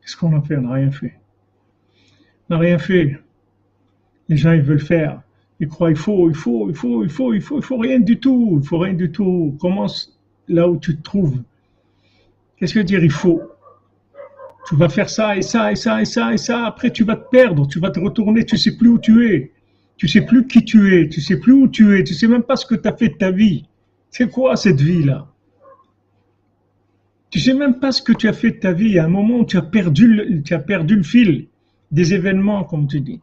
Qu'est-ce 0.00 0.16
qu'on 0.16 0.38
a 0.38 0.42
fait? 0.42 0.56
On 0.58 0.62
n'a 0.62 0.74
rien 0.74 0.92
fait. 0.92 1.18
On 2.48 2.54
n'a 2.54 2.60
rien 2.60 2.78
fait. 2.78 3.18
Les 4.30 4.36
gens, 4.36 4.52
ils 4.52 4.62
veulent 4.62 4.78
faire. 4.78 5.20
Ils 5.58 5.66
croient, 5.66 5.90
il 5.90 5.96
faut, 5.96 6.30
il 6.30 6.36
faut, 6.36 6.68
il 6.70 6.74
faut, 6.76 7.02
il 7.02 7.10
faut, 7.10 7.34
il 7.34 7.40
faut, 7.40 7.58
il 7.58 7.64
faut 7.64 7.76
rien 7.76 7.98
du 7.98 8.20
tout. 8.20 8.60
Il 8.62 8.66
faut 8.66 8.78
rien 8.78 8.94
du 8.94 9.10
tout. 9.10 9.56
Commence 9.60 10.16
là 10.46 10.68
où 10.68 10.78
tu 10.78 10.96
te 10.96 11.02
trouves. 11.02 11.42
Qu'est-ce 12.56 12.74
que 12.74 12.80
dire 12.80 13.02
il 13.02 13.10
faut? 13.10 13.42
Tu 14.68 14.76
vas 14.76 14.88
faire 14.88 15.10
ça 15.10 15.36
et 15.36 15.42
ça 15.42 15.72
et 15.72 15.74
ça 15.74 16.00
et 16.00 16.04
ça 16.04 16.32
et 16.32 16.36
ça. 16.36 16.64
Après, 16.64 16.92
tu 16.92 17.02
vas 17.02 17.16
te 17.16 17.28
perdre. 17.28 17.66
Tu 17.66 17.80
vas 17.80 17.90
te 17.90 17.98
retourner. 17.98 18.44
Tu 18.46 18.56
sais 18.56 18.76
plus 18.76 18.88
où 18.90 18.98
tu 19.00 19.26
es. 19.34 19.50
Tu 19.96 20.06
sais 20.06 20.20
plus 20.20 20.46
qui 20.46 20.64
tu 20.64 20.94
es. 20.94 21.08
Tu 21.08 21.20
sais 21.20 21.40
plus 21.40 21.52
où 21.52 21.66
tu 21.66 21.98
es. 21.98 22.04
Tu 22.04 22.14
sais 22.14 22.28
même 22.28 22.44
pas 22.44 22.54
ce 22.54 22.66
que 22.66 22.76
tu 22.76 22.86
as 22.86 22.96
fait 22.96 23.08
de 23.08 23.14
ta 23.14 23.32
vie. 23.32 23.66
C'est 24.10 24.30
quoi 24.30 24.54
cette 24.54 24.80
vie-là? 24.80 25.26
Tu 27.30 27.40
sais 27.40 27.54
même 27.54 27.80
pas 27.80 27.90
ce 27.90 28.00
que 28.00 28.12
tu 28.12 28.28
as 28.28 28.32
fait 28.32 28.52
de 28.52 28.60
ta 28.60 28.72
vie. 28.72 28.96
À 29.00 29.06
un 29.06 29.08
moment, 29.08 29.44
tu 29.44 29.56
tu 30.44 30.54
as 30.54 30.58
perdu 30.60 30.96
le 30.96 31.02
fil 31.02 31.48
des 31.90 32.14
événements, 32.14 32.62
comme 32.62 32.86
tu 32.86 33.00
dis 33.00 33.20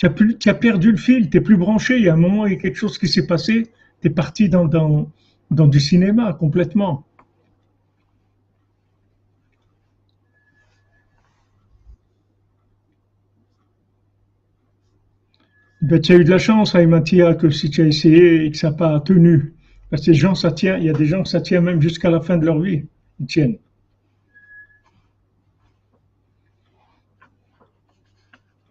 tu 0.00 0.48
as, 0.48 0.54
perdu 0.54 0.92
le 0.92 0.96
fil, 0.96 1.28
tu 1.28 1.36
n'es 1.36 1.42
plus 1.42 1.58
branché. 1.58 1.98
Il 1.98 2.04
y 2.04 2.08
a 2.08 2.14
un 2.14 2.16
moment, 2.16 2.46
il 2.46 2.54
y 2.54 2.56
a 2.56 2.58
quelque 2.58 2.76
chose 2.76 2.96
qui 2.98 3.06
s'est 3.06 3.26
passé, 3.26 3.70
tu 4.00 4.08
es 4.08 4.10
parti 4.10 4.48
dans, 4.48 4.64
dans, 4.64 5.66
du 5.66 5.78
cinéma 5.78 6.32
complètement. 6.32 7.04
Ben, 15.82 16.00
tu 16.00 16.12
as 16.12 16.16
eu 16.16 16.24
de 16.24 16.30
la 16.30 16.38
chance, 16.38 16.74
Mathia, 16.74 17.34
que 17.34 17.50
si 17.50 17.68
tu 17.68 17.82
as 17.82 17.86
essayé 17.86 18.46
et 18.46 18.50
que 18.50 18.56
ça 18.56 18.70
n'a 18.70 18.76
pas 18.76 19.00
tenu. 19.00 19.54
Parce 19.90 20.06
que 20.06 20.12
les 20.12 20.16
gens, 20.16 20.34
ça 20.34 20.52
tient, 20.52 20.78
il 20.78 20.84
y 20.84 20.90
a 20.90 20.92
des 20.94 21.06
gens, 21.06 21.24
ça 21.24 21.40
tient 21.40 21.60
même 21.60 21.82
jusqu'à 21.82 22.10
la 22.10 22.20
fin 22.20 22.38
de 22.38 22.46
leur 22.46 22.58
vie. 22.58 22.84
Ils 23.18 23.26
tiennent. 23.26 23.58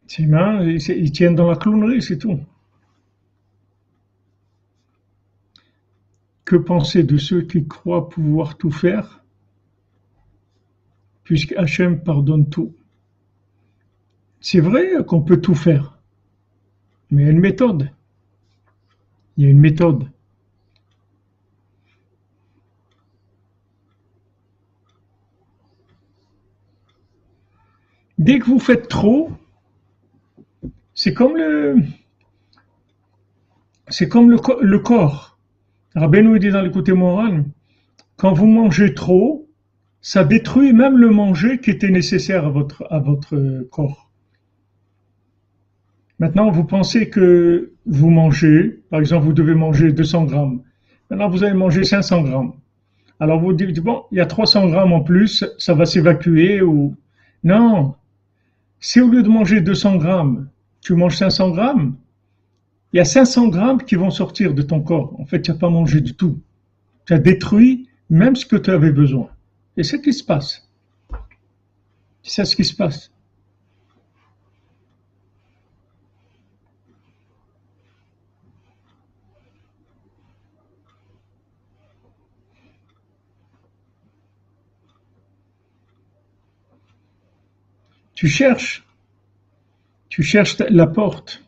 Ses 0.09 0.25
mains, 0.25 0.63
ils 0.63 1.11
tiennent 1.11 1.35
dans 1.35 1.47
la 1.47 1.55
clownerie, 1.55 2.01
c'est 2.01 2.17
tout. 2.17 2.39
Que 6.45 6.55
penser 6.55 7.03
de 7.03 7.15
ceux 7.17 7.43
qui 7.43 7.67
croient 7.67 8.09
pouvoir 8.09 8.57
tout 8.57 8.71
faire, 8.71 9.23
puisque 11.23 11.51
Hachem 11.51 12.01
pardonne 12.01 12.49
tout 12.49 12.73
C'est 14.41 14.61
vrai 14.61 14.93
qu'on 15.05 15.21
peut 15.21 15.39
tout 15.39 15.53
faire, 15.53 15.99
mais 17.11 17.21
il 17.21 17.25
y 17.25 17.27
a 17.27 17.31
une 17.31 17.39
méthode. 17.39 17.91
Il 19.37 19.43
y 19.43 19.47
a 19.47 19.51
une 19.51 19.59
méthode. 19.59 20.09
Dès 28.17 28.39
que 28.39 28.45
vous 28.45 28.59
faites 28.59 28.87
trop, 28.87 29.29
c'est 31.01 31.13
comme 31.13 31.37
le, 31.37 31.77
c'est 33.87 34.09
comme 34.09 34.29
le, 34.29 34.79
corps. 34.79 35.39
Rabbeinu 35.95 36.37
dit 36.39 36.49
dans 36.49 36.61
le 36.61 36.71
côté 36.71 36.91
moral, 36.91 37.45
quand 38.17 38.33
vous 38.33 38.47
mangez 38.47 38.93
trop, 38.93 39.47
ça 40.01 40.25
détruit 40.25 40.73
même 40.73 40.97
le 40.97 41.09
manger 41.09 41.59
qui 41.59 41.69
était 41.69 41.89
nécessaire 41.89 42.45
à 42.45 42.49
votre, 42.49 42.85
à 42.89 42.99
votre 42.99 43.65
corps. 43.71 44.11
Maintenant, 46.19 46.51
vous 46.51 46.65
pensez 46.65 47.09
que 47.09 47.71
vous 47.85 48.09
mangez, 48.09 48.81
par 48.89 48.99
exemple, 48.99 49.25
vous 49.25 49.31
devez 49.31 49.55
manger 49.55 49.93
200 49.93 50.25
grammes. 50.25 50.63
Maintenant, 51.09 51.29
vous 51.29 51.45
allez 51.45 51.53
manger 51.53 51.85
500 51.85 52.23
grammes. 52.23 52.51
Alors, 53.21 53.39
vous 53.39 53.53
dites, 53.53 53.79
bon, 53.79 54.03
il 54.11 54.17
y 54.17 54.21
a 54.21 54.25
300 54.25 54.67
grammes 54.67 54.91
en 54.91 54.99
plus, 54.99 55.45
ça 55.59 55.73
va 55.73 55.85
s'évacuer 55.85 56.61
ou... 56.61 56.97
Non. 57.45 57.95
Si 58.81 58.99
au 58.99 59.07
lieu 59.07 59.23
de 59.23 59.29
manger 59.29 59.61
200 59.61 59.95
grammes, 59.95 60.49
tu 60.81 60.93
manges 60.95 61.17
500 61.17 61.51
grammes, 61.51 61.95
il 62.93 62.97
y 62.97 62.99
a 62.99 63.05
500 63.05 63.49
grammes 63.49 63.83
qui 63.83 63.95
vont 63.95 64.09
sortir 64.09 64.53
de 64.53 64.61
ton 64.61 64.81
corps. 64.81 65.19
En 65.19 65.25
fait, 65.25 65.41
tu 65.41 65.51
n'as 65.51 65.57
pas 65.57 65.69
mangé 65.69 66.01
du 66.01 66.15
tout. 66.15 66.41
Tu 67.05 67.13
as 67.13 67.19
détruit 67.19 67.87
même 68.09 68.35
ce 68.35 68.45
que 68.45 68.55
tu 68.55 68.71
avais 68.71 68.91
besoin. 68.91 69.29
Et 69.77 69.83
c'est 69.83 69.97
ce 69.97 70.01
qui 70.01 70.13
se 70.13 70.23
passe. 70.23 70.67
C'est 72.23 72.45
ce 72.45 72.55
qui 72.55 72.65
se 72.65 72.75
passe. 72.75 73.11
Tu 88.15 88.27
cherches 88.27 88.88
tu 90.19 90.23
cherches 90.23 90.57
la 90.59 90.85
porte. 90.85 91.41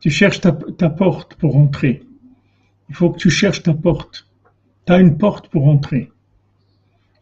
Tu 0.00 0.10
cherches 0.10 0.40
ta, 0.40 0.90
porte 0.90 1.36
pour 1.36 1.56
entrer. 1.56 2.02
Il 2.88 2.96
faut 2.96 3.10
que 3.10 3.18
tu 3.18 3.30
cherches 3.30 3.62
ta 3.62 3.72
porte. 3.72 4.26
Tu 4.86 4.92
as 4.92 4.98
une 4.98 5.18
porte 5.18 5.46
pour 5.46 5.68
entrer. 5.68 6.10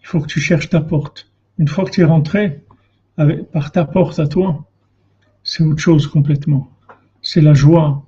Il 0.01 0.07
faut 0.07 0.21
que 0.23 0.27
tu 0.27 0.41
cherches 0.41 0.71
ta 0.71 0.81
porte. 0.81 1.31
Une 1.59 1.69
fois 1.69 1.85
que 1.85 1.91
tu 1.91 2.01
es 2.01 2.05
rentré 2.05 2.63
par 3.53 3.73
ta 3.73 3.85
porte 3.85 4.19
à 4.19 4.27
toi, 4.27 4.65
c'est 5.45 5.63
autre 5.63 5.83
chose 5.83 6.07
complètement. 6.07 6.71
C'est 7.21 7.43
la 7.43 7.53
joie, 7.53 8.07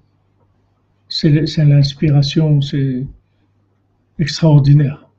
c'est 1.11 1.29
l'inspiration, 1.59 2.63
c'est 2.63 3.07
extraordinaire. 4.19 5.10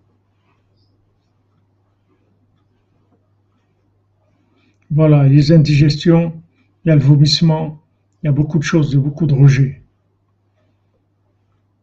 Voilà, 4.94 5.26
les 5.26 5.54
indigestions, 5.54 6.34
il 6.84 6.90
y 6.90 6.92
a 6.92 6.96
le 6.96 7.02
vomissement, 7.02 7.82
il 8.22 8.26
y 8.26 8.30
a 8.30 8.34
beaucoup 8.34 8.58
de 8.58 8.64
choses, 8.64 8.94
beaucoup 8.96 9.26
de 9.26 9.34
rejets. 9.34 9.82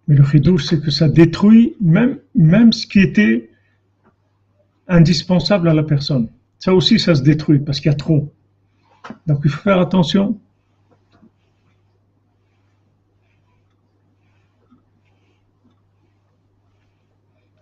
Mais 0.07 0.15
le 0.15 0.23
ridouche, 0.23 0.67
c'est 0.67 0.83
que 0.83 0.91
ça 0.91 1.09
détruit 1.09 1.75
même, 1.81 2.19
même 2.35 2.73
ce 2.73 2.87
qui 2.87 3.01
était 3.01 3.51
indispensable 4.89 5.69
à 5.69 5.75
la 5.75 5.83
personne. 5.83 6.29
Ça 6.59 6.75
aussi, 6.75 6.99
ça 6.99 7.15
se 7.15 7.23
détruit 7.23 7.61
parce 7.61 7.81
qu'il 7.81 7.91
y 7.91 7.95
a 7.95 7.97
trop. 7.97 8.31
Donc 9.27 9.41
il 9.45 9.51
faut 9.51 9.63
faire 9.63 9.81
attention. 9.81 10.39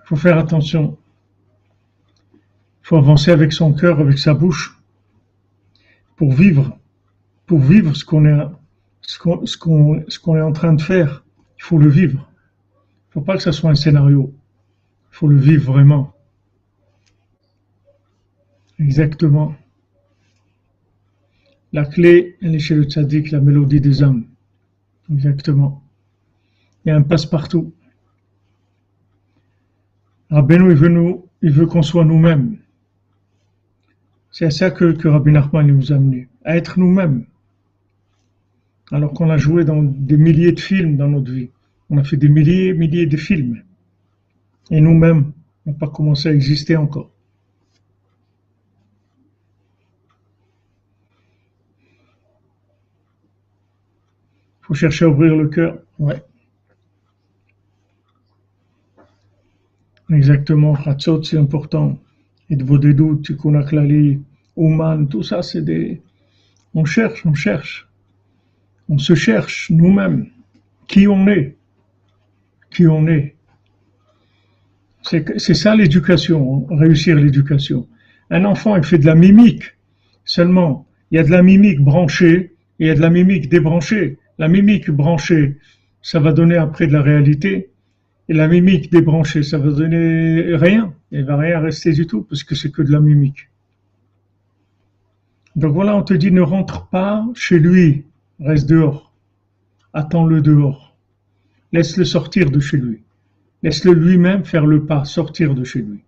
Il 0.00 0.06
faut 0.08 0.16
faire 0.16 0.38
attention. 0.38 0.98
Il 2.34 2.88
faut 2.88 2.96
avancer 2.96 3.30
avec 3.30 3.52
son 3.52 3.72
cœur, 3.72 4.00
avec 4.00 4.18
sa 4.18 4.34
bouche 4.34 4.75
pour 6.16 6.32
vivre, 6.32 6.78
pour 7.46 7.60
vivre 7.60 7.94
ce 7.94 8.04
qu'on 8.04 8.24
est, 8.24 8.44
ce 9.02 9.18
qu'on, 9.18 9.46
ce 9.46 9.56
qu'on, 9.56 10.36
est 10.36 10.40
en 10.40 10.52
train 10.52 10.72
de 10.72 10.80
faire, 10.80 11.24
il 11.58 11.62
faut 11.62 11.78
le 11.78 11.88
vivre. 11.88 12.28
Il 12.28 13.08
ne 13.08 13.12
faut 13.12 13.20
pas 13.20 13.36
que 13.36 13.42
ce 13.42 13.52
soit 13.52 13.70
un 13.70 13.74
scénario. 13.74 14.34
Il 15.12 15.16
faut 15.16 15.28
le 15.28 15.38
vivre 15.38 15.72
vraiment. 15.72 16.14
Exactement. 18.78 19.54
La 21.72 21.84
clé, 21.84 22.36
elle 22.42 22.54
est 22.54 22.58
chez 22.58 22.74
le 22.74 22.84
tzaddik, 22.84 23.30
la 23.30 23.40
mélodie 23.40 23.80
des 23.80 24.02
âmes. 24.02 24.26
Exactement. 25.12 25.82
Il 26.84 26.88
y 26.88 26.92
a 26.92 26.96
un 26.96 27.02
passe-partout. 27.02 27.72
Rabbeinu, 30.30 30.70
il 30.70 30.76
veut, 30.76 30.88
nous, 30.88 31.26
il 31.42 31.52
veut 31.52 31.66
qu'on 31.66 31.82
soit 31.82 32.04
nous-mêmes. 32.04 32.58
C'est 34.38 34.44
à 34.44 34.50
ça 34.50 34.70
que, 34.70 35.08
Rabbi 35.08 35.32
Nachman 35.32 35.66
nous 35.66 35.92
a 35.92 35.96
amené, 35.96 36.28
à 36.44 36.58
être 36.58 36.78
nous-mêmes. 36.78 37.24
Alors 38.92 39.14
qu'on 39.14 39.30
a 39.30 39.38
joué 39.38 39.64
dans 39.64 39.82
des 39.82 40.18
milliers 40.18 40.52
de 40.52 40.60
films 40.60 40.98
dans 40.98 41.08
notre 41.08 41.32
vie. 41.32 41.48
On 41.88 41.96
a 41.96 42.04
fait 42.04 42.18
des 42.18 42.28
milliers 42.28 42.66
et 42.66 42.74
milliers 42.74 43.06
de 43.06 43.16
films. 43.16 43.62
Et 44.70 44.78
nous-mêmes, 44.82 45.32
on 45.64 45.70
n'a 45.70 45.78
pas 45.78 45.88
commencé 45.88 46.28
à 46.28 46.34
exister 46.34 46.76
encore. 46.76 47.10
Il 54.60 54.66
faut 54.66 54.74
chercher 54.74 55.06
à 55.06 55.08
ouvrir 55.08 55.34
le 55.34 55.48
cœur. 55.48 55.78
Ouais. 55.98 56.22
Exactement. 60.10 60.72
Ratzot, 60.72 61.22
c'est 61.22 61.38
important. 61.38 61.98
Et 62.50 62.56
de 62.56 62.64
vos 62.64 62.78
doutes, 62.78 63.36
Klali, 63.66 64.20
Ouman, 64.56 65.06
tout 65.08 65.22
ça, 65.22 65.42
c'est 65.42 65.62
des. 65.62 66.00
On 66.74 66.84
cherche, 66.84 67.24
on 67.26 67.34
cherche. 67.34 67.88
On 68.88 68.98
se 68.98 69.14
cherche 69.14 69.70
nous-mêmes. 69.70 70.26
Qui 70.86 71.08
on 71.08 71.26
est? 71.26 71.56
Qui 72.70 72.86
on 72.86 73.06
est? 73.08 73.34
C'est 75.02 75.54
ça 75.54 75.74
l'éducation, 75.76 76.66
réussir 76.66 77.16
l'éducation. 77.16 77.86
Un 78.30 78.44
enfant, 78.44 78.76
il 78.76 78.84
fait 78.84 78.98
de 78.98 79.06
la 79.06 79.14
mimique 79.14 79.76
seulement. 80.24 80.86
Il 81.10 81.16
y 81.16 81.20
a 81.20 81.24
de 81.24 81.30
la 81.30 81.42
mimique 81.42 81.80
branchée 81.80 82.54
et 82.78 82.84
il 82.84 82.86
y 82.88 82.90
a 82.90 82.94
de 82.94 83.00
la 83.00 83.10
mimique 83.10 83.48
débranchée. 83.48 84.18
La 84.38 84.48
mimique 84.48 84.90
branchée, 84.90 85.56
ça 86.02 86.18
va 86.18 86.32
donner 86.32 86.56
après 86.56 86.86
de 86.88 86.92
la 86.92 87.02
réalité. 87.02 87.70
Et 88.28 88.34
la 88.34 88.48
mimique 88.48 88.90
débranchée, 88.90 89.44
ça 89.44 89.58
va 89.58 89.70
donner 89.70 90.56
rien. 90.56 90.92
Il 91.12 91.24
va 91.24 91.36
rien 91.36 91.60
rester 91.60 91.92
du 91.92 92.06
tout 92.06 92.22
parce 92.22 92.42
que 92.42 92.54
c'est 92.54 92.70
que 92.70 92.82
de 92.82 92.90
la 92.90 93.00
mimique. 93.00 93.48
Donc 95.54 95.72
voilà, 95.72 95.96
on 95.96 96.02
te 96.02 96.14
dit 96.14 96.30
ne 96.30 96.40
rentre 96.40 96.88
pas 96.88 97.26
chez 97.34 97.58
lui, 97.58 98.04
reste 98.40 98.68
dehors. 98.68 99.14
Attends-le 99.92 100.42
dehors. 100.42 100.96
Laisse-le 101.72 102.04
sortir 102.04 102.50
de 102.50 102.60
chez 102.60 102.76
lui. 102.76 103.02
Laisse-le 103.62 103.92
lui-même 103.92 104.44
faire 104.44 104.66
le 104.66 104.84
pas, 104.84 105.04
sortir 105.04 105.54
de 105.54 105.64
chez 105.64 105.80
lui. 105.80 106.00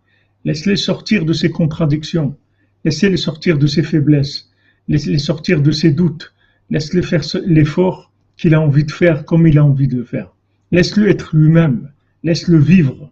Laisse-le 0.45 0.77
sortir 0.77 1.25
de 1.25 1.33
ses 1.33 1.51
contradictions. 1.51 2.37
Laisse-le 2.85 3.17
sortir 3.17 3.59
de 3.59 3.67
ses 3.67 3.83
faiblesses. 3.83 4.51
Laisse-le 4.89 5.19
sortir 5.19 5.63
de 5.63 5.71
ses 5.71 5.93
doutes. 5.93 6.35
Laisse-le 6.71 7.03
faire 7.03 7.23
l'effort 7.47 8.13
qu'il 8.37 8.55
a 8.55 8.61
envie 8.61 8.85
de 8.85 8.93
faire 8.93 9.25
comme 9.25 9.47
il 9.47 9.59
a 9.59 9.65
envie 9.65 9.89
de 9.89 9.97
le 9.97 10.05
faire. 10.05 10.35
Laisse-le 10.71 11.09
être 11.09 11.35
lui-même. 11.35 11.91
Laisse-le 12.23 12.59
vivre. 12.59 13.11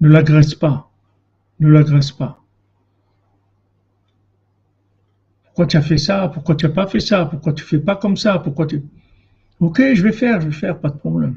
Ne 0.00 0.08
l'agresse 0.08 0.54
pas. 0.54 0.90
Ne 1.60 1.68
l'agresse 1.68 2.12
pas. 2.12 2.42
Pourquoi 5.44 5.66
tu 5.66 5.76
as 5.76 5.82
fait 5.82 5.98
ça? 5.98 6.28
Pourquoi 6.28 6.54
tu 6.54 6.66
n'as 6.66 6.72
pas 6.72 6.86
fait 6.86 7.00
ça? 7.00 7.24
Pourquoi 7.26 7.52
tu 7.52 7.64
fais 7.64 7.78
pas 7.78 7.96
comme 7.96 8.16
ça? 8.16 8.38
Pourquoi 8.38 8.66
tu... 8.66 8.82
Ok, 9.58 9.80
je 9.94 10.02
vais 10.02 10.12
faire, 10.12 10.40
je 10.40 10.46
vais 10.46 10.52
faire, 10.52 10.78
pas 10.78 10.90
de 10.90 10.98
problème. 10.98 11.36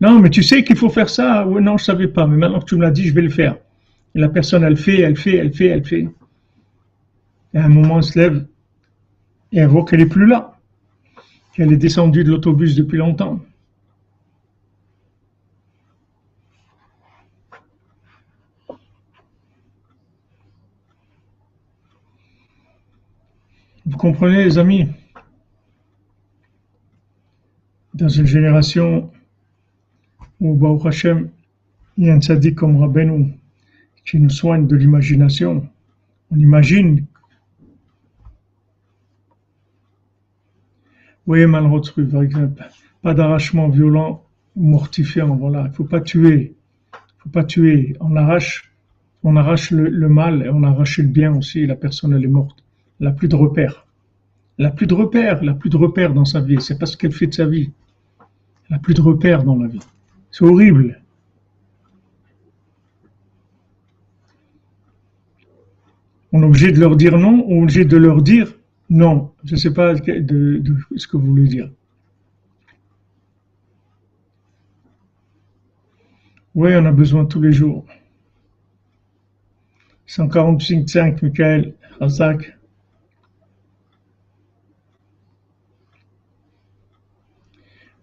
Non, 0.00 0.20
mais 0.20 0.30
tu 0.30 0.42
sais 0.42 0.62
qu'il 0.62 0.76
faut 0.76 0.88
faire 0.88 1.08
ça? 1.08 1.46
Oui, 1.46 1.60
non, 1.62 1.76
je 1.76 1.84
savais 1.84 2.08
pas, 2.08 2.26
mais 2.26 2.36
maintenant 2.36 2.60
que 2.60 2.66
tu 2.66 2.76
me 2.76 2.82
l'as 2.82 2.92
dit, 2.92 3.08
je 3.08 3.14
vais 3.14 3.22
le 3.22 3.30
faire. 3.30 3.56
Et 4.14 4.20
la 4.20 4.28
personne, 4.28 4.62
elle 4.62 4.76
fait, 4.76 5.00
elle 5.00 5.16
fait, 5.16 5.36
elle 5.36 5.52
fait, 5.52 5.66
elle 5.66 5.84
fait. 5.84 6.08
Et 7.54 7.58
à 7.58 7.64
un 7.64 7.68
moment, 7.68 7.96
elle 7.96 8.04
se 8.04 8.18
lève 8.18 8.46
et 9.50 9.58
elle 9.58 9.68
voit 9.68 9.84
qu'elle 9.84 10.00
est 10.00 10.06
plus 10.06 10.26
là 10.26 10.54
qu'elle 11.54 11.72
est 11.72 11.76
descendue 11.76 12.24
de 12.24 12.30
l'autobus 12.30 12.74
depuis 12.74 12.98
longtemps. 12.98 13.38
Vous 23.86 23.96
comprenez, 23.96 24.44
les 24.44 24.58
amis? 24.58 24.88
Dans 27.92 28.08
une 28.08 28.26
génération 28.26 29.10
où, 30.40 30.54
Baruch 30.54 30.86
Hashem, 30.86 31.30
il 31.96 32.06
y 32.06 32.10
a 32.10 32.14
un 32.14 32.20
sadique 32.20 32.56
comme 32.56 32.76
Rabbeinu 32.76 33.34
qui 34.04 34.18
nous 34.18 34.30
soigne 34.30 34.66
de 34.66 34.76
l'imagination, 34.76 35.68
on 36.30 36.36
imagine 36.36 37.06
Oui, 41.26 41.46
malheureusement, 41.46 42.06
par 42.06 42.22
exemple. 42.22 42.62
Pas 43.02 43.14
d'arrachement 43.14 43.68
violent 43.68 44.24
ou 44.56 44.68
mortifiant, 44.68 45.34
voilà. 45.36 45.62
Il 45.62 45.68
ne 45.68 45.72
faut 45.72 45.84
pas 45.84 46.00
tuer. 46.00 46.54
Il 46.92 47.22
faut 47.22 47.28
pas 47.30 47.44
tuer. 47.44 47.96
On 48.00 48.14
arrache, 48.16 48.72
on 49.22 49.36
arrache 49.36 49.70
le, 49.70 50.08
mal 50.08 50.42
et 50.42 50.50
on 50.50 50.62
arrache 50.62 50.98
le 50.98 51.08
bien 51.08 51.34
aussi. 51.34 51.66
La 51.66 51.76
personne, 51.76 52.12
elle 52.12 52.24
est 52.24 52.28
morte. 52.28 52.63
Elle 53.04 53.10
n'a 53.10 53.16
plus 53.16 53.28
de 53.28 53.36
repères. 53.36 53.86
Elle 54.56 54.64
n'a 54.64 54.70
plus 54.70 54.86
de 54.86 54.94
repères. 54.94 55.40
Elle 55.40 55.46
n'a 55.48 55.52
plus 55.54 55.68
de 55.68 55.76
repères 55.76 56.14
dans 56.14 56.24
sa 56.24 56.40
vie. 56.40 56.58
C'est 56.62 56.78
pas 56.78 56.86
ce 56.86 56.96
qu'elle 56.96 57.12
fait 57.12 57.26
de 57.26 57.34
sa 57.34 57.44
vie. 57.44 57.70
Elle 58.18 58.76
n'a 58.76 58.78
plus 58.78 58.94
de 58.94 59.02
repères 59.02 59.44
dans 59.44 59.56
la 59.56 59.68
vie. 59.68 59.82
C'est 60.30 60.42
horrible. 60.42 61.02
On 66.32 66.40
est 66.40 66.46
obligé 66.46 66.72
de 66.72 66.80
leur 66.80 66.96
dire 66.96 67.18
non, 67.18 67.44
on 67.46 67.56
est 67.56 67.62
obligé 67.64 67.84
de 67.84 67.96
leur 67.98 68.22
dire 68.22 68.54
non, 68.88 69.32
je 69.44 69.52
ne 69.52 69.58
sais 69.58 69.74
pas 69.74 69.94
ce 69.96 70.02
que 71.06 71.16
vous 71.18 71.26
voulez 71.26 71.46
dire. 71.46 71.70
Oui, 76.54 76.70
on 76.74 76.86
a 76.86 76.92
besoin 76.92 77.26
tous 77.26 77.42
les 77.42 77.52
jours. 77.52 77.84
145.5, 80.08 81.22
Michael, 81.22 81.74
Razak. 82.00 82.56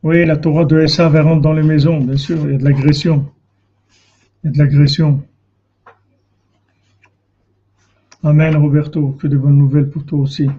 Oui, 0.04 0.26
la 0.26 0.36
Torah 0.36 0.66
de 0.66 0.88
SA 0.88 1.10
rentre 1.10 1.42
dans 1.42 1.54
les 1.54 1.62
maisons, 1.62 2.00
bien 2.00 2.18
sûr, 2.18 2.38
il 2.46 2.54
y 2.54 2.56
a 2.56 2.58
de 2.58 2.64
l'agression. 2.64 3.32
Il 4.44 4.48
y 4.48 4.50
a 4.50 4.52
de 4.52 4.58
l'agression. 4.58 5.24
Amen, 8.24 8.56
Roberto, 8.56 9.16
que 9.20 9.28
de 9.28 9.38
bonnes 9.38 9.60
nouvelles 9.60 9.92
pour 9.92 10.04
toi 10.04 10.20
aussi. 10.20 10.50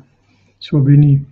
Sois 0.61 0.81
béni. 0.81 1.23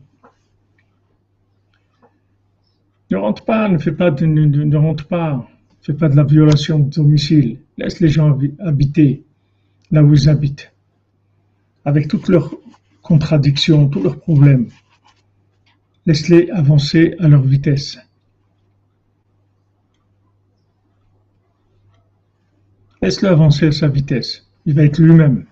Ne 3.13 3.17
rentre 3.17 3.45
pas, 3.45 3.69
ne 3.69 3.79
fais 3.79 3.93
pas, 3.93 4.11
de, 4.11 4.27
ne, 4.27 4.77
rentre 4.77 5.07
pas, 5.07 5.49
fais 5.81 5.95
pas 5.95 6.09
de 6.09 6.17
la 6.17 6.25
violation 6.25 6.81
de 6.81 6.91
domicile. 6.91 7.59
Laisse 7.79 8.01
les 8.01 8.09
gens 8.09 8.37
habiter 8.59 9.23
là 9.93 10.03
où 10.03 10.15
ils 10.15 10.29
habitent, 10.29 10.73
avec 11.85 12.09
toutes 12.09 12.27
leurs 12.27 12.53
contradictions, 13.03 13.89
tous 13.89 14.03
leurs 14.03 14.19
problèmes. 14.19 14.69
Laisse-les 16.11 16.51
avancer 16.51 17.15
à 17.21 17.29
leur 17.29 17.43
vitesse. 17.43 17.97
Laisse-le 23.01 23.29
avancer 23.29 23.67
à 23.67 23.71
sa 23.71 23.87
vitesse. 23.87 24.51
Il 24.67 24.75
va 24.75 24.83
être 24.83 24.99
lui-même. 24.99 25.47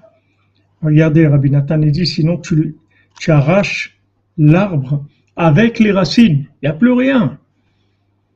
Regardez, 0.83 1.29
Rabbi 1.29 1.53
Nathan 1.53 1.79
dit, 1.79 2.09
sinon 2.09 2.39
tu, 2.39 2.75
tu 3.21 3.31
arraches 3.31 4.01
l'arbre 4.37 5.07
avec 5.37 5.79
les 5.79 5.93
racines. 5.93 6.49
Il 6.61 6.65
n'y 6.65 6.69
a 6.69 6.73
plus 6.73 6.91
rien. 6.91 7.39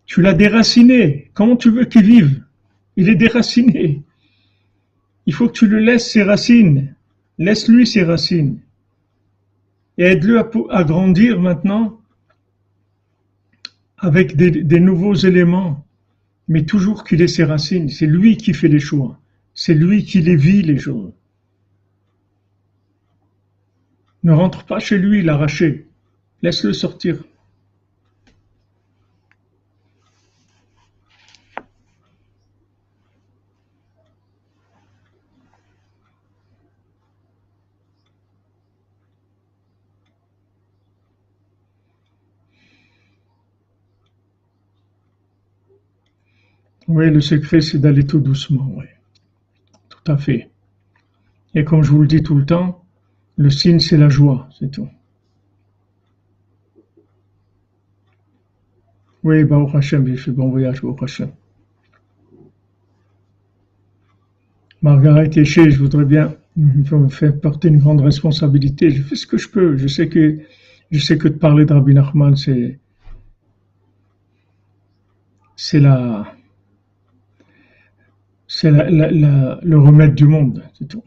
Tu 0.07 0.23
l'as 0.23 0.35
déraciné. 0.35 1.29
Comment 1.35 1.57
tu 1.57 1.73
veux 1.73 1.87
qu'il 1.87 2.05
vive? 2.05 2.45
Il 2.95 3.09
est 3.09 3.17
déraciné. 3.17 4.01
Il 5.27 5.35
faut 5.35 5.49
que 5.49 5.59
tu 5.59 5.67
le 5.67 5.81
laisses 5.81 6.13
ses 6.13 6.23
racines. 6.23 6.95
Laisse-lui 7.39 7.85
ses 7.85 8.05
racines. 8.05 8.61
Et 9.99 10.05
aide-le 10.05 10.39
à, 10.71 10.85
grandir 10.85 11.41
maintenant 11.41 11.99
avec 14.03 14.37
des, 14.37 14.81
nouveaux 14.81 15.15
éléments. 15.15 15.87
Mais 16.49 16.65
toujours 16.65 17.05
qu'il 17.05 17.23
ait 17.23 17.29
ses 17.29 17.45
racines. 17.45 17.89
C'est 17.89 18.07
lui 18.07 18.37
qui 18.37 18.53
fait 18.53 18.69
les 18.69 18.81
choix. 18.81 19.19
C'est 19.55 19.75
lui 19.75 20.05
qui 20.05 20.21
les 20.21 20.37
vit, 20.37 20.63
les 20.63 20.79
choses. 20.79 21.13
Ne 24.25 24.33
rentre 24.33 24.65
pas 24.65 24.81
chez 24.81 24.99
lui 24.99 25.23
l'arracher. 25.23 25.87
Laisse-le 26.43 26.73
sortir. 26.73 27.23
Oui, 46.95 47.11
le 47.11 47.23
secret, 47.23 47.63
c'est 47.63 47.79
d'aller 47.79 48.07
tout 48.07 48.21
doucement, 48.21 48.71
oui. 48.77 48.85
Tout 49.89 50.13
à 50.13 50.19
fait. 50.19 50.51
Et 51.55 51.65
comme 51.65 51.83
je 51.83 51.91
vous 51.91 52.03
le 52.03 52.07
dis 52.07 52.23
tout 52.23 52.35
le 52.35 52.45
temps, 52.45 52.85
le 53.39 53.49
signe, 53.49 53.79
c'est 53.81 53.97
la 53.97 54.11
joie, 54.11 54.47
c'est 54.59 54.71
tout. 54.71 54.91
Oui, 59.25 59.43
Baruch 59.45 59.75
Hashem, 59.75 60.07
j'ai 60.07 60.19
fait 60.19 60.33
bon 60.33 60.51
voyage, 60.51 60.83
Baruch 60.83 61.03
Hashem. 61.03 61.31
Margaret 64.83 65.31
Eché, 65.35 65.71
je 65.71 65.79
voudrais 65.79 66.05
bien 66.05 66.37
vous 66.57 67.09
faire 67.09 67.41
porter 67.41 67.69
une 67.69 67.79
grande 67.79 68.03
responsabilité. 68.03 68.91
Je 68.91 69.03
fais 69.03 69.17
ce 69.17 69.27
que 69.27 69.39
je 69.39 69.49
peux. 69.49 69.79
Je 69.79 69.87
sais 69.87 70.11
que, 70.11 70.41
je 70.91 70.99
sais 70.99 71.17
que 71.17 71.29
de 71.29 71.39
parler 71.39 71.65
de 71.65 71.73
Rabbi 71.73 71.95
Nachman, 71.95 72.37
c'est, 72.37 72.79
c'est 75.57 75.81
la, 75.81 76.35
c'est 78.55 78.71
le 78.71 79.79
remède 79.79 80.15
du 80.15 80.27
monde, 80.27 80.63
c'est 80.75 80.87
tout. 80.87 81.03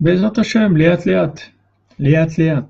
Bezat 0.00 0.32
Hashem, 0.36 0.76
Léat 0.76 1.04
Léat, 1.06 1.34
Léat 2.00 2.26
Léat. 2.36 2.68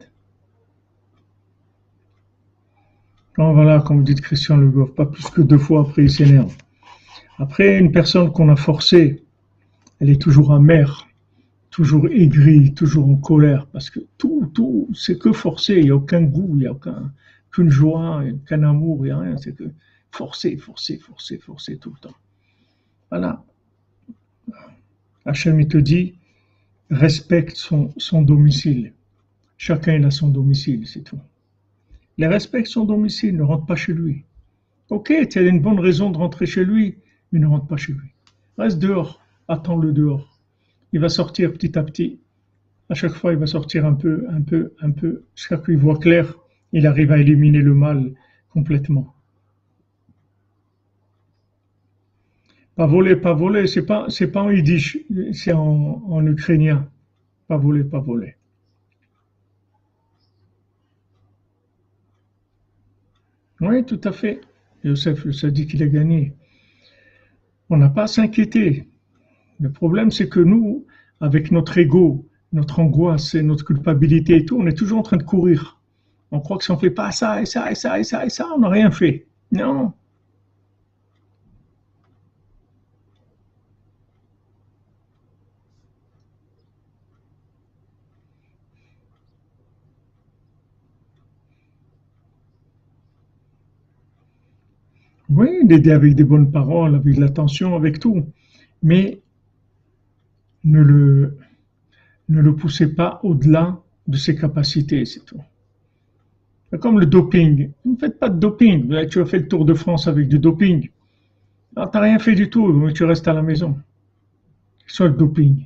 voilà, 3.38 3.80
comme 3.80 3.96
vous 3.96 4.02
dites 4.02 4.20
Christian 4.20 4.58
Le 4.58 4.86
pas 4.86 5.06
plus 5.06 5.24
que 5.30 5.40
deux 5.40 5.56
fois 5.56 5.80
après 5.80 6.02
il 6.02 6.10
s'énerve. 6.10 6.54
Après, 7.38 7.78
une 7.78 7.92
personne 7.92 8.30
qu'on 8.30 8.50
a 8.50 8.56
forcée, 8.56 9.24
elle 10.00 10.10
est 10.10 10.20
toujours 10.20 10.52
amère, 10.52 11.08
toujours 11.70 12.06
aigrie, 12.08 12.74
toujours 12.74 13.08
en 13.08 13.16
colère, 13.16 13.66
parce 13.72 13.88
que 13.88 14.00
tout, 14.18 14.50
tout, 14.54 14.90
c'est 14.92 15.18
que 15.18 15.32
forcé, 15.32 15.76
il 15.76 15.84
n'y 15.84 15.90
a 15.90 15.96
aucun 15.96 16.20
goût, 16.20 16.50
il 16.52 16.58
n'y 16.58 16.66
a 16.66 16.72
aucun, 16.72 17.10
qu'une 17.50 17.70
joie, 17.70 18.22
aucun 18.22 18.62
amour, 18.64 18.98
il 19.00 19.08
n'y 19.08 19.12
a 19.12 19.18
rien, 19.18 19.38
c'est 19.38 19.56
que 19.56 19.64
forcer, 20.14 20.56
forcer, 20.56 20.98
forcer, 20.98 21.38
forcer 21.38 21.76
tout 21.78 21.90
le 21.90 21.98
temps. 21.98 22.16
Voilà. 23.10 23.44
Hachem, 25.24 25.60
il 25.60 25.68
te 25.68 25.78
dit, 25.78 26.14
respecte 26.90 27.56
son, 27.56 28.22
domicile. 28.22 28.92
Chacun 29.56 30.04
a 30.04 30.10
son 30.10 30.28
domicile, 30.28 30.86
c'est 30.86 31.02
tout. 31.02 31.20
Il 32.16 32.26
respecte 32.26 32.68
son 32.68 32.84
domicile, 32.84 33.36
ne 33.36 33.42
rentre 33.42 33.66
pas 33.66 33.76
chez 33.76 33.92
lui. 33.92 34.24
Ok, 34.90 35.12
tu 35.30 35.38
as 35.38 35.42
une 35.42 35.60
bonne 35.60 35.80
raison 35.80 36.10
de 36.10 36.18
rentrer 36.18 36.46
chez 36.46 36.64
lui, 36.64 36.98
mais 37.32 37.40
ne 37.40 37.46
rentre 37.46 37.66
pas 37.66 37.76
chez 37.76 37.92
lui. 37.92 38.10
Reste 38.56 38.78
dehors, 38.78 39.20
attends-le 39.48 39.92
dehors. 39.92 40.40
Il 40.92 41.00
va 41.00 41.08
sortir 41.08 41.52
petit 41.52 41.76
à 41.76 41.82
petit. 41.82 42.20
À 42.88 42.94
chaque 42.94 43.14
fois, 43.14 43.32
il 43.32 43.38
va 43.38 43.46
sortir 43.46 43.84
un 43.86 43.94
peu, 43.94 44.26
un 44.30 44.42
peu, 44.42 44.74
un 44.80 44.92
peu, 44.92 45.24
jusqu'à 45.34 45.56
ce 45.56 45.62
qu'il 45.62 45.78
voit 45.78 45.98
clair. 45.98 46.36
Il 46.72 46.86
arrive 46.86 47.10
à 47.10 47.18
éliminer 47.18 47.62
le 47.62 47.74
mal 47.74 48.14
complètement. 48.50 49.13
Pas 52.76 52.86
voler, 52.86 53.16
pas 53.16 53.34
voler, 53.34 53.66
c'est 53.66 53.86
pas, 53.86 54.06
c'est 54.08 54.32
pas 54.32 54.42
en 54.42 54.50
yiddish, 54.50 54.98
c'est 55.32 55.52
en, 55.52 56.02
en 56.06 56.26
ukrainien. 56.26 56.88
Pas 57.46 57.56
voler, 57.56 57.84
pas 57.84 58.00
voler. 58.00 58.34
Oui, 63.60 63.84
tout 63.84 64.00
à 64.04 64.12
fait. 64.12 64.40
Yosef 64.82 65.24
le 65.24 65.50
dit 65.50 65.66
qu'il 65.66 65.82
a 65.82 65.86
gagné. 65.86 66.34
On 67.70 67.76
n'a 67.76 67.88
pas 67.88 68.02
à 68.02 68.06
s'inquiéter. 68.06 68.88
Le 69.60 69.70
problème, 69.70 70.10
c'est 70.10 70.28
que 70.28 70.40
nous, 70.40 70.84
avec 71.20 71.50
notre 71.50 71.78
ego, 71.78 72.28
notre 72.52 72.80
angoisse 72.80 73.34
et 73.34 73.42
notre 73.42 73.64
culpabilité 73.64 74.36
et 74.36 74.44
tout, 74.44 74.58
on 74.58 74.66
est 74.66 74.76
toujours 74.76 74.98
en 74.98 75.02
train 75.02 75.16
de 75.16 75.22
courir. 75.22 75.80
On 76.30 76.40
croit 76.40 76.58
que 76.58 76.64
si 76.64 76.70
on 76.72 76.76
fait 76.76 76.90
pas 76.90 77.12
ça 77.12 77.40
et 77.40 77.46
ça 77.46 77.70
et 77.70 77.74
ça 77.74 77.98
et 77.98 78.04
ça 78.04 78.26
et 78.26 78.30
ça, 78.30 78.48
on 78.54 78.58
n'a 78.58 78.68
rien 78.68 78.90
fait. 78.90 79.26
Non, 79.52 79.92
Oui, 95.34 95.48
d'aider 95.64 95.90
avec 95.90 96.14
des 96.14 96.22
bonnes 96.22 96.52
paroles, 96.52 96.94
avec 96.94 97.16
de 97.16 97.20
l'attention, 97.20 97.74
avec 97.74 97.98
tout. 97.98 98.24
Mais 98.82 99.20
ne 100.62 100.80
le, 100.80 102.56
poussez 102.56 102.94
pas 102.94 103.18
au-delà 103.24 103.80
de 104.06 104.16
ses 104.16 104.36
capacités, 104.36 105.04
c'est 105.04 105.24
tout. 105.24 105.40
Comme 106.80 107.00
le 107.00 107.06
doping. 107.06 107.70
Ne 107.84 107.96
faites 107.96 108.18
pas 108.18 108.28
de 108.28 108.38
doping. 108.38 109.08
Tu 109.08 109.20
as 109.20 109.26
fait 109.26 109.38
le 109.40 109.48
tour 109.48 109.64
de 109.64 109.74
France 109.74 110.06
avec 110.06 110.28
du 110.28 110.38
doping. 110.38 110.82
Tu 110.82 110.90
n'as 111.76 112.00
rien 112.00 112.18
fait 112.20 112.34
du 112.34 112.48
tout, 112.48 112.90
tu 112.92 113.04
restes 113.04 113.26
à 113.26 113.32
la 113.32 113.42
maison. 113.42 113.76
Soit 114.86 115.08
le 115.08 115.14
doping. 115.14 115.64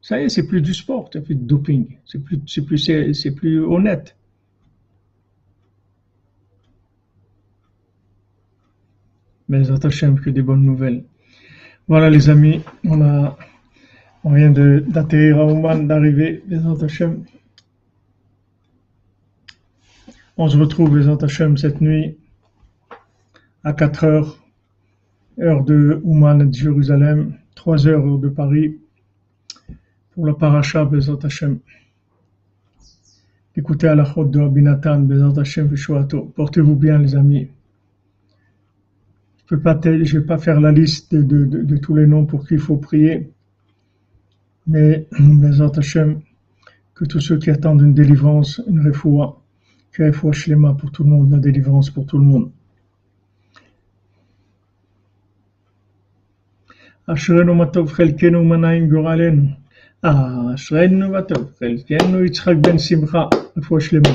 Ça 0.00 0.20
y 0.20 0.24
est, 0.24 0.28
c'est 0.30 0.46
plus 0.46 0.62
du 0.62 0.72
sport, 0.72 1.10
tu 1.10 1.18
as 1.18 1.22
fait 1.22 1.34
du 1.34 1.44
doping. 1.44 1.98
C'est 2.06 2.24
plus, 2.24 2.38
plus, 2.38 3.12
c'est 3.12 3.34
plus 3.34 3.60
honnête. 3.60 4.16
Mais 9.50 9.64
que 9.64 10.30
des 10.30 10.42
bonnes 10.42 10.62
nouvelles. 10.62 11.02
Voilà 11.88 12.08
les 12.08 12.30
amis, 12.30 12.60
on 12.84 13.02
a 13.02 13.36
on 14.22 14.32
vient 14.32 14.50
d'atterrir 14.50 15.40
à 15.40 15.46
Oman, 15.46 15.88
d'arriver, 15.88 16.44
les 16.46 16.58
Hachem. 16.84 17.24
On 20.36 20.48
se 20.48 20.56
retrouve 20.56 20.96
les 20.96 21.08
Hachem 21.08 21.56
cette 21.56 21.80
nuit 21.80 22.16
à 23.64 23.72
4 23.72 24.04
heures, 24.04 24.38
heure 25.40 25.64
de 25.64 26.00
Ouman 26.04 26.38
de 26.48 26.54
Jérusalem, 26.54 27.34
3 27.56 27.88
heures 27.88 28.06
heure 28.06 28.18
de 28.18 28.28
Paris, 28.28 28.78
pour 30.12 30.26
la 30.26 30.34
paracha 30.34 30.84
Bezat 30.84 31.18
Hashem. 31.24 31.58
Écoutez 33.56 33.88
à 33.88 33.96
la 33.96 34.04
chôte 34.04 34.30
de 34.30 34.40
Abinatan, 34.40 35.00
Bezat 35.00 35.40
Hashem 35.40 35.74
Portez-vous 36.36 36.76
bien 36.76 36.98
les 36.98 37.16
amis 37.16 37.48
je 39.49 39.55
ne 39.55 40.19
vais 40.19 40.25
pas 40.25 40.37
faire 40.37 40.59
la 40.59 40.71
liste 40.71 41.13
de, 41.13 41.77
tous 41.77 41.95
les 41.95 42.07
noms 42.07 42.25
pour 42.25 42.47
qui 42.47 42.55
il 42.55 42.59
faut 42.59 42.77
prier, 42.77 43.31
mais 44.67 45.07
que 46.95 47.05
tous 47.05 47.19
ceux 47.19 47.37
qui 47.37 47.51
attendent 47.51 47.81
une 47.81 47.93
délivrance, 47.93 48.61
une 48.67 48.81
refoua, 48.87 49.41
que 49.91 50.03
refoua 50.03 50.31
shlema 50.31 50.73
pour 50.73 50.91
tout 50.91 51.03
le 51.03 51.09
monde, 51.09 51.31
la 51.31 51.39
délivrance 51.39 51.89
pour 51.89 52.05
tout 52.05 52.17
le 52.17 52.25
monde. 52.25 52.49
אשרנו 57.07 57.55
מה 57.55 57.65
טוב 57.65 57.91
חלקנו 57.91 58.39
ומה 58.39 58.79
גורלנו. 58.79 59.43
אשרנו 60.01 61.09
מה 61.11 61.21
טוב 61.21 61.51
חלקנו 61.59 62.23
יצחק 62.23 62.55
בן 62.61 62.79
שמחה, 62.79 63.25
רפואה 63.57 63.81
שלמה. 63.81 64.09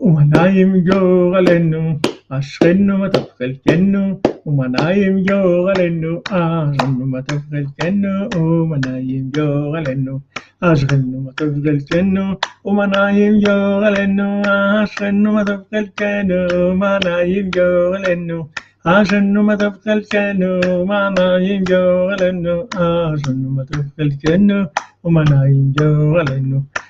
ומה 0.00 0.44
גורלנו. 0.90 1.98
אשרנו 2.28 2.98
מה 2.98 3.08
טוב 3.10 3.24
חלקנו 3.38 4.20
ומנעים 4.46 5.24
גורלנו, 5.28 6.20
אשרנו 6.28 7.06
מה 7.06 7.22
טוב 7.22 7.38
חלקנו, 7.50 8.08
ומנעים 8.36 9.30
גורלנו. 9.34 10.18
אשרנו 10.60 11.20
מה 11.20 11.32
טוב 11.32 11.48
חלקנו, 11.64 12.34
ומנעים 12.64 13.40
גורלנו, 13.40 14.42
אשרנו 14.84 15.32
מה 15.32 15.44
טוב 15.44 15.60
חלקנו, 15.70 16.34
ומנעים 16.54 17.50
גורלנו. 17.50 18.48
אשרנו 18.84 19.42
מה 19.42 19.56
טוב 19.56 19.72
חלקנו, 19.84 20.60
ומנעים 20.66 21.64
גורלנו, 21.64 22.62
אשרנו 22.74 23.50
מה 23.50 23.62
טוב 23.64 23.82
חלקנו, 23.96 24.62
ומנעים 25.04 25.72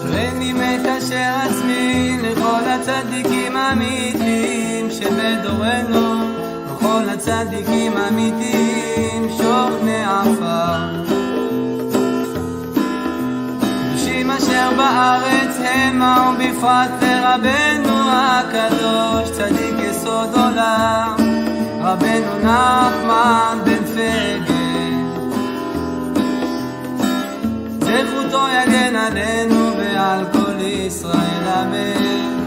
הריני 0.00 0.52
מת 0.52 0.86
אשר 0.86 1.32
עצמי 1.42 2.16
לכל 2.22 2.64
הצדיקים 2.66 3.56
האמיתיים 3.56 4.90
שבדורנו 4.90 6.24
וכל 6.66 7.08
הצדיקים 7.08 7.96
האמיתיים 7.96 9.28
שוכני 9.36 10.04
עפר 10.04 11.04
קדושים 13.88 14.30
אשר 14.30 14.70
בארץ 14.76 15.56
המה 15.64 16.32
ובפרט 16.34 17.02
לרבנו 17.02 17.96
הקדוש 18.08 19.30
צדיק 19.30 19.74
יסוד 19.90 20.34
עולם. 20.34 21.14
רבנו 21.80 22.38
נחמן 22.38 23.58
בן 23.64 23.84
פגל 23.84 24.59
זכותו 28.30 28.46
יגן 28.48 28.96
עלינו 28.96 29.76
ועל 29.76 30.24
כל 30.32 30.60
ישראל 30.60 31.44
אמן. 31.62 32.40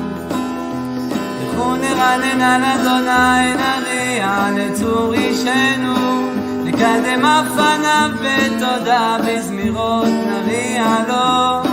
לכו 1.41 1.75
נרנן 1.75 2.41
על 2.41 2.63
אדוני 2.63 3.53
נריע 3.53 4.47
לצור 4.55 5.13
אישנו, 5.13 6.29
נקדם 6.63 7.25
אף 7.25 7.47
פניו 7.55 8.09
בתודה 8.21 9.17
בזמירות 9.27 10.07
נריע 10.07 10.85
לו. 11.07 11.63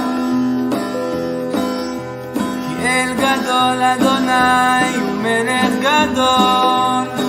כי 2.68 2.86
אל 2.86 3.12
גדול 3.14 3.82
אדוני 3.82 4.96
הוא 5.00 5.22
מלך 5.22 5.72
גדול, 5.80 7.19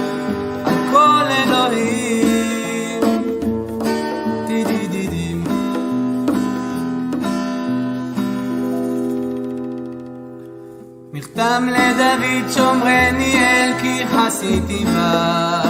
מכתם 11.42 11.70
לדוד 11.70 12.52
שומרני 12.56 13.36
אל 13.40 13.72
כי 13.82 14.04
חסיתי 14.08 14.86
בך. 14.86 15.68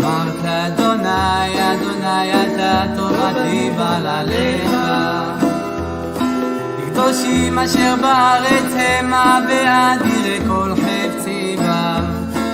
אמרת 0.00 0.44
אדוני 0.44 1.72
אדוני 1.72 2.32
אתה 2.32 2.82
תורתי 2.96 3.70
בל 3.76 4.06
עליך 4.06 4.70
לקדושים 6.78 7.58
אשר 7.58 7.94
בארץ 8.02 8.72
המה 8.76 9.40
ואדירי 9.48 10.38
כל 10.48 10.72
חפצי 10.74 11.56
בם 11.58 12.04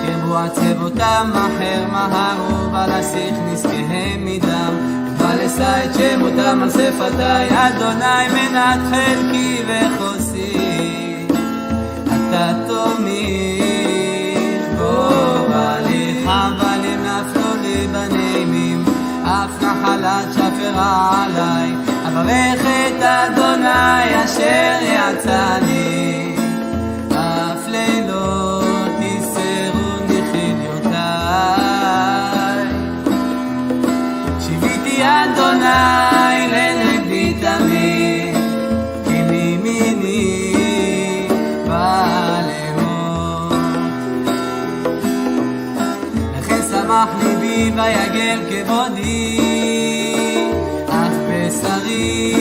ירבו 0.07 0.37
עצבותם 0.37 1.31
אחר 1.33 1.85
מהרו 1.91 2.73
ולשיח 2.73 3.35
נזקיהם 3.51 4.25
מדם. 4.25 5.01
ולשא 5.17 5.85
את 5.85 5.93
שמותם 5.93 6.59
על 6.63 6.69
שפתי 6.69 7.55
אדוני 7.55 8.27
מנת 8.33 8.79
חלקי 8.91 9.61
וחוסי 9.67 10.70
עליי. 20.81 21.71
אברך 22.07 22.61
את 22.61 23.01
אדוני 23.01 24.23
אשר 24.25 24.77
יצאני. 24.81 26.35
אף 27.11 27.67
לילות 27.67 28.99
יסרוני 28.99 30.21
חיליותיי 30.31 31.51
שיוויתי 34.39 35.03
אדוני 35.03 36.10
ויגל 47.81 48.39
כבודי 48.49 49.37
אף 50.89 51.13
בשרי 51.29 52.33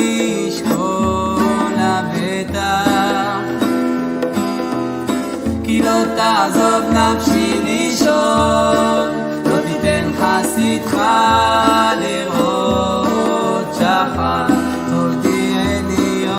ישכון 0.49 1.73
לבטח 1.73 3.41
כי 5.65 5.83
לא 5.83 6.05
תעזוב 6.17 6.85
נפשי 6.93 7.61
לישון, 7.65 9.09
לא 9.45 9.57
תיתן 9.67 10.11
חסידך 10.19 11.03
לראות 12.01 13.75
שחר. 13.75 14.60